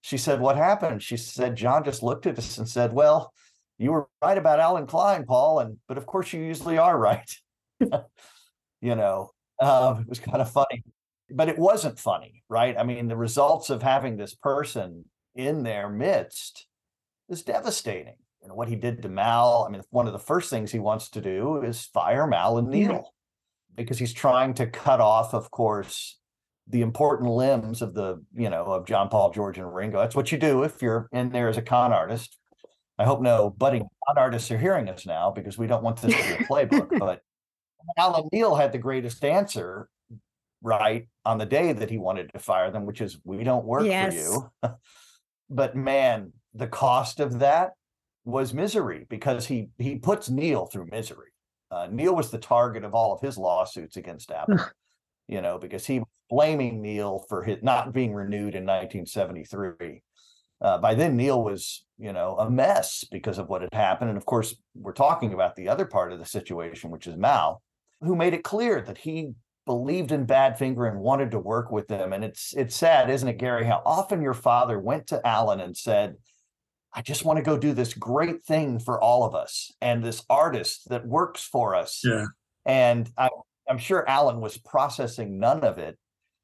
She 0.02 0.18
said, 0.18 0.40
What 0.40 0.56
happened? 0.56 1.04
She 1.04 1.18
said, 1.18 1.56
John 1.56 1.84
just 1.84 2.02
looked 2.02 2.26
at 2.26 2.40
us 2.40 2.58
and 2.58 2.68
said, 2.68 2.94
Well, 2.94 3.32
you 3.78 3.92
were 3.92 4.08
right 4.22 4.38
about 4.38 4.60
Allen 4.60 4.88
Klein, 4.88 5.26
Paul, 5.26 5.60
and 5.60 5.78
but 5.88 5.98
of 5.98 6.06
course 6.06 6.32
you 6.34 6.42
usually 6.42 6.78
are 6.78 6.98
right. 6.98 7.30
you 8.82 8.96
know, 8.96 9.32
uh, 9.60 9.96
it 10.00 10.08
was 10.08 10.20
kind 10.20 10.42
of 10.42 10.50
funny, 10.50 10.84
but 11.30 11.50
it 11.50 11.58
wasn't 11.58 12.00
funny, 12.00 12.44
right? 12.50 12.78
I 12.78 12.84
mean, 12.84 13.08
the 13.08 13.18
results 13.18 13.70
of 13.70 13.82
having 13.82 14.16
this 14.16 14.36
person 14.36 15.06
in 15.36 15.64
their 15.64 15.90
midst 15.90 16.68
is 17.30 17.44
devastating. 17.44 18.16
And 18.44 18.54
what 18.54 18.70
he 18.70 18.76
did 18.76 19.02
to 19.02 19.10
Mal, 19.10 19.66
I 19.68 19.72
mean, 19.72 19.82
one 19.90 20.08
of 20.08 20.14
the 20.14 20.20
first 20.20 20.50
things 20.50 20.72
he 20.72 20.80
wants 20.80 21.10
to 21.12 21.22
do 21.22 21.64
is 21.64 21.86
fire 21.86 22.28
Mal 22.28 22.60
and 22.60 22.70
Neil 22.70 23.12
because 23.76 23.98
he's 23.98 24.14
trying 24.14 24.54
to 24.56 24.68
cut 24.68 25.02
off, 25.02 25.34
of 25.34 25.50
course, 25.52 26.20
the 26.68 26.82
important 26.82 27.30
limbs 27.30 27.82
of 27.82 27.94
the, 27.94 28.24
you 28.36 28.50
know, 28.50 28.64
of 28.66 28.86
John 28.86 29.10
Paul, 29.10 29.32
George, 29.32 29.58
and 29.58 29.74
Ringo. 29.74 30.00
That's 30.00 30.16
what 30.16 30.32
you 30.32 30.38
do 30.38 30.64
if 30.64 30.82
you're 30.82 31.10
in 31.12 31.32
there 31.32 31.50
as 31.50 31.58
a 31.58 31.62
con 31.62 31.92
artist. 31.92 32.38
I 32.98 33.04
hope 33.06 33.22
no 33.22 33.50
budding 33.50 33.88
artists 34.16 34.50
are 34.52 34.58
hearing 34.58 34.90
us 34.90 35.06
now 35.06 35.32
because 35.32 35.58
we 35.58 35.68
don't 35.68 35.84
want 35.84 36.02
this 36.02 36.14
to 36.16 36.38
be 36.38 36.44
a 36.44 36.48
playbook. 36.48 36.98
but 37.00 37.22
Allen 37.98 38.30
Neil 38.32 38.56
had 38.56 38.72
the 38.72 38.78
greatest 38.78 39.24
answer, 39.26 39.90
right, 40.62 41.08
on 41.26 41.38
the 41.38 41.46
day 41.46 41.74
that 41.74 41.90
he 41.90 41.98
wanted 41.98 42.32
to 42.34 42.40
fire 42.40 42.72
them, 42.72 42.86
which 42.86 43.02
is 43.02 43.18
we 43.24 43.44
don't 43.44 43.66
work 43.66 43.84
Yes. 43.86 44.14
for 44.14 44.20
you. 44.64 44.72
but 45.50 45.76
man, 45.76 46.32
the 46.54 46.68
cost 46.68 47.20
of 47.20 47.40
that 47.40 47.72
was 48.24 48.54
misery 48.54 49.06
because 49.10 49.46
he 49.46 49.70
he 49.78 49.96
puts 49.98 50.30
Neil 50.30 50.66
through 50.66 50.88
misery. 50.90 51.30
Uh, 51.70 51.88
Neil 51.92 52.16
was 52.16 52.32
the 52.32 52.38
target 52.38 52.84
of 52.84 52.96
all 52.96 53.14
of 53.14 53.22
his 53.22 53.38
lawsuits 53.38 53.98
against 53.98 54.32
Apple, 54.32 54.58
you 55.28 55.42
know, 55.42 55.58
because 55.58 55.86
he 55.86 56.00
was 56.00 56.08
blaming 56.30 56.82
Neil 56.82 57.24
for 57.28 57.44
his 57.44 57.58
not 57.62 57.94
being 57.94 58.14
renewed 58.14 58.56
in 58.56 58.66
1973. 58.66 60.02
Uh, 60.62 60.78
by 60.80 60.96
then, 60.96 61.16
Neil 61.18 61.44
was, 61.44 61.85
you 61.98 62.12
know, 62.12 62.36
a 62.38 62.50
mess 62.50 63.04
because 63.12 63.38
of 63.38 63.48
what 63.48 63.62
had 63.62 63.74
happened. 63.74 64.10
And 64.10 64.18
of 64.18 64.26
course, 64.26 64.56
we're 64.74 64.94
talking 64.94 65.34
about 65.34 65.56
the 65.56 65.70
other 65.70 65.86
part 65.86 66.12
of 66.12 66.20
the 66.20 66.26
situation, 66.26 66.92
which 66.92 67.08
is 67.08 67.16
Mal, 67.16 67.62
who 68.02 68.16
made 68.16 68.34
it 68.34 68.44
clear 68.44 68.82
that 68.82 68.98
he 68.98 69.32
believed 69.66 70.12
in 70.12 70.28
Badfinger 70.28 70.90
and 70.90 71.00
wanted 71.00 71.32
to 71.32 71.40
work 71.40 71.72
with 71.72 71.88
them. 71.88 72.14
And 72.14 72.24
it's 72.24 72.54
it's 72.56 72.76
sad, 72.76 73.10
isn't 73.10 73.28
it, 73.28 73.38
Gary, 73.38 73.66
how 73.66 73.82
often 73.86 74.22
your 74.22 74.34
father 74.34 74.80
went 74.80 75.08
to 75.08 75.26
Allen 75.26 75.60
and 75.60 75.76
said, 75.76 76.16
I 76.94 77.02
just 77.02 77.26
want 77.26 77.38
to 77.38 77.44
go 77.44 77.58
do 77.58 77.74
this 77.74 77.94
great 77.94 78.44
thing 78.46 78.80
for 78.80 79.02
all 79.02 79.24
of 79.24 79.36
us 79.36 79.72
and 79.82 80.04
this 80.04 80.24
artist 80.30 80.90
that 80.90 81.06
works 81.06 81.44
for 81.44 81.76
us. 81.76 82.02
Yeah. 82.04 82.26
And 82.66 83.12
I, 83.18 83.30
I'm 83.70 83.78
sure 83.78 84.08
Allen 84.08 84.40
was 84.40 84.58
processing 84.58 85.40
none 85.40 85.64
of 85.64 85.78
it 85.78 85.98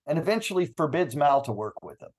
and 0.08 0.18
eventually 0.18 0.74
forbids 0.76 1.16
Mal 1.16 1.41
to 1.43 1.52
work 1.52 1.82
with 1.84 2.02
him. 2.02 2.10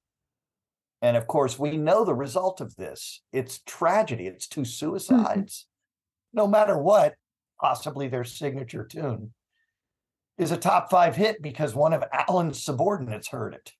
And 1.02 1.16
of 1.16 1.26
course, 1.26 1.58
we 1.58 1.76
know 1.76 2.04
the 2.04 2.14
result 2.14 2.60
of 2.60 2.76
this. 2.76 3.20
It's 3.32 3.60
tragedy. 3.66 4.28
It's 4.28 4.46
two 4.46 4.60
mm-hmm. 4.60 4.68
suicides. 4.68 5.66
No 6.32 6.46
matter 6.46 6.78
what, 6.78 7.14
possibly 7.60 8.08
their 8.08 8.24
signature 8.24 8.84
tune 8.84 9.34
is 10.38 10.52
a 10.52 10.56
top 10.56 10.90
five 10.90 11.16
hit 11.16 11.42
because 11.42 11.74
one 11.74 11.92
of 11.92 12.04
Allen's 12.12 12.62
subordinates 12.62 13.28
heard 13.28 13.52
it 13.52 13.72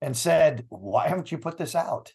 and 0.00 0.16
said, 0.16 0.64
Why 0.70 1.08
haven't 1.08 1.30
you 1.30 1.38
put 1.38 1.58
this 1.58 1.74
out? 1.74 2.12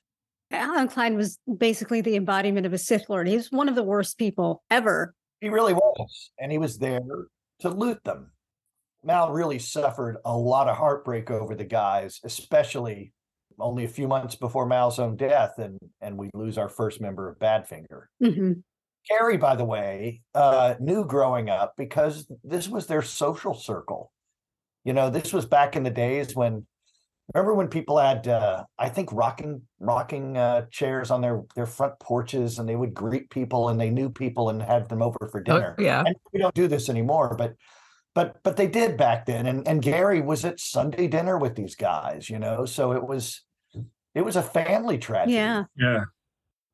Allen 0.51 0.87
Klein 0.87 1.15
was 1.15 1.37
basically 1.57 2.01
the 2.01 2.15
embodiment 2.15 2.65
of 2.65 2.73
a 2.73 2.77
Sith 2.77 3.09
Lord. 3.09 3.27
He 3.27 3.35
was 3.35 3.51
one 3.51 3.69
of 3.69 3.75
the 3.75 3.83
worst 3.83 4.17
people 4.17 4.63
ever. 4.71 5.13
He 5.41 5.49
really 5.49 5.73
was. 5.73 6.31
And 6.39 6.51
he 6.51 6.57
was 6.57 6.79
there 6.79 7.01
to 7.59 7.69
loot 7.69 8.03
them. 8.03 8.31
Mal 9.03 9.31
really 9.31 9.59
suffered 9.59 10.17
a 10.25 10.35
lot 10.35 10.67
of 10.67 10.75
heartbreak 10.75 11.31
over 11.31 11.55
the 11.55 11.65
guys, 11.65 12.19
especially 12.23 13.13
only 13.61 13.83
a 13.85 13.89
few 13.89 14.07
months 14.07 14.35
before 14.35 14.65
Mal's 14.65 14.99
own 14.99 15.15
death, 15.17 15.57
and 15.59 15.77
and 16.01 16.17
we 16.17 16.29
lose 16.33 16.57
our 16.57 16.69
first 16.69 17.01
member 17.01 17.29
of 17.29 17.37
Badfinger. 17.39 18.05
Mhm. 18.23 18.63
Gary, 19.09 19.37
by 19.37 19.55
the 19.55 19.65
way, 19.65 20.21
uh, 20.35 20.75
knew 20.79 21.05
growing 21.05 21.49
up 21.49 21.73
because 21.77 22.29
this 22.43 22.67
was 22.67 22.87
their 22.87 23.01
social 23.01 23.53
circle. 23.53 24.11
You 24.83 24.93
know, 24.93 25.09
this 25.09 25.33
was 25.33 25.45
back 25.45 25.75
in 25.75 25.83
the 25.83 25.89
days 25.89 26.35
when 26.35 26.65
remember 27.33 27.53
when 27.53 27.67
people 27.67 27.97
had 27.99 28.27
uh, 28.27 28.63
I 28.77 28.89
think 28.89 29.11
rocking 29.13 29.61
rocking 29.79 30.35
uh, 30.37 30.65
chairs 30.71 31.11
on 31.11 31.21
their 31.21 31.43
their 31.55 31.65
front 31.67 31.99
porches 31.99 32.59
and 32.59 32.67
they 32.67 32.75
would 32.75 32.93
greet 32.93 33.29
people 33.29 33.69
and 33.69 33.79
they 33.79 33.89
knew 33.91 34.09
people 34.09 34.49
and 34.49 34.61
had 34.61 34.89
them 34.89 35.01
over 35.01 35.27
for 35.31 35.39
Oh, 35.39 35.43
dinner. 35.43 35.75
yeah. 35.79 36.03
And 36.05 36.15
we 36.33 36.39
don't 36.39 36.55
do 36.55 36.67
this 36.67 36.89
anymore, 36.89 37.35
but 37.37 37.55
but 38.15 38.41
but 38.43 38.57
they 38.57 38.67
did 38.67 38.97
back 38.97 39.25
then. 39.27 39.45
And 39.45 39.67
and 39.67 39.81
Gary 39.81 40.21
was 40.21 40.43
at 40.45 40.59
Sunday 40.59 41.07
dinner 41.07 41.37
with 41.37 41.55
these 41.55 41.75
guys, 41.75 42.29
you 42.29 42.39
know. 42.39 42.65
So 42.65 42.91
it 42.93 43.07
was 43.07 43.43
it 44.15 44.21
was 44.21 44.35
a 44.35 44.43
family 44.43 44.97
tragedy. 44.97 45.33
Yeah. 45.35 45.65
Yeah. 45.75 46.03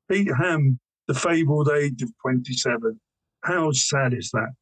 Pete 0.09 0.29
Ham, 0.39 0.79
the 1.07 1.13
fabled 1.13 1.69
age 1.69 2.01
of 2.01 2.11
27, 2.21 2.99
How 3.43 3.71
sad 3.71 4.13
is 4.15 4.31
that? 4.31 4.53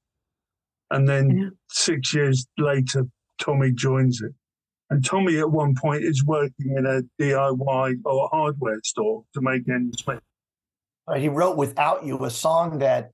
And 0.92 1.08
then 1.08 1.38
Yeah. 1.38 1.50
six 1.70 2.14
years 2.14 2.46
later, 2.58 3.06
Tommy 3.40 3.72
joins 3.72 4.22
it. 4.22 4.34
And 4.90 5.04
Tommy 5.06 5.40
at 5.40 5.50
one 5.50 5.74
point 5.74 6.04
is 6.04 6.26
working 6.26 6.76
in 6.78 6.86
a 6.86 7.02
DIY 7.18 7.96
or 8.06 8.30
hardware 8.32 8.82
store 8.84 9.24
to 9.34 9.42
make 9.42 9.68
ends 9.70 10.06
meet. 10.06 10.20
He 11.18 11.30
wrote 11.30 11.56
Without 11.58 12.04
You, 12.06 12.24
a 12.26 12.30
song 12.30 12.80
that 12.80 13.12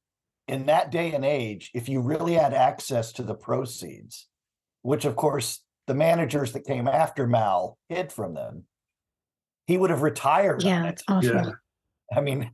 in 0.48 0.66
that 0.66 0.90
day 0.92 1.14
and 1.14 1.24
age, 1.24 1.70
if 1.76 1.88
you 1.88 2.02
really 2.02 2.34
had 2.34 2.54
access 2.56 3.12
to 3.14 3.24
the 3.24 3.36
proceeds, 3.36 4.28
which 4.82 5.06
of 5.06 5.16
course 5.16 5.64
the 5.86 5.94
managers 5.94 6.52
that 6.54 6.66
came 6.66 6.88
after 6.88 7.28
Mal 7.28 7.78
hid 7.90 8.12
from 8.12 8.34
them, 8.34 8.66
he 9.70 9.78
would 9.78 9.92
have 9.92 10.02
retired 10.02 10.64
Yeah, 10.64 10.88
it's 10.88 11.04
awful. 11.08 11.30
Yeah. 11.30 11.52
I 12.18 12.22
mean, 12.22 12.42
it 12.42 12.50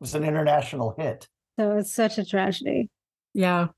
was 0.00 0.16
an 0.16 0.24
international 0.24 0.96
hit. 0.98 1.28
So 1.60 1.76
it's 1.76 1.94
such 1.94 2.18
a 2.18 2.24
tragedy. 2.24 2.90
Yeah. 3.34 3.68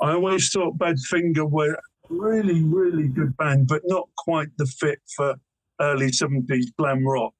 I 0.00 0.14
always 0.14 0.50
thought 0.50 0.76
Badfinger 0.76 1.48
were 1.48 1.74
a 1.74 1.78
really, 2.10 2.64
really 2.64 3.06
good 3.06 3.36
band, 3.36 3.68
but 3.68 3.82
not 3.84 4.08
quite 4.18 4.48
the 4.58 4.66
fit 4.66 4.98
for 5.14 5.36
early 5.80 6.08
70s 6.08 6.66
glam 6.76 7.06
rock. 7.06 7.32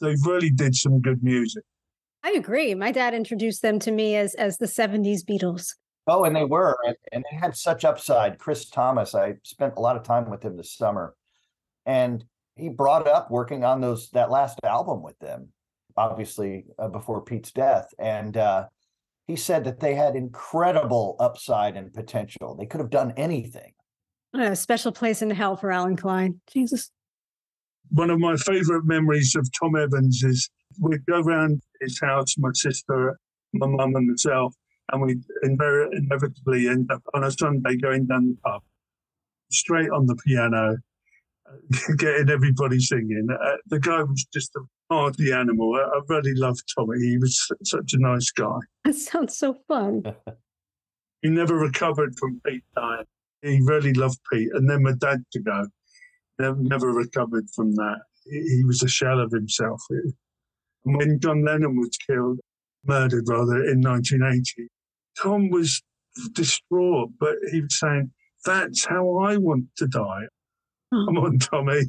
They 0.00 0.16
really 0.26 0.50
did 0.50 0.74
some 0.74 1.00
good 1.00 1.22
music. 1.22 1.62
I 2.24 2.32
agree. 2.32 2.74
My 2.74 2.90
dad 2.90 3.14
introduced 3.14 3.62
them 3.62 3.78
to 3.80 3.92
me 3.92 4.16
as 4.16 4.34
as 4.34 4.58
the 4.58 4.66
70s 4.66 5.20
Beatles. 5.24 5.74
Oh, 6.08 6.24
and 6.24 6.34
they 6.34 6.44
were, 6.44 6.76
and, 6.84 6.96
and 7.12 7.24
they 7.30 7.36
had 7.36 7.56
such 7.56 7.84
upside. 7.84 8.40
Chris 8.40 8.68
Thomas, 8.68 9.14
I 9.14 9.34
spent 9.44 9.74
a 9.76 9.80
lot 9.80 9.94
of 9.94 10.02
time 10.02 10.28
with 10.28 10.44
him 10.44 10.56
this 10.56 10.76
summer, 10.76 11.14
and 11.86 12.24
he 12.56 12.68
brought 12.68 13.06
up 13.08 13.30
working 13.30 13.64
on 13.64 13.80
those 13.80 14.10
that 14.10 14.30
last 14.30 14.58
album 14.64 15.02
with 15.02 15.18
them, 15.18 15.48
obviously 15.96 16.66
uh, 16.78 16.88
before 16.88 17.22
Pete's 17.22 17.52
death, 17.52 17.88
and 17.98 18.36
uh, 18.36 18.66
he 19.26 19.36
said 19.36 19.64
that 19.64 19.80
they 19.80 19.94
had 19.94 20.16
incredible 20.16 21.16
upside 21.20 21.76
and 21.76 21.92
potential. 21.92 22.54
They 22.54 22.66
could 22.66 22.80
have 22.80 22.90
done 22.90 23.12
anything. 23.16 23.72
A 24.34 24.56
special 24.56 24.92
place 24.92 25.22
in 25.22 25.30
hell 25.30 25.56
for 25.56 25.70
Allen 25.70 25.96
Klein. 25.96 26.40
Jesus. 26.50 26.90
One 27.90 28.10
of 28.10 28.18
my 28.18 28.36
favorite 28.36 28.86
memories 28.86 29.34
of 29.36 29.48
Tom 29.52 29.76
Evans 29.76 30.22
is 30.22 30.48
we'd 30.80 31.04
go 31.04 31.20
round 31.20 31.60
his 31.80 32.00
house, 32.00 32.36
my 32.38 32.50
sister, 32.54 33.18
my 33.52 33.66
mum, 33.66 33.94
and 33.94 34.08
myself, 34.08 34.54
and 34.90 35.02
we'd 35.02 35.22
inver- 35.44 35.92
inevitably 35.92 36.68
end 36.68 36.90
up 36.90 37.02
on 37.12 37.24
a 37.24 37.30
Sunday 37.30 37.76
going 37.76 38.06
down 38.06 38.28
the 38.28 38.36
pub, 38.42 38.62
straight 39.50 39.90
on 39.90 40.06
the 40.06 40.16
piano, 40.16 40.78
getting 41.96 42.30
everybody 42.30 42.78
singing. 42.80 43.28
Uh, 43.30 43.56
the 43.66 43.80
guy 43.80 44.02
was 44.02 44.24
just 44.32 44.54
a 44.56 44.60
party 44.88 45.32
animal. 45.32 45.74
I, 45.74 45.96
I 45.96 46.00
really 46.08 46.34
loved 46.34 46.62
Tommy. 46.74 46.98
He 46.98 47.18
was 47.18 47.48
such 47.64 47.92
a 47.94 47.98
nice 47.98 48.30
guy. 48.30 48.58
That 48.84 48.94
sounds 48.94 49.36
so 49.36 49.56
fun. 49.68 50.04
He 51.22 51.30
never 51.30 51.54
recovered 51.54 52.18
from 52.18 52.40
Pete 52.44 52.64
dying. 52.74 53.04
He 53.42 53.60
really 53.62 53.92
loved 53.92 54.18
Pete. 54.32 54.48
And 54.54 54.68
then 54.68 54.82
my 54.82 54.90
dad 54.98 55.22
to 55.30 55.38
go. 55.38 55.68
Never, 56.40 56.56
never 56.56 56.88
recovered 56.88 57.48
from 57.54 57.76
that. 57.76 58.00
He, 58.24 58.40
he 58.40 58.64
was 58.64 58.82
a 58.82 58.88
shell 58.88 59.20
of 59.20 59.30
himself. 59.30 59.80
And 59.88 60.12
when 60.84 61.20
John 61.20 61.44
Lennon 61.44 61.76
was 61.76 61.96
killed, 62.04 62.40
murdered 62.84 63.28
rather, 63.28 63.64
in 63.64 63.80
1980, 63.82 64.68
Tom 65.22 65.48
was 65.50 65.80
distraught, 66.32 67.10
but 67.20 67.36
he 67.52 67.60
was 67.60 67.78
saying, 67.78 68.10
That's 68.44 68.84
how 68.84 69.18
I 69.18 69.36
want 69.36 69.66
to 69.76 69.86
die. 69.86 70.26
Come 71.06 71.16
on, 71.16 71.38
Tommy. 71.38 71.84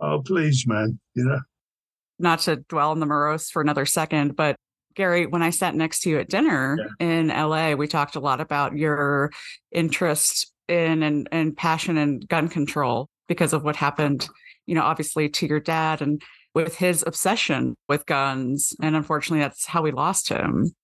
Oh, 0.00 0.22
please, 0.24 0.64
man. 0.66 0.98
You 1.14 1.24
know? 1.24 1.40
Not 2.18 2.40
to 2.40 2.56
dwell 2.56 2.90
on 2.90 3.00
the 3.00 3.06
morose 3.06 3.50
for 3.50 3.60
another 3.60 3.84
second, 3.84 4.34
but 4.34 4.56
Gary, 4.94 5.26
when 5.26 5.42
I 5.42 5.50
sat 5.50 5.74
next 5.74 6.00
to 6.00 6.10
you 6.10 6.18
at 6.18 6.30
dinner 6.30 6.78
in 6.98 7.28
LA, 7.28 7.74
we 7.74 7.86
talked 7.86 8.16
a 8.16 8.20
lot 8.20 8.40
about 8.40 8.74
your 8.74 9.30
interest 9.70 10.50
in 10.68 11.02
and, 11.02 11.28
and 11.30 11.54
passion 11.54 11.98
in 11.98 12.20
gun 12.20 12.48
control 12.48 13.10
because 13.28 13.52
of 13.52 13.62
what 13.62 13.76
happened, 13.76 14.26
you 14.64 14.74
know, 14.74 14.82
obviously 14.82 15.28
to 15.28 15.46
your 15.46 15.60
dad 15.60 16.00
and 16.00 16.22
with 16.54 16.76
his 16.76 17.04
obsession 17.06 17.76
with 17.90 18.06
guns. 18.06 18.72
And 18.80 18.96
unfortunately, 18.96 19.40
that's 19.40 19.66
how 19.66 19.82
we 19.82 19.92
lost 19.92 20.30
him. 20.30 20.74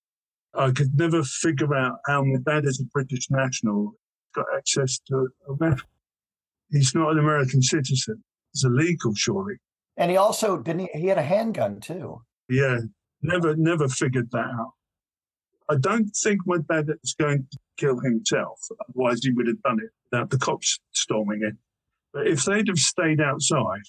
I 0.53 0.69
could 0.69 0.95
never 0.95 1.23
figure 1.23 1.73
out 1.73 1.97
how 2.05 2.23
my 2.23 2.37
dad, 2.45 2.67
as 2.67 2.79
a 2.79 2.85
British 2.93 3.31
national, 3.31 3.93
got 4.35 4.45
access 4.55 4.99
to 5.07 5.29
a 5.49 5.53
weapon. 5.55 5.81
He's 6.73 6.93
not 6.95 7.11
an 7.11 7.19
American 7.19 7.61
citizen. 7.61 8.23
It's 8.53 8.65
illegal, 8.65 9.13
surely. 9.15 9.55
And 9.95 10.09
he 10.09 10.17
also 10.17 10.57
didn't. 10.57 10.89
He, 10.93 11.01
he 11.01 11.07
had 11.07 11.19
a 11.19 11.23
handgun 11.23 11.79
too. 11.79 12.21
Yeah, 12.49 12.79
never, 13.21 13.55
never 13.55 13.87
figured 13.87 14.31
that 14.31 14.39
out. 14.39 14.73
I 15.69 15.75
don't 15.79 16.09
think 16.23 16.41
my 16.45 16.57
dad 16.69 16.87
was 16.87 17.13
going 17.17 17.47
to 17.51 17.57
kill 17.77 17.99
himself. 17.99 18.59
Otherwise, 18.89 19.19
he 19.23 19.31
would 19.31 19.47
have 19.47 19.61
done 19.61 19.79
it 19.79 19.91
without 20.11 20.29
the 20.29 20.37
cops 20.37 20.79
storming 20.91 21.41
in. 21.43 21.57
But 22.11 22.27
if 22.27 22.43
they'd 22.43 22.67
have 22.67 22.79
stayed 22.79 23.21
outside, 23.21 23.81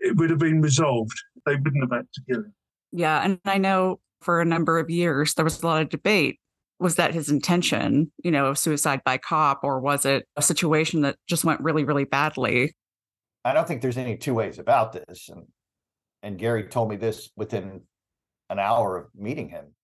it 0.00 0.16
would 0.16 0.30
have 0.30 0.40
been 0.40 0.60
resolved. 0.60 1.16
They 1.46 1.54
wouldn't 1.54 1.84
have 1.84 1.92
had 1.92 2.06
to 2.12 2.22
kill 2.28 2.40
him. 2.40 2.54
Yeah. 2.90 3.22
And 3.22 3.38
I 3.44 3.58
know 3.58 4.00
for 4.20 4.40
a 4.40 4.44
number 4.44 4.78
of 4.78 4.90
years, 4.90 5.34
there 5.34 5.44
was 5.44 5.62
a 5.62 5.66
lot 5.66 5.82
of 5.82 5.88
debate. 5.90 6.40
Was 6.82 6.96
that 6.96 7.14
his 7.14 7.30
intention, 7.30 8.10
you 8.24 8.30
know, 8.30 8.54
suicide 8.54 9.02
by 9.04 9.16
cop, 9.16 9.60
or 9.62 9.80
was 9.80 10.04
it 10.04 10.26
a 10.36 10.42
situation 10.42 11.02
that 11.02 11.16
just 11.28 11.44
went 11.44 11.60
really, 11.60 11.84
really 11.84 12.04
badly? 12.04 12.74
I 13.44 13.52
don't 13.52 13.66
think 13.66 13.82
there's 13.82 13.98
any 13.98 14.16
two 14.16 14.34
ways 14.34 14.58
about 14.58 14.92
this. 14.92 15.28
And 15.28 15.44
and 16.22 16.38
Gary 16.38 16.64
told 16.64 16.90
me 16.90 16.96
this 16.96 17.30
within 17.36 17.82
an 18.50 18.58
hour 18.58 18.96
of 18.96 19.06
meeting 19.14 19.48
him. 19.48 19.74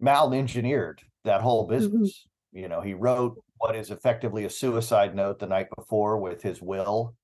Mal 0.00 0.32
engineered 0.32 1.02
that 1.24 1.40
whole 1.40 1.64
mm-hmm. 1.64 1.76
business. 1.76 2.26
You 2.52 2.68
know, 2.68 2.80
he 2.80 2.94
wrote 2.94 3.42
what 3.58 3.76
is 3.76 3.90
effectively 3.90 4.44
a 4.44 4.50
suicide 4.50 5.14
note 5.14 5.38
the 5.38 5.46
night 5.46 5.66
before 5.76 6.18
with 6.18 6.42
his 6.42 6.62
will. 6.62 7.14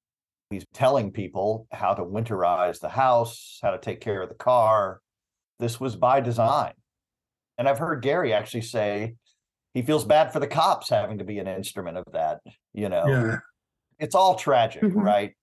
He's 0.51 0.67
telling 0.75 1.11
people 1.11 1.67
how 1.73 1.95
to 1.95 2.03
winterize 2.03 2.81
the 2.81 2.89
house, 2.89 3.59
how 3.63 3.71
to 3.71 3.79
take 3.79 4.01
care 4.01 4.23
of 4.23 4.29
the 4.29 4.35
car. 4.35 5.01
This 5.59 5.81
was 5.81 5.97
by 5.97 6.21
design. 6.21 6.73
And 7.59 7.69
I've 7.69 7.79
heard 7.79 8.03
Gary 8.03 8.33
actually 8.33 8.63
say 8.63 9.15
he 9.75 9.83
feels 9.83 10.05
bad 10.05 10.33
for 10.33 10.41
the 10.41 10.47
cops 10.47 10.89
having 10.89 11.19
to 11.19 11.25
be 11.25 11.39
an 11.39 11.47
instrument 11.49 11.97
of 11.99 12.05
that, 12.13 12.41
you 12.73 12.89
know. 12.89 13.07
Yeah. 13.07 13.37
It's 13.99 14.15
all 14.15 14.35
tragic, 14.35 14.83
Mhm. 14.83 14.95
right? 15.03 15.37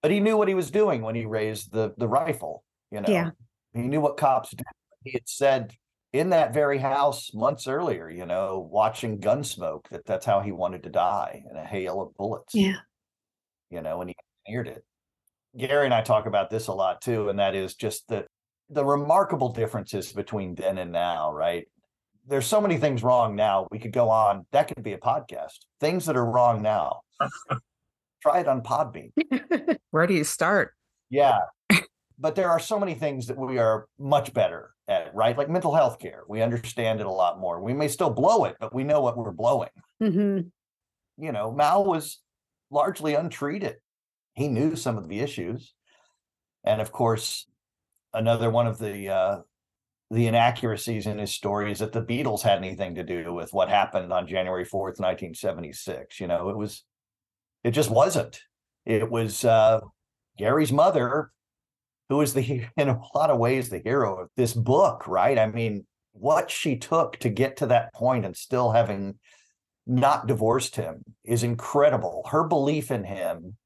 But 0.00 0.10
he 0.10 0.20
knew 0.20 0.36
what 0.36 0.48
he 0.48 0.54
was 0.54 0.70
doing 0.70 1.02
when 1.02 1.14
he 1.14 1.26
raised 1.26 1.72
the 1.72 1.94
the 1.96 2.08
rifle, 2.08 2.64
you 2.90 3.00
know. 3.00 3.08
Yeah. 3.08 3.30
He 3.74 3.82
knew 3.82 4.00
what 4.00 4.16
cops 4.16 4.50
did. 4.50 4.66
He 5.04 5.12
had 5.12 5.28
said 5.28 5.74
in 6.12 6.30
that 6.30 6.52
very 6.52 6.78
house 6.78 7.32
months 7.34 7.66
earlier, 7.66 8.08
you 8.10 8.26
know, 8.26 8.58
watching 8.58 9.18
gun 9.18 9.44
smoke, 9.44 9.88
that 9.90 10.04
that's 10.04 10.26
how 10.26 10.40
he 10.40 10.52
wanted 10.52 10.82
to 10.84 10.90
die 10.90 11.44
in 11.50 11.56
a 11.56 11.64
hail 11.64 12.00
of 12.02 12.14
bullets. 12.16 12.54
Yeah. 12.54 12.80
You 13.70 13.80
know, 13.80 14.00
and 14.00 14.10
he 14.10 14.16
engineered 14.46 14.68
it. 14.68 14.84
Gary 15.56 15.84
and 15.86 15.94
I 15.94 16.02
talk 16.02 16.26
about 16.26 16.50
this 16.50 16.66
a 16.66 16.72
lot 16.74 17.00
too, 17.02 17.28
and 17.28 17.38
that 17.38 17.54
is 17.54 17.74
just 17.74 18.08
the 18.08 18.26
the 18.72 18.84
remarkable 18.84 19.50
differences 19.52 20.12
between 20.12 20.54
then 20.54 20.78
and 20.78 20.90
now, 20.92 21.32
right? 21.32 21.66
There's 22.26 22.46
so 22.46 22.60
many 22.60 22.78
things 22.78 23.02
wrong 23.02 23.36
now. 23.36 23.68
We 23.70 23.78
could 23.78 23.92
go 23.92 24.08
on. 24.08 24.46
That 24.52 24.68
could 24.68 24.82
be 24.82 24.92
a 24.92 24.98
podcast. 24.98 25.58
Things 25.80 26.06
that 26.06 26.16
are 26.16 26.24
wrong 26.24 26.62
now. 26.62 27.00
Try 28.22 28.40
it 28.40 28.48
on 28.48 28.62
Podbean. 28.62 29.10
Where 29.90 30.06
do 30.06 30.14
you 30.14 30.24
start? 30.24 30.74
Yeah. 31.10 31.40
but 32.18 32.34
there 32.34 32.48
are 32.50 32.60
so 32.60 32.78
many 32.78 32.94
things 32.94 33.26
that 33.26 33.36
we 33.36 33.58
are 33.58 33.86
much 33.98 34.32
better 34.32 34.70
at, 34.88 35.14
right? 35.14 35.36
Like 35.36 35.50
mental 35.50 35.74
health 35.74 35.98
care. 35.98 36.22
We 36.28 36.40
understand 36.40 37.00
it 37.00 37.06
a 37.06 37.10
lot 37.10 37.40
more. 37.40 37.60
We 37.60 37.74
may 37.74 37.88
still 37.88 38.10
blow 38.10 38.44
it, 38.44 38.56
but 38.60 38.74
we 38.74 38.84
know 38.84 39.00
what 39.02 39.16
we're 39.18 39.32
blowing. 39.32 39.70
hmm 40.00 40.40
You 41.18 41.32
know, 41.32 41.50
Mal 41.52 41.84
was 41.84 42.20
largely 42.70 43.14
untreated. 43.14 43.76
He 44.34 44.48
knew 44.48 44.76
some 44.76 44.96
of 44.96 45.08
the 45.08 45.18
issues. 45.20 45.74
And 46.64 46.80
of 46.80 46.92
course, 46.92 47.46
another 48.14 48.50
one 48.50 48.66
of 48.66 48.78
the 48.78 49.08
uh 49.08 49.38
the 50.10 50.26
inaccuracies 50.26 51.06
in 51.06 51.18
his 51.18 51.32
story 51.32 51.72
is 51.72 51.78
that 51.78 51.92
the 51.92 52.02
Beatles 52.02 52.42
had 52.42 52.58
anything 52.58 52.94
to 52.96 53.02
do 53.02 53.32
with 53.32 53.54
what 53.54 53.70
happened 53.70 54.12
on 54.12 54.26
January 54.26 54.64
4th, 54.64 55.00
1976. 55.00 56.20
You 56.20 56.26
know, 56.26 56.50
it 56.50 56.56
was 56.56 56.84
it 57.64 57.70
just 57.70 57.90
wasn't. 57.90 58.40
It 58.84 59.10
was 59.10 59.44
uh 59.44 59.80
Gary's 60.36 60.72
mother, 60.72 61.30
who 62.08 62.20
is 62.20 62.34
the 62.34 62.64
in 62.76 62.88
a 62.88 63.00
lot 63.14 63.30
of 63.30 63.38
ways 63.38 63.68
the 63.68 63.78
hero 63.78 64.20
of 64.20 64.28
this 64.36 64.52
book, 64.52 65.06
right? 65.08 65.38
I 65.38 65.46
mean, 65.46 65.86
what 66.12 66.50
she 66.50 66.76
took 66.76 67.16
to 67.18 67.30
get 67.30 67.56
to 67.58 67.66
that 67.66 67.94
point 67.94 68.26
and 68.26 68.36
still 68.36 68.72
having 68.72 69.18
not 69.86 70.26
divorced 70.26 70.76
him 70.76 71.02
is 71.24 71.42
incredible. 71.42 72.28
Her 72.30 72.44
belief 72.44 72.90
in 72.90 73.04
him 73.04 73.56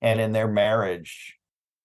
and 0.00 0.20
in 0.20 0.32
their 0.32 0.48
marriage 0.48 1.36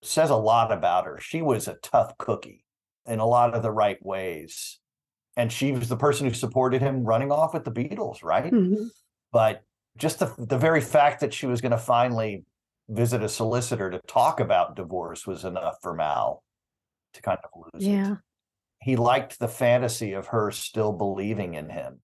says 0.01 0.29
a 0.29 0.35
lot 0.35 0.71
about 0.71 1.05
her. 1.05 1.19
She 1.19 1.41
was 1.41 1.67
a 1.67 1.75
tough 1.75 2.17
cookie 2.17 2.65
in 3.05 3.19
a 3.19 3.25
lot 3.25 3.53
of 3.53 3.63
the 3.63 3.71
right 3.71 4.03
ways. 4.05 4.79
And 5.37 5.51
she 5.51 5.71
was 5.71 5.89
the 5.89 5.97
person 5.97 6.27
who 6.27 6.33
supported 6.33 6.81
him 6.81 7.03
running 7.03 7.31
off 7.31 7.53
with 7.53 7.63
the 7.65 7.71
Beatles, 7.71 8.23
right? 8.23 8.49
hmm 8.51 8.87
but 9.31 9.61
just 9.95 10.17
the 10.19 10.33
the 10.39 10.57
very 10.57 10.81
fact 10.81 11.19
that 11.19 11.33
she 11.33 11.45
was 11.45 11.61
going 11.61 11.71
to 11.71 11.77
finally 11.77 12.43
visit 12.87 13.21
a 13.21 13.29
solicitor 13.29 13.91
to 13.91 13.99
talk 14.07 14.39
about 14.39 14.75
divorce 14.75 15.27
was 15.27 15.45
enough 15.45 15.75
for 15.83 15.93
Mal 15.93 16.43
to 17.13 17.21
kind 17.21 17.37
of 17.43 17.49
lose 17.73 17.85
Yeah. 17.85 18.13
it. 18.13 18.17
He 18.81 18.95
liked 18.95 19.37
the 19.39 19.47
fantasy 19.47 20.13
of 20.13 20.27
her 20.27 20.49
still 20.51 20.93
believing 20.93 21.53
in 21.55 21.69
him. 21.69 21.99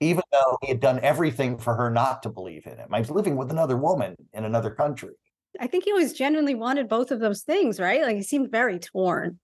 even 0.00 0.22
though 0.30 0.56
he 0.62 0.68
had 0.68 0.78
done 0.78 1.00
everything 1.00 1.58
for 1.58 1.74
her 1.74 1.90
not 1.90 2.22
to 2.22 2.28
believe 2.28 2.64
in 2.66 2.76
him. 2.78 2.88
I 2.94 3.00
was 3.00 3.10
living 3.10 3.36
with 3.36 3.50
another 3.50 3.76
woman 3.76 4.14
in 4.32 4.44
another 4.44 4.70
country. 4.70 5.14
I 5.60 5.66
think 5.66 5.84
he 5.84 5.92
always 5.92 6.12
genuinely 6.12 6.54
wanted 6.54 6.88
both 6.88 7.10
of 7.10 7.20
those 7.20 7.42
things, 7.42 7.80
right? 7.80 8.02
Like 8.02 8.16
he 8.16 8.22
seemed 8.22 8.50
very 8.50 8.78
torn. 8.78 9.38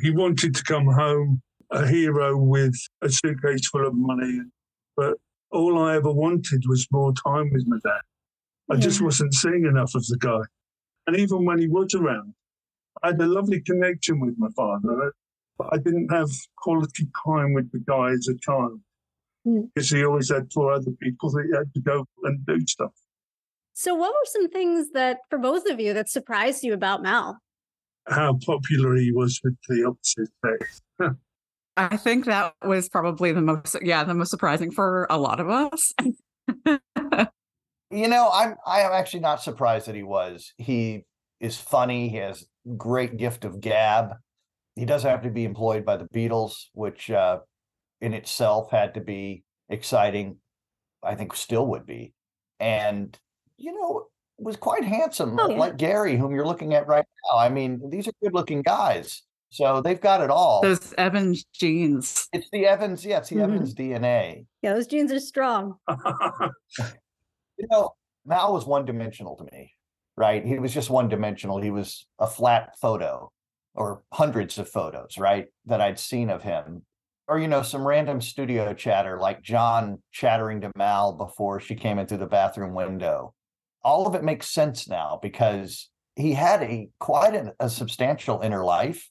He 0.00 0.10
wanted 0.10 0.54
to 0.54 0.62
come 0.64 0.86
home 0.86 1.42
a 1.70 1.86
hero 1.86 2.36
with 2.36 2.74
a 3.02 3.08
suitcase 3.08 3.68
full 3.68 3.86
of 3.86 3.94
money, 3.94 4.40
but 4.96 5.14
all 5.50 5.78
I 5.78 5.96
ever 5.96 6.12
wanted 6.12 6.62
was 6.66 6.86
more 6.90 7.12
time 7.12 7.50
with 7.52 7.64
my 7.66 7.78
dad. 7.84 8.00
I 8.70 8.76
just 8.76 9.00
wasn't 9.00 9.34
seeing 9.34 9.64
enough 9.66 9.94
of 9.94 10.06
the 10.06 10.16
guy. 10.18 10.40
And 11.06 11.16
even 11.16 11.44
when 11.44 11.58
he 11.58 11.68
was 11.68 11.94
around, 11.94 12.34
I 13.02 13.08
had 13.08 13.20
a 13.20 13.26
lovely 13.26 13.60
connection 13.60 14.20
with 14.20 14.34
my 14.38 14.48
father, 14.56 15.12
but 15.58 15.68
I 15.72 15.76
didn't 15.76 16.08
have 16.10 16.30
quality 16.56 17.06
time 17.26 17.52
with 17.52 17.70
the 17.72 17.80
guy 17.80 18.10
as 18.12 18.28
a 18.28 18.34
child 18.38 18.80
Mm. 19.46 19.68
because 19.74 19.90
he 19.90 20.02
always 20.02 20.30
had 20.30 20.50
four 20.54 20.72
other 20.72 20.92
people 21.02 21.30
that 21.32 21.44
he 21.44 21.54
had 21.54 21.74
to 21.74 21.80
go 21.82 22.06
and 22.22 22.46
do 22.46 22.58
stuff. 22.66 22.94
So, 23.74 23.94
what 23.94 24.12
were 24.12 24.26
some 24.26 24.48
things 24.48 24.90
that, 24.92 25.18
for 25.28 25.38
both 25.38 25.66
of 25.66 25.80
you, 25.80 25.92
that 25.94 26.08
surprised 26.08 26.62
you 26.62 26.72
about 26.72 27.02
Mal? 27.02 27.38
How 28.06 28.38
popular 28.44 28.96
he 28.96 29.12
was 29.12 29.40
with 29.42 29.56
the 29.68 29.84
opposite 29.84 30.28
sex. 30.44 30.82
I 31.76 31.96
think 31.96 32.26
that 32.26 32.54
was 32.64 32.88
probably 32.88 33.32
the 33.32 33.40
most, 33.40 33.76
yeah, 33.82 34.04
the 34.04 34.14
most 34.14 34.30
surprising 34.30 34.70
for 34.70 35.06
a 35.10 35.18
lot 35.18 35.40
of 35.40 35.50
us. 35.50 35.92
You 37.94 38.08
know, 38.08 38.28
I'm 38.32 38.56
I 38.66 38.80
am 38.80 38.90
actually 38.90 39.20
not 39.20 39.40
surprised 39.40 39.86
that 39.86 39.94
he 39.94 40.02
was. 40.02 40.52
He 40.58 41.04
is 41.38 41.56
funny. 41.56 42.08
He 42.08 42.16
has 42.16 42.44
great 42.76 43.16
gift 43.18 43.44
of 43.44 43.60
gab. 43.60 44.14
He 44.74 44.84
doesn't 44.84 45.08
have 45.08 45.22
to 45.22 45.30
be 45.30 45.44
employed 45.44 45.84
by 45.84 45.98
the 45.98 46.08
Beatles, 46.12 46.54
which 46.72 47.08
uh, 47.08 47.38
in 48.00 48.12
itself 48.12 48.72
had 48.72 48.94
to 48.94 49.00
be 49.00 49.44
exciting. 49.68 50.38
I 51.04 51.14
think 51.14 51.36
still 51.36 51.68
would 51.68 51.86
be, 51.86 52.14
and 52.58 53.16
you 53.64 53.72
know, 53.72 54.06
was 54.38 54.56
quite 54.56 54.84
handsome, 54.84 55.38
Oh, 55.40 55.48
yeah. 55.48 55.56
like 55.58 55.76
Gary, 55.76 56.16
whom 56.16 56.34
you're 56.34 56.46
looking 56.46 56.74
at 56.74 56.86
right 56.86 57.04
now. 57.32 57.38
I 57.38 57.48
mean, 57.48 57.80
these 57.88 58.06
are 58.08 58.12
good-looking 58.22 58.62
guys, 58.62 59.22
so 59.50 59.80
they've 59.80 60.00
got 60.00 60.20
it 60.20 60.28
all. 60.30 60.60
Those 60.60 60.92
Evans 60.98 61.44
genes. 61.54 62.28
it's 62.32 62.48
the 62.50 62.66
Evans, 62.66 63.04
yeah, 63.06 63.18
it's 63.18 63.28
the 63.30 63.36
Mhm. 63.36 63.44
Evans 63.44 63.74
DNA. 63.74 64.46
Yeah, 64.62 64.74
those 64.74 64.86
genes 64.86 65.12
are 65.12 65.20
strong. 65.20 65.76
You 67.56 67.68
know, 67.70 67.90
Mal 68.26 68.52
was 68.52 68.66
one 68.66 68.84
dimensional 68.84 69.36
to 69.36 69.44
me, 69.44 69.72
right? 70.16 70.44
He 70.44 70.58
was 70.58 70.74
just 70.74 70.90
one 70.90 71.08
dimensional. 71.08 71.60
He 71.60 71.70
was 71.70 72.04
a 72.18 72.26
flat 72.26 72.76
photo 72.80 73.30
or 73.76 74.02
hundreds 74.12 74.58
of 74.58 74.68
photos, 74.68 75.18
right? 75.18 75.46
That 75.66 75.80
I'd 75.80 75.98
seen 76.00 76.30
of 76.30 76.42
him. 76.42 76.82
Or, 77.28 77.38
you 77.38 77.46
know, 77.48 77.62
some 77.62 77.86
random 77.86 78.20
studio 78.20 78.74
chatter 78.74 79.18
like 79.20 79.40
John 79.40 80.02
chattering 80.12 80.60
to 80.62 80.72
Mal 80.76 81.12
before 81.12 81.60
she 81.60 81.74
came 81.76 81.98
in 82.00 82.06
through 82.08 82.18
the 82.18 82.26
bathroom 82.26 82.74
window. 82.74 83.34
All 83.84 84.06
of 84.06 84.14
it 84.14 84.24
makes 84.24 84.48
sense 84.48 84.88
now 84.88 85.18
because 85.20 85.90
he 86.16 86.32
had 86.32 86.62
a 86.62 86.88
quite 86.98 87.34
a, 87.34 87.54
a 87.60 87.68
substantial 87.68 88.40
inner 88.40 88.64
life, 88.64 89.10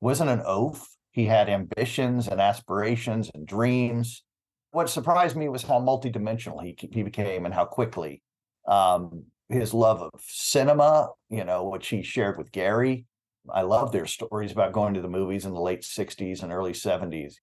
wasn't 0.00 0.30
an 0.30 0.42
oaf. 0.46 0.86
He 1.10 1.26
had 1.26 1.48
ambitions 1.48 2.28
and 2.28 2.40
aspirations 2.40 3.30
and 3.34 3.46
dreams. 3.46 4.22
What 4.70 4.88
surprised 4.88 5.36
me 5.36 5.48
was 5.48 5.62
how 5.62 5.80
multidimensional 5.80 6.62
he 6.62 6.76
he 6.92 7.02
became 7.02 7.44
and 7.44 7.54
how 7.54 7.64
quickly 7.64 8.22
um 8.66 9.24
his 9.48 9.74
love 9.74 10.00
of 10.00 10.10
cinema 10.28 11.10
you 11.28 11.44
know 11.44 11.68
which 11.68 11.88
he 11.88 12.02
shared 12.02 12.38
with 12.38 12.52
gary. 12.52 13.06
I 13.52 13.62
love 13.62 13.90
their 13.90 14.06
stories 14.06 14.52
about 14.52 14.72
going 14.72 14.94
to 14.94 15.00
the 15.00 15.08
movies 15.08 15.44
in 15.44 15.52
the 15.52 15.60
late 15.60 15.82
60s 15.82 16.44
and 16.44 16.52
early 16.52 16.72
70s 16.72 17.34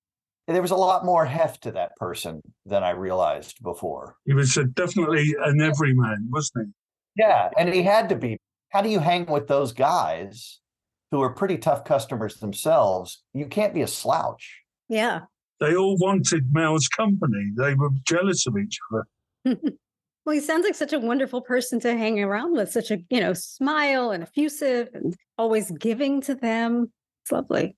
there 0.49 0.61
was 0.61 0.71
a 0.71 0.75
lot 0.75 1.05
more 1.05 1.25
heft 1.25 1.63
to 1.63 1.71
that 1.71 1.95
person 1.95 2.41
than 2.65 2.83
i 2.83 2.89
realized 2.89 3.61
before 3.63 4.15
he 4.25 4.33
was 4.33 4.57
definitely 4.73 5.35
an 5.43 5.61
everyman, 5.61 6.27
wasn't 6.31 6.67
he? 6.67 7.21
yeah 7.21 7.49
and 7.57 7.73
he 7.73 7.83
had 7.83 8.09
to 8.09 8.15
be 8.15 8.37
how 8.69 8.81
do 8.81 8.89
you 8.89 8.99
hang 8.99 9.25
with 9.25 9.47
those 9.47 9.71
guys 9.71 10.59
who 11.11 11.21
are 11.21 11.33
pretty 11.33 11.57
tough 11.57 11.83
customers 11.85 12.35
themselves 12.37 13.23
you 13.33 13.45
can't 13.45 13.73
be 13.73 13.81
a 13.81 13.87
slouch 13.87 14.61
Yeah. 14.89 15.21
They 15.59 15.75
all 15.75 15.97
wanted 15.97 16.53
Mal's 16.53 16.87
company. 16.87 17.51
They 17.57 17.73
were 17.73 17.89
jealous 18.07 18.47
of 18.47 18.55
each 18.57 18.77
other. 18.93 19.57
Well, 20.25 20.35
he 20.35 20.41
sounds 20.41 20.63
like 20.63 20.75
such 20.75 20.93
a 20.93 20.99
wonderful 20.99 21.41
person 21.41 21.79
to 21.79 21.97
hang 21.97 22.19
around 22.19 22.53
with, 22.53 22.71
such 22.71 22.91
a, 22.91 22.99
you 23.09 23.19
know, 23.19 23.33
smile 23.33 24.11
and 24.11 24.21
effusive 24.21 24.89
and 24.93 25.15
always 25.39 25.71
giving 25.71 26.21
to 26.21 26.35
them. 26.35 26.91
It's 27.23 27.31
lovely. 27.31 27.75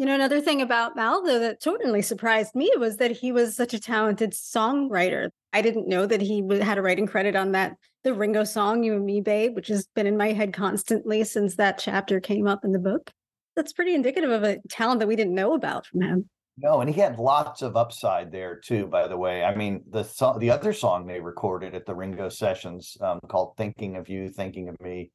You 0.00 0.06
know, 0.06 0.14
another 0.14 0.40
thing 0.40 0.62
about 0.62 0.96
Mal, 0.96 1.22
though, 1.22 1.40
that 1.40 1.60
totally 1.60 2.00
surprised 2.00 2.54
me 2.54 2.72
was 2.78 2.96
that 2.96 3.10
he 3.10 3.32
was 3.32 3.54
such 3.54 3.74
a 3.74 3.78
talented 3.78 4.32
songwriter. 4.32 5.28
I 5.52 5.60
didn't 5.60 5.88
know 5.88 6.06
that 6.06 6.22
he 6.22 6.42
had 6.62 6.78
a 6.78 6.82
writing 6.82 7.06
credit 7.06 7.36
on 7.36 7.52
that, 7.52 7.76
the 8.02 8.14
Ringo 8.14 8.44
song, 8.44 8.82
You 8.82 8.94
and 8.94 9.04
Me, 9.04 9.20
Babe, 9.20 9.54
which 9.54 9.68
has 9.68 9.86
been 9.94 10.06
in 10.06 10.16
my 10.16 10.32
head 10.32 10.54
constantly 10.54 11.22
since 11.24 11.56
that 11.56 11.76
chapter 11.76 12.18
came 12.18 12.46
up 12.46 12.64
in 12.64 12.72
the 12.72 12.78
book. 12.78 13.10
That's 13.56 13.74
pretty 13.74 13.94
indicative 13.94 14.30
of 14.30 14.42
a 14.42 14.56
talent 14.70 15.00
that 15.00 15.06
we 15.06 15.16
didn't 15.16 15.34
know 15.34 15.52
about 15.52 15.84
from 15.84 16.00
him. 16.00 16.30
No, 16.56 16.80
and 16.80 16.88
he 16.88 16.98
had 16.98 17.18
lots 17.18 17.60
of 17.60 17.76
upside 17.76 18.32
there 18.32 18.56
too. 18.56 18.86
By 18.86 19.06
the 19.06 19.18
way, 19.18 19.44
I 19.44 19.54
mean 19.54 19.82
the 19.90 20.04
song, 20.04 20.38
the 20.38 20.50
other 20.50 20.72
song 20.72 21.06
they 21.06 21.20
recorded 21.20 21.74
at 21.74 21.84
the 21.84 21.94
Ringo 21.94 22.30
sessions 22.30 22.96
um, 23.02 23.20
called 23.28 23.54
"Thinking 23.58 23.96
of 23.96 24.08
You, 24.08 24.30
Thinking 24.30 24.70
of 24.70 24.80
Me," 24.80 25.10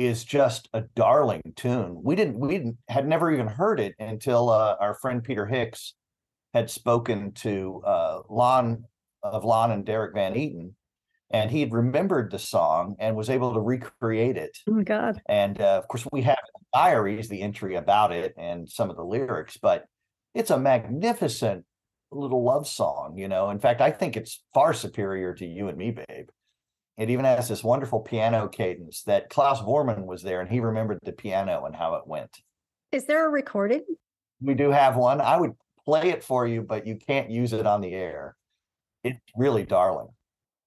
is 0.00 0.24
just 0.24 0.68
a 0.72 0.82
darling 0.96 1.42
tune. 1.56 2.00
We 2.02 2.16
didn't, 2.16 2.38
we 2.40 2.48
didn't, 2.48 2.78
had 2.88 3.06
never 3.06 3.30
even 3.30 3.46
heard 3.46 3.78
it 3.78 3.94
until 3.98 4.48
uh, 4.48 4.76
our 4.80 4.94
friend 4.94 5.22
Peter 5.22 5.46
Hicks 5.46 5.94
had 6.54 6.70
spoken 6.70 7.32
to 7.32 7.82
uh, 7.84 8.20
Lon 8.30 8.84
of 9.22 9.44
Lon 9.44 9.70
and 9.70 9.84
Derrek 9.84 10.14
Van 10.14 10.34
Eaton, 10.36 10.74
and 11.30 11.50
he 11.50 11.60
had 11.60 11.72
remembered 11.72 12.30
the 12.30 12.38
song 12.38 12.96
and 12.98 13.14
was 13.14 13.28
able 13.28 13.52
to 13.52 13.60
recreate 13.60 14.38
it. 14.38 14.56
Oh 14.66 14.72
my 14.72 14.82
God. 14.82 15.20
And 15.28 15.60
uh, 15.60 15.76
of 15.76 15.86
course, 15.88 16.06
we 16.10 16.22
have 16.22 16.38
diaries 16.72 17.28
the 17.28 17.42
entry 17.42 17.76
about 17.76 18.12
it 18.12 18.32
and 18.38 18.68
some 18.68 18.88
of 18.88 18.96
the 18.96 19.04
lyrics, 19.04 19.58
but 19.60 19.84
it's 20.34 20.50
a 20.50 20.58
magnificent 20.58 21.64
little 22.10 22.42
love 22.42 22.66
song. 22.66 23.18
You 23.18 23.28
know, 23.28 23.50
in 23.50 23.58
fact, 23.58 23.82
I 23.82 23.90
think 23.90 24.16
it's 24.16 24.42
far 24.54 24.72
superior 24.72 25.34
to 25.34 25.46
"You 25.46 25.68
and 25.68 25.76
Me, 25.76 25.90
Babe." 25.90 26.28
It 27.00 27.08
even 27.08 27.24
has 27.24 27.48
this 27.48 27.64
wonderful 27.64 28.00
piano 28.00 28.46
cadence 28.46 29.04
that 29.04 29.30
Klaus 29.30 29.62
Voormann 29.62 30.04
was 30.04 30.22
there, 30.22 30.42
and 30.42 30.50
he 30.50 30.60
remembered 30.60 30.98
the 31.02 31.12
piano 31.12 31.64
and 31.64 31.74
how 31.74 31.94
it 31.94 32.06
went. 32.06 32.42
Is 32.92 33.06
there 33.06 33.26
a 33.26 33.30
recording? 33.30 33.82
We 34.42 34.52
do 34.52 34.70
have 34.70 34.96
one. 34.96 35.22
I 35.22 35.38
would 35.38 35.54
play 35.86 36.10
it 36.10 36.22
for 36.22 36.46
you, 36.46 36.60
but 36.60 36.86
you 36.86 36.96
can't 36.96 37.30
use 37.30 37.54
it 37.54 37.66
on 37.66 37.80
the 37.80 37.94
air. 37.94 38.36
It's 39.02 39.18
really 39.34 39.64
darling. 39.64 40.08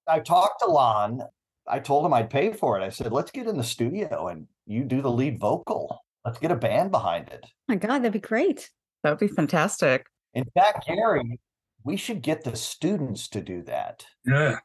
I 0.08 0.18
talked 0.18 0.58
to 0.62 0.66
Lon. 0.66 1.20
I 1.68 1.78
told 1.78 2.04
him 2.04 2.12
I'd 2.12 2.30
pay 2.30 2.52
for 2.52 2.80
it. 2.80 2.82
I 2.82 2.88
said, 2.88 3.12
let's 3.12 3.30
get 3.30 3.46
in 3.46 3.56
the 3.56 3.62
studio 3.62 4.26
and 4.26 4.48
you 4.66 4.82
do 4.82 5.02
the 5.02 5.12
lead 5.12 5.38
vocal. 5.38 6.00
Let's 6.24 6.40
get 6.40 6.50
a 6.50 6.56
band 6.56 6.90
behind 6.90 7.28
it. 7.28 7.46
my 7.68 7.76
God, 7.76 7.98
that'd 8.00 8.12
be 8.12 8.18
great. 8.18 8.72
That 9.04 9.10
would 9.10 9.20
be 9.20 9.32
fantastic. 9.32 10.06
In 10.32 10.46
fact, 10.52 10.88
Gary, 10.88 11.38
we 11.84 11.96
should 11.96 12.22
get 12.22 12.42
the 12.42 12.56
students 12.56 13.28
to 13.28 13.40
do 13.40 13.62
that. 13.62 14.04
Yeah, 14.26 14.56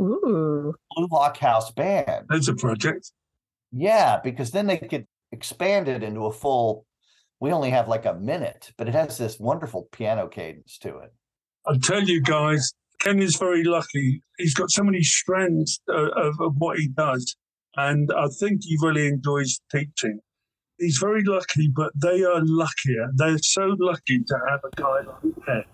Ooh. 0.00 0.74
Blue 0.94 1.08
Lock 1.10 1.38
House 1.38 1.70
Band. 1.72 2.26
that's 2.28 2.48
a 2.48 2.54
project. 2.54 3.12
Yeah, 3.72 4.20
because 4.22 4.50
then 4.50 4.66
they 4.66 4.78
could 4.78 5.06
expand 5.32 5.88
it 5.88 6.02
into 6.02 6.26
a 6.26 6.32
full. 6.32 6.86
We 7.40 7.52
only 7.52 7.70
have 7.70 7.88
like 7.88 8.06
a 8.06 8.14
minute, 8.14 8.72
but 8.76 8.88
it 8.88 8.94
has 8.94 9.18
this 9.18 9.38
wonderful 9.38 9.88
piano 9.92 10.26
cadence 10.26 10.78
to 10.78 10.98
it. 10.98 11.12
I'll 11.66 11.78
tell 11.78 12.02
you 12.02 12.20
guys, 12.22 12.72
Ken 13.00 13.20
is 13.20 13.36
very 13.36 13.62
lucky. 13.64 14.22
He's 14.38 14.54
got 14.54 14.70
so 14.70 14.82
many 14.82 15.02
strands 15.02 15.80
uh, 15.88 16.10
of, 16.10 16.40
of 16.40 16.54
what 16.58 16.78
he 16.78 16.88
does. 16.88 17.36
And 17.76 18.10
I 18.16 18.26
think 18.40 18.64
he 18.64 18.76
really 18.82 19.06
enjoys 19.06 19.60
teaching. 19.70 20.18
He's 20.78 20.98
very 20.98 21.22
lucky, 21.24 21.68
but 21.68 21.92
they 21.94 22.24
are 22.24 22.40
luckier. 22.44 23.10
They're 23.14 23.38
so 23.38 23.76
lucky 23.78 24.20
to 24.24 24.38
have 24.48 24.60
a 24.64 24.70
guy 24.76 25.00
like 25.00 25.46
Ken 25.46 25.64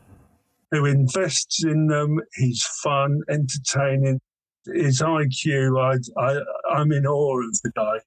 who 0.74 0.84
invests 0.86 1.64
in 1.64 1.86
them. 1.86 2.18
He's 2.34 2.64
fun, 2.82 3.20
entertaining. 3.30 4.20
His 4.66 5.00
IQ, 5.02 5.78
I, 6.18 6.22
I, 6.22 6.40
I'm 6.74 6.90
in 6.92 7.06
awe 7.06 7.38
of 7.46 7.58
the 7.62 7.70
guy. 7.76 7.98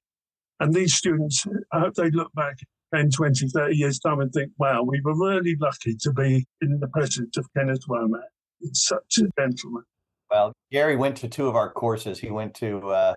And 0.60 0.74
these 0.74 0.94
students, 0.94 1.46
I 1.72 1.80
hope 1.80 1.94
they 1.94 2.10
look 2.10 2.32
back 2.34 2.56
10, 2.94 3.10
20, 3.10 3.48
30 3.48 3.76
years' 3.76 3.98
time 4.00 4.20
and 4.20 4.32
think, 4.32 4.50
wow, 4.58 4.82
we 4.82 5.00
were 5.04 5.14
really 5.16 5.56
lucky 5.60 5.94
to 6.00 6.12
be 6.12 6.46
in 6.60 6.78
the 6.80 6.88
presence 6.88 7.36
of 7.36 7.46
Kenneth 7.56 7.86
Womack. 7.88 8.22
It's 8.60 8.86
such 8.86 9.18
a 9.18 9.28
gentleman. 9.40 9.84
Well, 10.30 10.52
Gary 10.72 10.96
went 10.96 11.16
to 11.18 11.28
two 11.28 11.46
of 11.46 11.54
our 11.54 11.70
courses. 11.72 12.18
He 12.18 12.30
went 12.30 12.54
to 12.54 12.88
uh, 12.90 13.14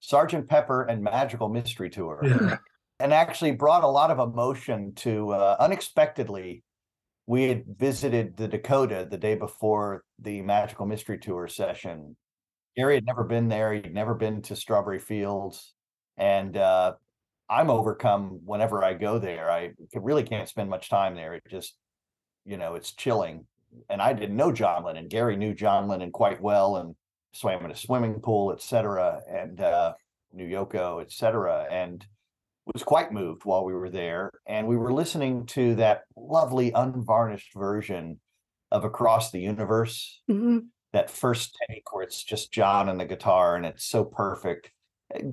Sergeant 0.00 0.48
Pepper 0.48 0.82
and 0.84 1.02
Magical 1.04 1.48
Mystery 1.50 1.90
Tour, 1.90 2.20
Yeah. 2.24 2.56
and 2.98 3.12
actually 3.12 3.52
brought 3.52 3.84
a 3.84 3.88
lot 3.88 4.10
of 4.10 4.18
emotion 4.18 4.94
to. 4.96 5.30
Uh, 5.32 5.56
unexpectedly, 5.60 6.62
we 7.26 7.44
had 7.44 7.64
visited 7.78 8.36
the 8.36 8.48
Dakota 8.48 9.06
the 9.08 9.18
day 9.18 9.34
before 9.34 10.04
the 10.18 10.42
Magical 10.42 10.86
Mystery 10.86 11.18
Tour 11.18 11.48
session. 11.48 12.16
Gary 12.76 12.96
had 12.96 13.06
never 13.06 13.24
been 13.24 13.48
there. 13.48 13.72
He'd 13.72 13.94
never 13.94 14.14
been 14.14 14.42
to 14.42 14.56
Strawberry 14.56 14.98
Fields, 14.98 15.74
and 16.16 16.56
uh, 16.56 16.94
I'm 17.48 17.70
overcome 17.70 18.40
whenever 18.44 18.84
I 18.84 18.94
go 18.94 19.18
there. 19.18 19.50
I 19.50 19.72
really 19.94 20.22
can't 20.22 20.48
spend 20.48 20.70
much 20.70 20.88
time 20.88 21.14
there. 21.14 21.34
It 21.34 21.42
just, 21.48 21.76
you 22.44 22.56
know, 22.56 22.74
it's 22.74 22.92
chilling 22.92 23.46
and 23.88 24.00
I 24.00 24.12
didn't 24.12 24.36
know 24.36 24.52
John 24.52 24.84
Lennon. 24.84 25.08
Gary 25.08 25.36
knew 25.36 25.54
John 25.54 25.88
Lennon 25.88 26.10
quite 26.10 26.40
well 26.40 26.76
and 26.76 26.94
swam 27.32 27.64
in 27.64 27.70
a 27.70 27.76
swimming 27.76 28.20
pool, 28.20 28.52
etc., 28.52 29.20
and 29.28 29.60
uh, 29.60 29.94
knew 30.32 30.46
Yoko, 30.46 31.00
etc., 31.00 31.66
and 31.70 32.04
was 32.72 32.82
quite 32.82 33.12
moved 33.12 33.44
while 33.44 33.64
we 33.64 33.74
were 33.74 33.90
there. 33.90 34.30
And 34.46 34.66
we 34.66 34.76
were 34.76 34.92
listening 34.92 35.46
to 35.46 35.74
that 35.76 36.02
lovely 36.16 36.72
unvarnished 36.72 37.52
version 37.54 38.20
of 38.70 38.84
Across 38.84 39.30
the 39.32 39.40
Universe. 39.40 40.22
hmm 40.28 40.58
That 40.92 41.10
first 41.10 41.56
take 41.68 41.92
where 41.92 42.02
it's 42.02 42.22
just 42.22 42.52
John 42.52 42.88
and 42.88 43.00
the 43.00 43.04
guitar, 43.04 43.56
and 43.56 43.64
it's 43.66 43.84
so 43.84 44.04
perfect. 44.04 44.70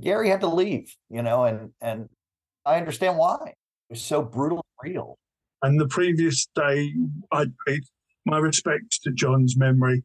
Gary 0.01 0.29
had 0.29 0.41
to 0.41 0.47
leave, 0.47 0.95
you 1.09 1.21
know, 1.21 1.45
and 1.45 1.71
and 1.81 2.09
I 2.65 2.77
understand 2.77 3.17
why. 3.17 3.37
It 3.89 3.93
was 3.93 4.01
so 4.01 4.21
brutal 4.21 4.65
and 4.81 4.93
real. 4.93 5.17
And 5.61 5.79
the 5.79 5.87
previous 5.87 6.47
day, 6.55 6.93
I'd 7.31 7.53
paid 7.65 7.81
my 8.25 8.37
respects 8.37 8.99
to 8.99 9.11
John's 9.11 9.57
memory, 9.57 10.03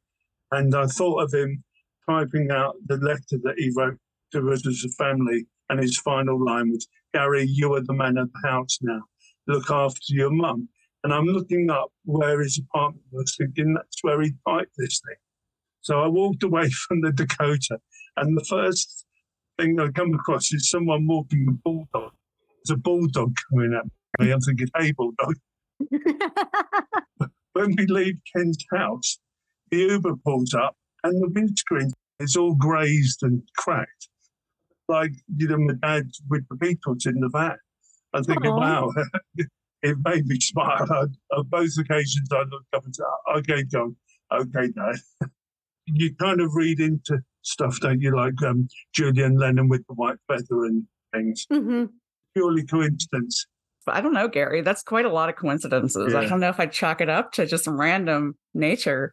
and 0.50 0.74
I 0.74 0.86
thought 0.86 1.22
of 1.22 1.32
him 1.34 1.64
typing 2.08 2.50
out 2.50 2.74
the 2.86 2.96
letter 2.96 3.38
that 3.44 3.54
he 3.58 3.70
wrote 3.76 3.98
to 4.32 4.50
us 4.52 4.66
as 4.66 4.84
a 4.84 4.88
family. 5.02 5.46
And 5.72 5.80
his 5.80 5.96
final 5.96 6.38
line 6.38 6.70
was, 6.70 6.86
Gary, 7.14 7.46
you 7.48 7.72
are 7.72 7.80
the 7.80 7.94
man 7.94 8.18
of 8.18 8.30
the 8.30 8.46
house 8.46 8.76
now. 8.82 9.00
Look 9.46 9.70
after 9.70 10.00
your 10.10 10.30
mum. 10.30 10.68
And 11.02 11.14
I'm 11.14 11.24
looking 11.24 11.70
up 11.70 11.90
where 12.04 12.42
his 12.42 12.58
apartment 12.58 13.06
was, 13.10 13.34
thinking 13.38 13.72
that's 13.72 14.02
where 14.02 14.20
he 14.20 14.32
typed 14.46 14.72
this 14.76 15.00
thing. 15.00 15.16
So 15.80 16.02
I 16.02 16.08
walked 16.08 16.42
away 16.42 16.68
from 16.88 17.00
the 17.00 17.10
Dakota, 17.10 17.78
and 18.18 18.36
the 18.36 18.44
first 18.44 19.06
thing 19.58 19.80
I 19.80 19.88
come 19.88 20.12
across 20.12 20.52
is 20.52 20.68
someone 20.68 21.06
walking 21.06 21.46
a 21.48 21.52
bulldog. 21.52 22.12
There's 22.66 22.76
a 22.76 22.76
bulldog 22.76 23.34
coming 23.50 23.72
at 23.72 23.86
me. 24.22 24.30
I'm 24.30 24.40
thinking, 24.42 24.68
hey, 24.76 24.92
bulldog. 24.92 25.36
When 27.54 27.74
we 27.78 27.86
leave 27.86 28.18
Ken's 28.36 28.62
house, 28.74 29.18
the 29.70 29.78
Uber 29.78 30.16
pulls 30.22 30.52
up, 30.52 30.76
and 31.02 31.22
the 31.22 31.30
windscreen 31.34 31.92
is 32.20 32.36
all 32.36 32.54
grazed 32.54 33.22
and 33.22 33.42
cracked, 33.56 34.08
like 34.92 35.12
you 35.36 35.48
know, 35.48 35.58
my 35.58 35.74
dad 35.82 36.04
with 36.28 36.46
the 36.48 36.56
Beatles 36.56 37.06
in 37.06 37.20
the 37.20 37.28
van. 37.32 37.56
I'm 38.14 38.24
thinking, 38.24 38.52
Aw. 38.52 38.58
wow, 38.58 38.92
it 39.82 39.96
made 40.04 40.26
me 40.26 40.38
smile. 40.38 40.86
I, 40.90 41.34
on 41.36 41.46
both 41.48 41.70
occasions, 41.78 42.28
I 42.30 42.42
looked 42.42 42.74
up 42.74 42.84
and 42.84 42.94
said, 42.94 43.04
"Okay, 43.38 43.64
John, 43.64 43.96
okay, 44.32 44.68
Dad." 44.68 44.96
you 45.86 46.14
kind 46.16 46.40
of 46.40 46.54
read 46.54 46.80
into 46.80 47.20
stuff, 47.42 47.80
don't 47.80 48.00
you? 48.00 48.14
Like 48.14 48.40
um, 48.42 48.68
Julian 48.94 49.36
Lennon 49.36 49.68
with 49.68 49.86
the 49.88 49.94
white 49.94 50.18
feather 50.28 50.64
and 50.64 50.84
things. 51.12 51.46
hmm 51.50 51.84
Purely 52.34 52.64
coincidence. 52.64 53.46
I 53.86 54.00
don't 54.00 54.14
know, 54.14 54.28
Gary. 54.28 54.62
That's 54.62 54.82
quite 54.82 55.04
a 55.04 55.12
lot 55.12 55.28
of 55.28 55.36
coincidences. 55.36 56.14
I 56.14 56.26
don't 56.26 56.40
know 56.40 56.48
if 56.48 56.60
I'd 56.60 56.72
chalk 56.72 57.00
it 57.00 57.08
up 57.10 57.32
to 57.32 57.46
just 57.46 57.66
random 57.66 58.36
nature. 58.54 59.12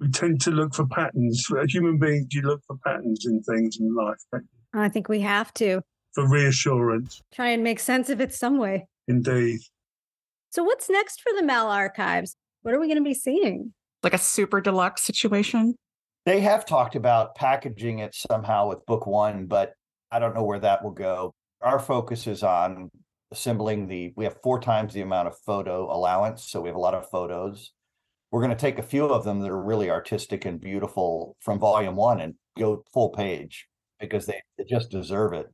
We 0.00 0.08
tend 0.10 0.40
to 0.42 0.50
look 0.50 0.74
for 0.74 0.86
patterns. 0.86 1.44
For 1.46 1.64
human 1.66 1.98
beings, 1.98 2.26
you 2.30 2.42
look 2.42 2.60
for 2.66 2.76
patterns 2.84 3.24
in 3.26 3.42
things 3.42 3.78
in 3.80 3.94
life 3.94 4.18
don't 4.30 4.42
you? 4.42 4.61
I 4.74 4.88
think 4.88 5.08
we 5.08 5.20
have 5.20 5.52
to 5.54 5.82
for 6.12 6.28
reassurance. 6.28 7.22
try 7.32 7.48
and 7.48 7.62
make 7.62 7.80
sense 7.80 8.10
of 8.10 8.20
it 8.20 8.34
some 8.34 8.58
way. 8.58 8.86
Indeed. 9.08 9.60
So, 10.50 10.62
what's 10.62 10.88
next 10.90 11.20
for 11.20 11.32
the 11.34 11.42
Mal 11.42 11.68
archives? 11.68 12.36
What 12.62 12.74
are 12.74 12.80
we 12.80 12.86
going 12.86 12.98
to 12.98 13.04
be 13.04 13.14
seeing? 13.14 13.72
Like 14.02 14.14
a 14.14 14.18
super 14.18 14.60
deluxe 14.60 15.02
situation. 15.02 15.74
They 16.24 16.40
have 16.40 16.64
talked 16.64 16.94
about 16.94 17.34
packaging 17.34 17.98
it 17.98 18.14
somehow 18.14 18.68
with 18.68 18.84
book 18.86 19.06
one, 19.06 19.46
but 19.46 19.72
I 20.10 20.18
don't 20.18 20.34
know 20.34 20.44
where 20.44 20.60
that 20.60 20.84
will 20.84 20.92
go. 20.92 21.32
Our 21.62 21.78
focus 21.78 22.26
is 22.26 22.42
on 22.42 22.90
assembling 23.32 23.88
the, 23.88 24.12
we 24.14 24.24
have 24.24 24.36
four 24.42 24.60
times 24.60 24.92
the 24.92 25.00
amount 25.00 25.28
of 25.28 25.36
photo 25.38 25.92
allowance. 25.92 26.48
So 26.48 26.60
we 26.60 26.68
have 26.68 26.76
a 26.76 26.80
lot 26.80 26.94
of 26.94 27.08
photos. 27.08 27.72
We're 28.30 28.40
going 28.40 28.50
to 28.50 28.56
take 28.56 28.78
a 28.78 28.84
few 28.84 29.06
of 29.06 29.24
them 29.24 29.40
that 29.40 29.50
are 29.50 29.62
really 29.62 29.90
artistic 29.90 30.44
and 30.44 30.60
beautiful 30.60 31.36
from 31.40 31.58
volume 31.58 31.96
one 31.96 32.20
and 32.20 32.34
go 32.56 32.84
full 32.92 33.10
page 33.10 33.66
because 34.02 34.26
they, 34.26 34.42
they 34.58 34.64
just 34.64 34.90
deserve 34.90 35.32
it. 35.32 35.46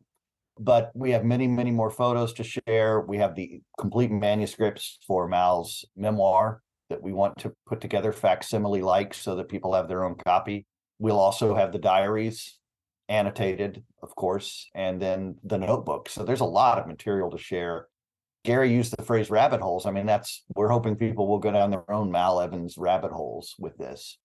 But 0.59 0.90
we 0.94 1.12
have 1.12 1.24
many, 1.24 1.46
many 1.46 1.70
more 1.70 1.90
photos 1.90 2.32
to 2.34 2.44
share. 2.44 3.01
We 3.01 3.18
have 3.18 3.36
the 3.36 3.61
complete 3.78 4.11
manuscripts 4.11 4.99
for 5.07 5.28
Mal's 5.28 5.84
memoir 5.96 6.62
that 6.90 7.03
we 7.03 7.12
want 7.12 7.38
to 7.38 7.53
put 7.66 7.80
together 7.80 8.12
facsimile 8.12 8.82
like 8.82 9.14
so 9.14 9.36
that 9.36 9.49
people 9.49 9.74
have 9.74 9.86
their 9.86 10.05
own 10.05 10.16
copy. 10.26 10.66
We'll 10.99 11.20
also 11.20 11.55
have 11.55 11.70
the 11.70 11.78
diaries 11.78 12.59
annotated, 13.09 13.84
of 14.03 14.14
course, 14.16 14.68
and 14.74 15.01
then 15.01 15.36
the 15.44 15.59
notebook. 15.59 16.09
So 16.09 16.24
there's 16.24 16.40
a 16.40 16.44
lot 16.44 16.78
of 16.78 16.88
material 16.88 17.30
to 17.30 17.38
share. 17.38 17.86
Gary 18.44 18.72
used 18.72 18.96
the 18.96 19.05
phrase 19.05 19.30
rabbit 19.30 19.61
holes. 19.61 19.86
I 19.86 19.90
mean, 19.90 20.07
that's 20.07 20.44
we're 20.55 20.70
hoping 20.70 20.96
people 20.96 21.28
will 21.28 21.38
go 21.38 21.53
down 21.53 21.70
their 21.70 21.90
own 21.90 22.11
Mal 22.11 22.40
Evans 22.40 22.76
rabbit 22.78 23.12
holes 23.12 23.55
with 23.59 23.76
this. 23.76 24.18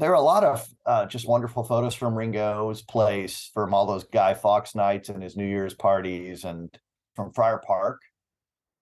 There 0.00 0.12
are 0.12 0.14
a 0.14 0.22
lot 0.22 0.44
of 0.44 0.66
uh, 0.86 1.04
just 1.04 1.28
wonderful 1.28 1.62
photos 1.62 1.94
from 1.94 2.14
Ringo's 2.14 2.80
place, 2.80 3.50
from 3.52 3.74
all 3.74 3.84
those 3.84 4.04
Guy 4.04 4.32
Fawkes 4.32 4.74
nights 4.74 5.10
and 5.10 5.22
his 5.22 5.36
New 5.36 5.44
Year's 5.44 5.74
parties, 5.74 6.44
and 6.44 6.74
from 7.14 7.34
Friar 7.34 7.62
Park 7.66 8.00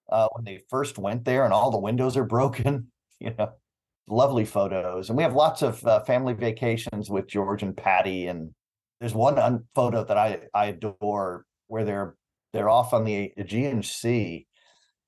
uh, 0.09 0.29
when 0.31 0.45
they 0.45 0.63
first 0.69 0.97
went 0.97 1.25
there, 1.25 1.43
and 1.43 1.51
all 1.51 1.71
the 1.71 1.77
windows 1.77 2.17
are 2.17 2.25
broken. 2.25 2.91
You 3.21 3.33
know, 3.37 3.49
lovely 4.07 4.45
photos, 4.45 5.09
and 5.09 5.17
we 5.17 5.23
have 5.23 5.35
lots 5.35 5.61
of 5.61 5.85
uh, 5.85 5.99
family 6.05 6.33
vacations 6.33 7.09
with 7.09 7.27
George 7.27 7.63
and 7.63 7.75
Pattie. 7.75 8.27
And 8.27 8.51
there's 9.01 9.13
one 9.13 9.37
un- 9.37 9.67
photo 9.75 10.05
that 10.05 10.17
I 10.17 10.47
I 10.53 10.67
adore 10.67 11.43
where 11.67 11.83
they're 11.83 12.15
they're 12.53 12.69
off 12.69 12.93
on 12.93 13.03
the 13.03 13.33
Aegean 13.35 13.83
Sea, 13.83 14.47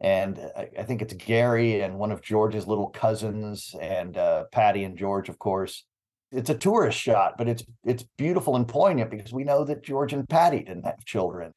and 0.01 0.37
I, 0.57 0.83
think 0.83 1.01
it's 1.01 1.13
Gary 1.13 1.79
and 1.79 1.97
one 1.97 2.11
of 2.11 2.21
George's 2.21 2.67
little 2.67 2.89
cousins, 2.89 3.73
and 3.79 4.17
uh, 4.17 4.43
Pattie 4.51 4.83
and 4.83 4.97
George, 4.97 5.29
of 5.29 5.39
course. 5.39 5.85
It's 6.31 6.49
a 6.49 6.55
tourist 6.55 6.97
shot, 6.97 7.37
but 7.37 7.47
it's 7.47 7.63
it's 7.83 8.05
beautiful 8.17 8.55
and 8.55 8.67
poignant 8.67 9.11
because 9.11 9.33
we 9.33 9.43
know 9.43 9.63
that 9.65 9.83
George 9.83 10.13
and 10.13 10.27
Pattie 10.27 10.63
didn't 10.63 10.85
have 10.85 11.03
children. 11.05 11.51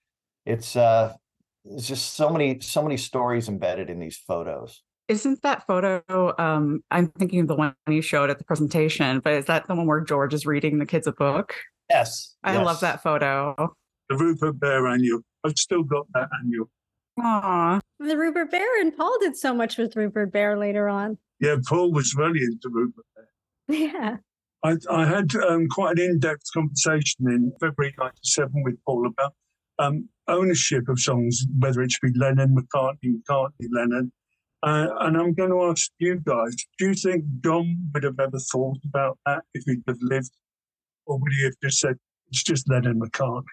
It's 0.46 0.74
uh, 0.74 1.14
there's 1.64 1.88
just 1.88 2.14
so 2.14 2.28
many 2.28 2.60
so 2.60 2.82
many 2.82 2.96
stories 2.96 3.48
embedded 3.48 3.88
in 3.88 4.00
these 4.00 4.16
photos. 4.16 4.82
Isn't 5.08 5.42
that 5.42 5.66
photo? 5.66 6.02
Um, 6.38 6.82
I'm 6.90 7.08
thinking 7.08 7.40
of 7.40 7.48
the 7.48 7.54
one 7.54 7.74
you 7.88 8.02
showed 8.02 8.30
at 8.30 8.38
the 8.38 8.44
presentation, 8.44 9.20
but 9.20 9.34
is 9.34 9.44
that 9.46 9.66
the 9.68 9.74
one 9.74 9.86
where 9.86 10.00
George 10.00 10.32
is 10.32 10.46
reading 10.46 10.78
the 10.78 10.86
kids 10.86 11.06
a 11.06 11.12
book? 11.12 11.54
Yes, 11.90 12.36
I 12.42 12.56
love 12.62 12.80
that 12.80 13.02
photo. 13.02 13.74
The 14.08 14.16
Rupert 14.16 14.58
Bear 14.58 14.86
annual. 14.88 15.20
I've 15.44 15.58
still 15.58 15.82
got 15.82 16.06
that 16.14 16.28
annual. 16.42 16.70
Aw. 17.20 17.80
The 18.00 18.16
Rupert 18.16 18.50
Bear 18.50 18.80
and 18.80 18.96
Paul 18.96 19.16
did 19.20 19.36
so 19.36 19.54
much 19.54 19.76
with 19.76 19.94
Rupert 19.94 20.32
Bear 20.32 20.58
later 20.58 20.88
on. 20.88 21.18
Yeah, 21.40 21.56
Paul 21.66 21.92
was 21.92 22.14
really 22.14 22.40
into 22.42 22.68
Rupert 22.70 23.04
Bear. 23.14 23.28
Yeah. 23.68 24.16
I, 24.64 24.76
I 24.90 25.06
had 25.06 25.34
um, 25.36 25.68
quite 25.68 25.98
an 25.98 26.04
in-depth 26.10 26.44
conversation 26.54 27.28
in 27.28 27.52
February 27.60 27.94
'97 27.98 28.62
with 28.64 28.76
Paul 28.86 29.06
about 29.06 29.34
um, 29.78 30.08
ownership 30.26 30.88
of 30.88 30.98
songs, 30.98 31.44
whether 31.58 31.82
it 31.82 31.90
should 31.92 32.12
be 32.12 32.18
Lennon, 32.18 32.56
McCartney, 32.56 33.14
McCartney, 33.28 33.68
Lennon. 33.70 34.10
Uh, 34.62 34.88
and 35.00 35.18
I'm 35.18 35.34
going 35.34 35.50
to 35.50 35.62
ask 35.64 35.90
you 35.98 36.16
guys: 36.24 36.54
Do 36.78 36.86
you 36.88 36.94
think 36.94 37.24
John 37.44 37.76
would 37.92 38.02
have 38.04 38.18
ever 38.18 38.38
thought 38.38 38.78
about 38.86 39.18
that 39.26 39.42
if 39.52 39.64
he'd 39.66 39.82
have 39.86 39.98
lived, 40.00 40.30
or 41.06 41.18
would 41.18 41.32
he 41.32 41.44
have 41.44 41.54
just 41.62 41.78
said 41.80 41.96
it's 42.28 42.42
just 42.42 42.68
Lennon 42.70 42.98
McCartney? 43.00 43.44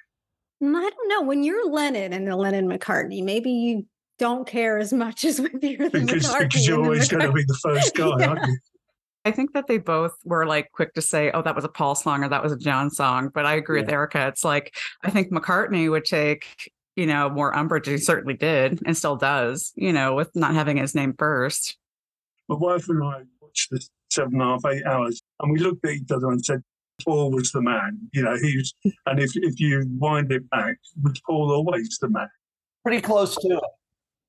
Mm, 0.63 0.75
I 0.77 0.89
don't 0.89 1.09
know. 1.09 1.21
When 1.23 1.43
you're 1.43 1.69
Lennon 1.69 2.13
and 2.13 2.25
the 2.27 2.35
Lennon 2.37 2.69
McCartney, 2.69 3.21
maybe 3.23 3.51
you 3.51 3.85
don't 4.19 4.47
care 4.47 4.77
as 4.77 4.93
much 4.93 5.25
as 5.25 5.41
when 5.41 5.59
you're 5.61 5.89
the 5.89 5.99
Because, 5.99 6.27
McCartney. 6.29 6.39
because 6.39 6.67
you're 6.67 6.81
always 6.83 7.09
going 7.09 7.25
to 7.25 7.33
be 7.33 7.43
the 7.45 7.59
first 7.61 7.95
guy, 7.95 8.11
Yeah. 8.19 8.27
aren't 8.27 8.47
you? 8.47 8.57
I 9.25 9.31
think 9.31 9.53
that 9.53 9.67
they 9.67 9.77
both 9.77 10.13
were 10.23 10.45
like 10.45 10.71
quick 10.71 10.93
to 10.95 11.01
say, 11.01 11.31
oh, 11.31 11.41
that 11.41 11.55
was 11.55 11.65
a 11.65 11.69
Paul 11.69 11.95
song 11.95 12.23
or 12.23 12.29
that 12.29 12.43
was 12.43 12.51
a 12.51 12.57
John 12.57 12.89
song. 12.89 13.29
But 13.33 13.45
I 13.45 13.55
agree 13.55 13.81
with 13.81 13.89
Erica. 13.89 14.27
It's 14.27 14.43
like, 14.43 14.75
I 15.03 15.11
think 15.11 15.31
McCartney 15.31 15.89
would 15.89 16.05
take, 16.05 16.71
you 16.95 17.05
know, 17.05 17.29
more 17.29 17.55
umbrage. 17.55 17.87
He 17.87 17.97
certainly 17.97 18.35
did 18.35 18.79
and 18.85 18.97
still 18.97 19.15
does, 19.15 19.71
you 19.75 19.93
know, 19.93 20.15
with 20.15 20.35
not 20.35 20.53
having 20.53 20.77
his 20.77 20.95
name 20.95 21.13
first. 21.17 21.77
My 22.49 22.55
wife 22.55 22.89
and 22.89 23.03
I 23.03 23.21
watched 23.41 23.69
this 23.71 23.89
seven 24.09 24.33
and 24.33 24.41
a 24.41 24.45
half, 24.45 24.65
eight 24.65 24.85
hours, 24.85 25.21
and 25.39 25.51
we 25.51 25.59
looked 25.59 25.85
at 25.85 25.91
each 25.91 26.11
other 26.11 26.29
and 26.29 26.43
said, 26.43 26.61
Paul 27.05 27.31
was 27.31 27.51
the 27.51 27.61
man. 27.61 27.97
You 28.13 28.23
know, 28.23 28.35
he 28.35 28.57
was, 28.57 28.73
and 29.05 29.19
if, 29.19 29.31
if 29.35 29.59
you 29.59 29.87
wind 29.97 30.31
it 30.31 30.49
back, 30.49 30.77
was 31.01 31.19
Paul 31.25 31.51
always 31.51 31.97
the 31.99 32.09
man? 32.09 32.27
pretty 32.83 33.01
close 33.01 33.35
to 33.35 33.47
it. 33.47 33.63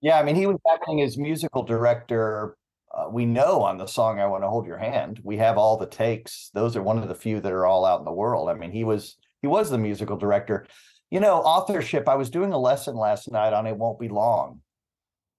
Yeah, 0.00 0.18
I 0.18 0.22
mean, 0.22 0.34
he 0.34 0.46
was 0.46 0.58
acting 0.72 1.00
as 1.00 1.16
musical 1.16 1.62
director. 1.62 2.56
Uh, 2.94 3.08
we 3.10 3.24
know 3.24 3.62
on 3.62 3.78
the 3.78 3.86
song 3.86 4.20
"I 4.20 4.26
Want 4.26 4.42
to 4.44 4.48
Hold 4.48 4.66
Your 4.66 4.78
Hand," 4.78 5.20
we 5.22 5.38
have 5.38 5.56
all 5.58 5.76
the 5.76 5.86
takes. 5.86 6.50
Those 6.52 6.76
are 6.76 6.82
one 6.82 6.98
of 6.98 7.08
the 7.08 7.14
few 7.14 7.40
that 7.40 7.52
are 7.52 7.66
all 7.66 7.84
out 7.84 8.00
in 8.00 8.04
the 8.04 8.12
world. 8.12 8.48
I 8.50 8.54
mean, 8.54 8.70
he 8.70 8.84
was 8.84 9.16
he 9.40 9.48
was 9.48 9.70
the 9.70 9.78
musical 9.78 10.16
director. 10.16 10.66
You 11.10 11.20
know, 11.20 11.36
authorship. 11.36 12.08
I 12.08 12.14
was 12.16 12.30
doing 12.30 12.52
a 12.52 12.58
lesson 12.58 12.94
last 12.96 13.30
night 13.30 13.52
on 13.52 13.66
"It 13.66 13.76
Won't 13.76 13.98
Be 13.98 14.08
Long," 14.08 14.60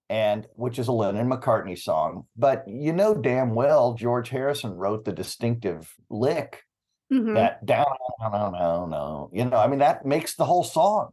and 0.08 0.46
which 0.56 0.78
is 0.78 0.88
a 0.88 0.92
Lennon 0.92 1.28
McCartney 1.30 1.78
song. 1.78 2.26
But 2.36 2.64
you 2.66 2.92
know 2.92 3.14
damn 3.14 3.54
well 3.54 3.94
George 3.94 4.28
Harrison 4.30 4.72
wrote 4.74 5.04
the 5.04 5.12
distinctive 5.12 5.92
lick 6.10 6.62
Mhm. 7.12 7.34
that 7.34 7.64
down 7.66 7.84
no 8.20 8.28
no 8.30 8.50
no 8.50 8.86
no 8.86 9.30
you 9.30 9.44
know 9.44 9.58
i 9.58 9.66
mean 9.66 9.80
that 9.80 10.06
makes 10.06 10.36
the 10.36 10.44
whole 10.46 10.64
song 10.64 11.10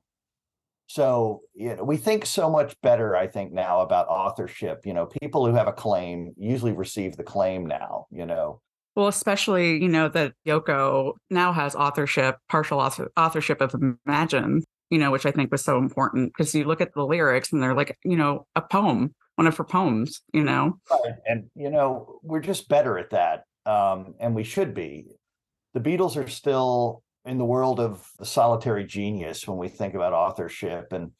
So, 0.93 1.43
you 1.53 1.73
know, 1.73 1.85
we 1.85 1.95
think 1.95 2.25
so 2.25 2.49
much 2.49 2.75
better, 2.83 3.15
I 3.15 3.25
think, 3.25 3.53
now 3.53 3.79
about 3.79 4.09
authorship. 4.09 4.85
You 4.85 4.93
know, 4.93 5.05
people 5.05 5.45
who 5.45 5.53
have 5.53 5.69
a 5.69 5.71
claim 5.71 6.33
usually 6.35 6.73
receive 6.73 7.15
the 7.15 7.23
claim 7.23 7.65
now, 7.65 8.07
you 8.11 8.25
know. 8.25 8.59
Well, 8.97 9.07
especially, 9.07 9.81
you 9.81 9.87
know, 9.87 10.09
that 10.09 10.33
Yoko 10.45 11.13
now 11.29 11.53
has 11.53 11.75
authorship, 11.75 12.35
partial 12.49 12.81
author- 12.81 13.09
authorship 13.15 13.61
of 13.61 13.73
Imagine, 14.05 14.63
you 14.89 14.97
know, 14.97 15.11
which 15.11 15.25
I 15.25 15.31
think 15.31 15.49
was 15.49 15.63
so 15.63 15.77
important 15.77 16.33
because 16.33 16.53
you 16.53 16.65
look 16.65 16.81
at 16.81 16.93
the 16.93 17.05
lyrics 17.05 17.53
and 17.53 17.63
they're 17.63 17.73
like, 17.73 17.97
you 18.03 18.17
know, 18.17 18.45
a 18.57 18.61
poem, 18.61 19.15
one 19.35 19.47
of 19.47 19.55
her 19.55 19.63
poems, 19.63 20.21
you 20.33 20.43
know. 20.43 20.77
Right. 20.91 21.13
And, 21.25 21.49
you 21.55 21.69
know, 21.69 22.19
we're 22.21 22.41
just 22.41 22.67
better 22.67 22.97
at 22.97 23.11
that. 23.11 23.45
Um, 23.65 24.15
and 24.19 24.35
we 24.35 24.43
should 24.43 24.73
be. 24.73 25.05
The 25.73 25.79
Beatles 25.79 26.21
are 26.21 26.27
still 26.27 27.01
in 27.25 27.37
the 27.37 27.45
world 27.45 27.79
of 27.79 28.07
the 28.17 28.25
solitary 28.25 28.85
genius 28.85 29.47
when 29.47 29.57
we 29.57 29.67
think 29.67 29.93
about 29.93 30.13
authorship 30.13 30.91
and 30.91 31.11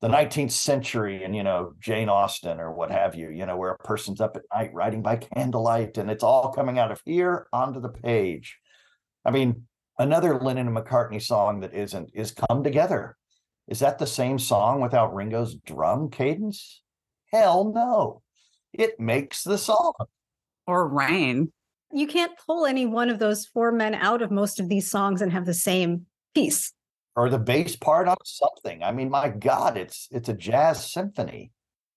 the 0.00 0.08
19th 0.08 0.52
century 0.52 1.24
and 1.24 1.36
you 1.36 1.42
know 1.42 1.74
jane 1.80 2.08
austen 2.08 2.58
or 2.58 2.72
what 2.72 2.90
have 2.90 3.14
you 3.14 3.30
you 3.30 3.44
know 3.44 3.56
where 3.56 3.72
a 3.72 3.78
person's 3.78 4.20
up 4.20 4.36
at 4.36 4.42
night 4.54 4.72
writing 4.72 5.02
by 5.02 5.16
candlelight 5.16 5.98
and 5.98 6.10
it's 6.10 6.22
all 6.22 6.52
coming 6.52 6.78
out 6.78 6.90
of 6.90 7.00
here 7.04 7.46
onto 7.52 7.80
the 7.80 7.88
page. 7.88 8.58
I 9.24 9.30
mean 9.30 9.66
another 9.98 10.38
lennon 10.40 10.68
and 10.68 10.76
mccartney 10.76 11.22
song 11.22 11.60
that 11.60 11.74
isn't 11.74 12.10
is 12.14 12.32
come 12.32 12.62
together. 12.62 13.16
Is 13.68 13.80
that 13.80 13.98
the 13.98 14.06
same 14.06 14.38
song 14.38 14.80
without 14.80 15.14
ringo's 15.14 15.54
drum 15.54 16.10
cadence? 16.10 16.80
Hell 17.32 17.72
no. 17.72 18.22
It 18.72 18.98
makes 18.98 19.42
the 19.42 19.58
song. 19.58 19.92
Or 20.66 20.88
rain 20.88 21.52
you 21.92 22.06
can't 22.06 22.32
pull 22.46 22.66
any 22.66 22.86
one 22.86 23.10
of 23.10 23.18
those 23.18 23.46
four 23.46 23.72
men 23.72 23.94
out 23.94 24.22
of 24.22 24.30
most 24.30 24.60
of 24.60 24.68
these 24.68 24.90
songs 24.90 25.22
and 25.22 25.32
have 25.32 25.46
the 25.46 25.54
same 25.54 26.06
piece. 26.34 26.72
Or 27.16 27.28
the 27.28 27.38
bass 27.38 27.76
part 27.76 28.08
on 28.08 28.16
something. 28.24 28.82
I 28.82 28.92
mean 28.92 29.10
my 29.10 29.28
god 29.28 29.76
it's 29.76 30.08
it's 30.10 30.28
a 30.28 30.34
jazz 30.34 30.90
symphony. 30.92 31.50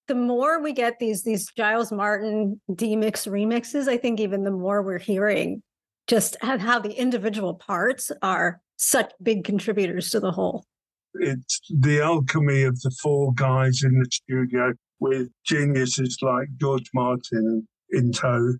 The 0.07 0.15
more 0.15 0.61
we 0.61 0.73
get 0.73 0.99
these 0.99 1.23
these 1.23 1.49
giles 1.55 1.91
martin 1.91 2.59
demix 2.69 3.27
remixes 3.27 3.87
i 3.87 3.95
think 3.95 4.19
even 4.19 4.43
the 4.43 4.51
more 4.51 4.81
we're 4.81 4.99
hearing 4.99 5.63
just 6.07 6.35
how 6.41 6.79
the 6.79 6.91
individual 6.91 7.53
parts 7.53 8.11
are 8.21 8.59
such 8.75 9.13
big 9.21 9.45
contributors 9.45 10.09
to 10.09 10.19
the 10.19 10.31
whole. 10.31 10.65
It's 11.13 11.61
the 11.69 12.01
alchemy 12.01 12.63
of 12.63 12.81
the 12.81 12.91
four 13.01 13.33
guys 13.33 13.81
in 13.83 13.97
the 13.99 14.09
studio 14.11 14.73
with 14.99 15.29
geniuses 15.45 16.17
like 16.21 16.47
george 16.57 16.89
martin 16.93 17.67
in 17.89 18.11
tow 18.11 18.53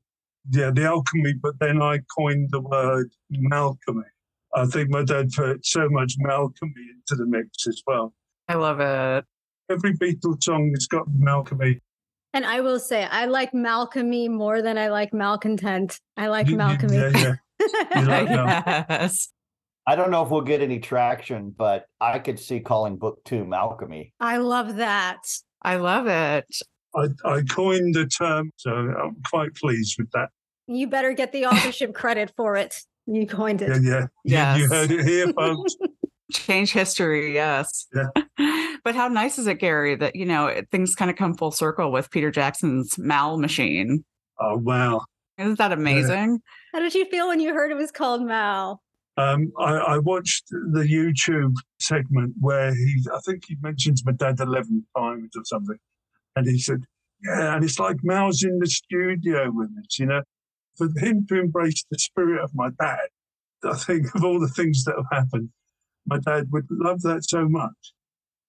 yeah, 0.52 0.72
the 0.72 0.86
alchemy, 0.86 1.34
but 1.34 1.60
then 1.60 1.82
I 1.82 2.00
coined 2.18 2.50
the 2.52 2.62
word 2.62 3.12
Malchemy. 3.30 4.04
I 4.56 4.66
think 4.66 4.89
my 4.89 5.04
dad 5.04 5.32
put 5.36 5.66
so 5.66 5.89
much 5.89 6.16
Malchemy 6.20 6.72
into 6.76 7.16
the 7.16 7.26
mix 7.26 7.68
as 7.68 7.82
well. 7.88 8.14
I 8.48 8.56
love 8.56 8.80
it. 8.80 9.26
Every 9.70 9.94
Beatles 9.98 10.44
song 10.44 10.72
has 10.76 10.88
got 10.88 11.06
Malchemy. 11.08 11.80
And 12.34 12.46
I 12.46 12.62
will 12.62 12.80
say, 12.80 13.06
I 13.06 13.26
like 13.26 13.54
Malchemy 13.54 14.28
more 14.28 14.62
than 14.62 14.78
I 14.78 14.89
like 14.89 15.14
Malcontent. 15.14 16.00
I 16.18 16.28
like 16.28 16.48
Malchemy. 16.48 16.96
Yeah, 16.96 17.12
yeah. 17.14 17.36
like 18.04 18.30
yes. 18.30 19.30
I 19.86 19.96
don't 19.96 20.12
know 20.12 20.24
if 20.24 20.30
we'll 20.30 20.41
get 20.41 20.62
any 20.62 20.80
traction, 20.80 21.54
but 21.56 21.86
I 22.00 22.20
could 22.20 22.39
see 22.39 22.60
calling 22.60 22.98
book 22.98 23.24
two 23.26 23.46
Malchemy. 23.46 24.14
I 24.20 24.38
love 24.38 24.78
that. 24.78 25.20
I 25.62 25.76
love 25.76 26.08
it. 26.08 26.46
I, 26.96 27.08
I 27.26 27.41
coined 27.41 27.96
the 27.96 28.06
term, 28.06 28.52
so 28.58 28.72
I'm 28.72 29.18
quite 29.30 29.56
pleased 29.56 29.96
with 29.98 30.12
that. 30.12 30.30
You 30.68 30.88
better 30.88 31.14
get 31.14 31.32
the 31.32 31.46
authorship 31.46 31.94
credit 31.96 32.34
for 32.36 32.56
it. 32.56 32.82
You 33.06 33.28
coined 33.28 33.62
it. 33.62 33.70
Yeah, 33.84 34.08
yeah. 34.24 34.56
Yes. 34.56 34.58
You, 34.58 34.64
you 34.64 34.70
heard 34.70 34.91
it 34.91 35.06
here, 35.06 35.34
folks. 35.34 35.76
Change 36.32 36.72
history, 36.72 37.34
yes. 37.34 37.88
Yeah. 37.94 38.76
but 38.84 38.96
how 38.96 39.08
nice 39.08 39.38
is 39.38 39.46
it, 39.48 39.60
Gary, 39.60 39.96
that, 39.96 40.16
you 40.16 40.26
know, 40.26 40.62
things 40.72 40.96
kind 40.96 41.12
of 41.12 41.18
come 41.18 41.36
full 41.36 41.52
circle 41.52 41.91
with 41.91 42.10
Peter 42.12 42.32
Jackson's 42.32 42.98
Mal 42.98 43.38
machine? 43.38 44.04
Oh, 44.39 44.58
wow. 44.58 45.02
Isn't 45.38 45.58
that 45.58 45.72
amazing? 45.72 46.41
How 46.74 46.80
did 46.80 46.94
you 46.94 47.06
feel 47.06 47.28
when 47.28 47.39
you 47.39 47.54
heard 47.54 47.72
it 47.72 47.78
was 47.78 47.91
called 47.91 48.24
Mal? 48.24 48.82
Um, 49.18 49.52
I, 49.60 49.74
I, 49.76 49.98
watched 50.00 50.46
the 50.50 50.88
YouTube 50.89 51.54
segment 51.80 52.34
where 52.39 52.74
he, 52.74 53.06
I 53.14 53.20
think 53.20 53.44
he 53.48 53.56
mentions 53.62 54.04
my 54.04 54.12
dad 54.12 54.39
11 54.39 54.86
times 54.98 55.30
or 55.38 55.44
something. 55.46 55.78
And 56.36 56.47
he 56.47 56.59
said, 56.59 56.84
Yeah, 57.23 57.55
and 57.55 57.63
it's 57.63 57.79
like 57.79 57.97
Mal's 58.03 58.43
in 58.43 58.59
the 58.59 58.67
studio 58.67 59.51
with 59.51 59.69
us, 59.79 59.99
you 59.99 60.05
know. 60.05 60.21
For 60.77 60.88
him 60.97 61.25
to 61.27 61.39
embrace 61.39 61.84
the 61.91 61.99
spirit 61.99 62.43
of 62.43 62.51
my 62.55 62.69
dad, 62.79 63.07
I 63.63 63.75
think 63.75 64.13
of 64.15 64.23
all 64.23 64.39
the 64.39 64.47
things 64.47 64.84
that 64.86 64.95
have 64.95 65.23
happened, 65.23 65.49
my 66.07 66.17
dad 66.19 66.47
would 66.51 66.65
love 66.71 67.01
that 67.03 67.23
so 67.23 67.47
much. 67.47 67.93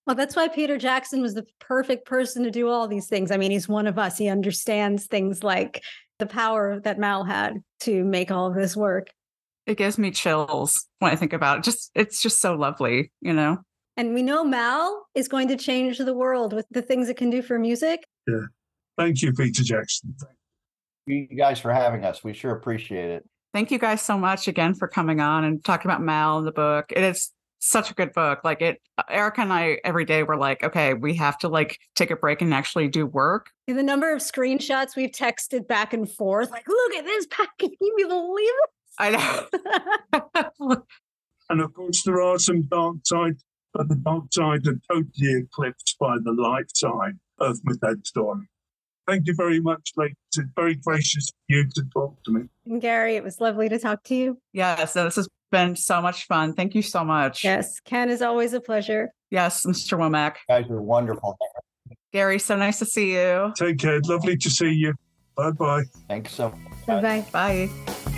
Well, 0.07 0.15
that's 0.15 0.35
why 0.35 0.47
Peter 0.47 0.77
Jackson 0.77 1.21
was 1.21 1.33
the 1.33 1.45
perfect 1.59 2.05
person 2.05 2.43
to 2.43 2.51
do 2.51 2.69
all 2.69 2.87
these 2.87 3.07
things. 3.07 3.31
I 3.31 3.37
mean, 3.37 3.51
he's 3.51 3.67
one 3.67 3.87
of 3.87 3.97
us. 3.97 4.17
He 4.17 4.27
understands 4.27 5.07
things 5.07 5.43
like 5.43 5.83
the 6.19 6.27
power 6.27 6.79
that 6.81 6.99
Mal 6.99 7.23
had 7.23 7.63
to 7.81 8.03
make 8.03 8.31
all 8.31 8.47
of 8.47 8.55
this 8.55 8.75
work. 8.75 9.09
It 9.65 9.77
gives 9.77 9.97
me 9.97 10.11
chills 10.11 10.87
when 10.99 11.11
I 11.11 11.15
think 11.15 11.33
about 11.33 11.59
it. 11.59 11.63
Just 11.63 11.89
it's 11.95 12.21
just 12.21 12.39
so 12.39 12.53
lovely, 12.53 13.11
you 13.21 13.33
know. 13.33 13.57
And 13.97 14.13
we 14.13 14.21
know 14.21 14.43
Mal 14.43 15.05
is 15.15 15.27
going 15.27 15.47
to 15.47 15.55
change 15.55 15.97
the 15.97 16.13
world 16.13 16.53
with 16.53 16.65
the 16.69 16.81
things 16.81 17.07
it 17.07 17.17
can 17.17 17.29
do 17.29 17.41
for 17.41 17.57
music. 17.57 18.03
Yeah. 18.27 18.41
Thank 18.97 19.21
you, 19.21 19.33
Peter 19.33 19.63
Jackson. 19.63 20.15
Thank 21.07 21.31
you 21.31 21.37
guys 21.37 21.59
for 21.59 21.71
having 21.73 22.03
us. 22.03 22.23
We 22.23 22.33
sure 22.33 22.51
appreciate 22.51 23.09
it. 23.09 23.29
Thank 23.53 23.71
you 23.71 23.79
guys 23.79 24.01
so 24.01 24.17
much 24.17 24.47
again 24.49 24.73
for 24.73 24.87
coming 24.87 25.21
on 25.21 25.45
and 25.45 25.63
talking 25.63 25.89
about 25.89 26.01
Mal 26.01 26.37
and 26.39 26.47
the 26.47 26.51
book. 26.51 26.91
It 26.91 27.03
is 27.03 27.31
such 27.59 27.89
a 27.89 27.93
good 27.93 28.11
book. 28.11 28.41
Like 28.43 28.61
it, 28.61 28.81
Erica 29.09 29.41
and 29.41 29.53
I 29.53 29.79
every 29.85 30.03
day 30.03 30.23
were 30.23 30.35
like, 30.35 30.63
okay, 30.63 30.93
we 30.93 31.15
have 31.15 31.37
to 31.39 31.47
like 31.47 31.79
take 31.95 32.11
a 32.11 32.17
break 32.17 32.41
and 32.41 32.53
actually 32.53 32.89
do 32.89 33.05
work. 33.05 33.51
The 33.67 33.81
number 33.81 34.13
of 34.13 34.19
screenshots 34.19 34.97
we've 34.97 35.11
texted 35.11 35.67
back 35.67 35.93
and 35.93 36.09
forth, 36.09 36.51
like, 36.51 36.67
look 36.67 36.93
at 36.95 37.05
this 37.05 37.27
package. 37.27 37.71
Can 37.81 37.91
you 37.97 38.07
believe 38.07 38.49
it? 38.49 38.69
I 38.97 39.09
know. 40.59 40.83
and 41.49 41.61
of 41.61 41.73
course, 41.73 42.03
there 42.03 42.21
are 42.21 42.39
some 42.39 42.63
dark 42.63 42.97
sides 43.05 43.43
but 43.75 43.89
the 43.89 43.95
dark 43.95 44.23
side 44.31 44.65
are 44.67 44.79
totally 44.89 45.43
eclipsed 45.43 45.97
by 45.99 46.15
the 46.23 46.31
light 46.31 46.75
side 46.75 47.19
of 47.39 47.59
my 47.63 47.73
dad's 47.81 48.07
story. 48.07 48.47
Thank 49.05 49.27
you 49.27 49.35
very 49.35 49.59
much, 49.59 49.91
ladies. 49.97 50.15
It's 50.35 50.49
very 50.55 50.75
gracious 50.75 51.29
of 51.29 51.35
you 51.47 51.67
to 51.75 51.83
talk 51.93 52.23
to 52.23 52.31
me. 52.31 52.41
And 52.65 52.81
Gary, 52.81 53.17
it 53.17 53.23
was 53.23 53.39
lovely 53.39 53.69
to 53.69 53.77
talk 53.77 54.03
to 54.05 54.15
you. 54.15 54.39
Yes, 54.53 54.93
this 54.93 55.17
has 55.17 55.27
been 55.51 55.75
so 55.75 56.01
much 56.01 56.25
fun. 56.25 56.53
Thank 56.53 56.73
you 56.73 56.81
so 56.81 57.03
much. 57.03 57.43
Yes, 57.43 57.79
Ken 57.81 58.09
is 58.09 58.21
always 58.21 58.53
a 58.53 58.61
pleasure. 58.61 59.11
Yes, 59.29 59.65
Mr. 59.65 59.97
Womack. 59.97 60.35
You 60.49 60.55
guys 60.55 60.71
are 60.71 60.81
wonderful. 60.81 61.37
Gary, 62.13 62.39
so 62.39 62.55
nice 62.55 62.79
to 62.79 62.85
see 62.85 63.13
you. 63.13 63.51
Take 63.57 63.77
care. 63.77 63.99
Lovely 64.05 64.37
to 64.37 64.49
see 64.49 64.71
you. 64.71 64.93
Bye 65.35 65.51
bye. 65.51 65.83
Thanks 66.07 66.31
so 66.31 66.49
much. 66.49 66.85
Bye-bye. 66.87 67.25
Bye. 67.31 68.14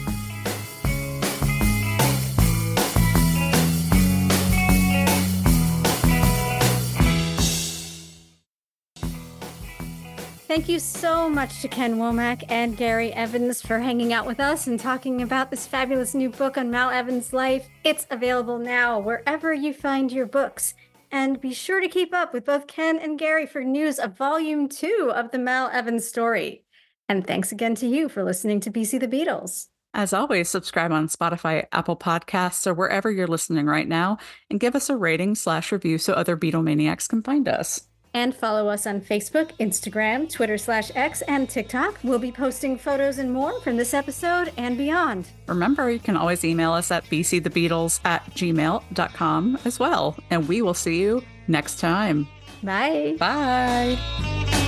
Thank 10.47 10.69
you 10.69 10.79
so 10.79 11.29
much 11.29 11.59
to 11.59 11.67
Ken 11.67 11.97
Womack 11.97 12.45
and 12.47 12.77
Gary 12.77 13.11
Evans 13.11 13.61
for 13.61 13.79
hanging 13.79 14.13
out 14.13 14.25
with 14.25 14.39
us 14.39 14.65
and 14.65 14.79
talking 14.79 15.21
about 15.21 15.51
this 15.51 15.67
fabulous 15.67 16.15
new 16.15 16.29
book 16.29 16.57
on 16.57 16.71
Mal 16.71 16.89
Evans' 16.89 17.33
life. 17.33 17.67
It's 17.83 18.07
available 18.09 18.57
now 18.57 18.97
wherever 18.97 19.53
you 19.53 19.73
find 19.73 20.09
your 20.09 20.25
books. 20.25 20.73
And 21.11 21.41
be 21.41 21.53
sure 21.53 21.81
to 21.81 21.89
keep 21.89 22.13
up 22.13 22.31
with 22.31 22.45
both 22.45 22.65
Ken 22.65 22.97
and 22.97 23.19
Gary 23.19 23.45
for 23.45 23.61
news 23.61 23.99
of 23.99 24.17
volume 24.17 24.69
two 24.69 25.11
of 25.13 25.31
the 25.31 25.37
Mal 25.37 25.69
Evans 25.73 26.07
story. 26.07 26.63
And 27.09 27.27
thanks 27.27 27.51
again 27.51 27.75
to 27.75 27.85
you 27.85 28.07
for 28.07 28.23
listening 28.23 28.61
to 28.61 28.71
BC 28.71 29.01
the 29.01 29.07
Beatles. 29.09 29.67
As 29.93 30.13
always, 30.13 30.47
subscribe 30.47 30.93
on 30.93 31.09
Spotify, 31.09 31.65
Apple 31.73 31.97
Podcasts, 31.97 32.65
or 32.65 32.73
wherever 32.73 33.11
you're 33.11 33.27
listening 33.27 33.65
right 33.65 33.87
now, 33.87 34.17
and 34.49 34.61
give 34.61 34.77
us 34.77 34.89
a 34.89 34.95
rating 34.95 35.35
slash 35.35 35.73
review 35.73 35.97
so 35.97 36.13
other 36.13 36.37
Beatlemaniacs 36.37 37.09
can 37.09 37.21
find 37.21 37.49
us 37.49 37.85
and 38.17 38.35
follow 38.35 38.67
us 38.67 38.87
on 38.87 38.99
Facebook, 38.99 39.51
Instagram, 39.59 40.31
Twitter 40.31 40.57
slash 40.57 40.91
X, 40.95 41.21
and 41.23 41.47
TikTok. 41.47 41.99
We'll 42.03 42.17
be 42.17 42.31
posting 42.31 42.75
photos 42.77 43.19
and 43.19 43.31
more 43.31 43.59
from 43.61 43.77
this 43.77 43.93
episode 43.93 44.51
and 44.57 44.75
beyond. 44.75 45.29
Remember, 45.47 45.91
you 45.91 45.99
can 45.99 46.17
always 46.17 46.43
email 46.43 46.73
us 46.73 46.89
at 46.89 47.05
bcthebeatles 47.05 47.99
at 48.05 48.25
gmail.com 48.31 49.59
as 49.65 49.79
well. 49.79 50.17
And 50.31 50.47
we 50.47 50.63
will 50.63 50.73
see 50.73 50.99
you 50.99 51.23
next 51.47 51.79
time. 51.79 52.27
Bye. 52.63 53.15
Bye. 53.19 54.66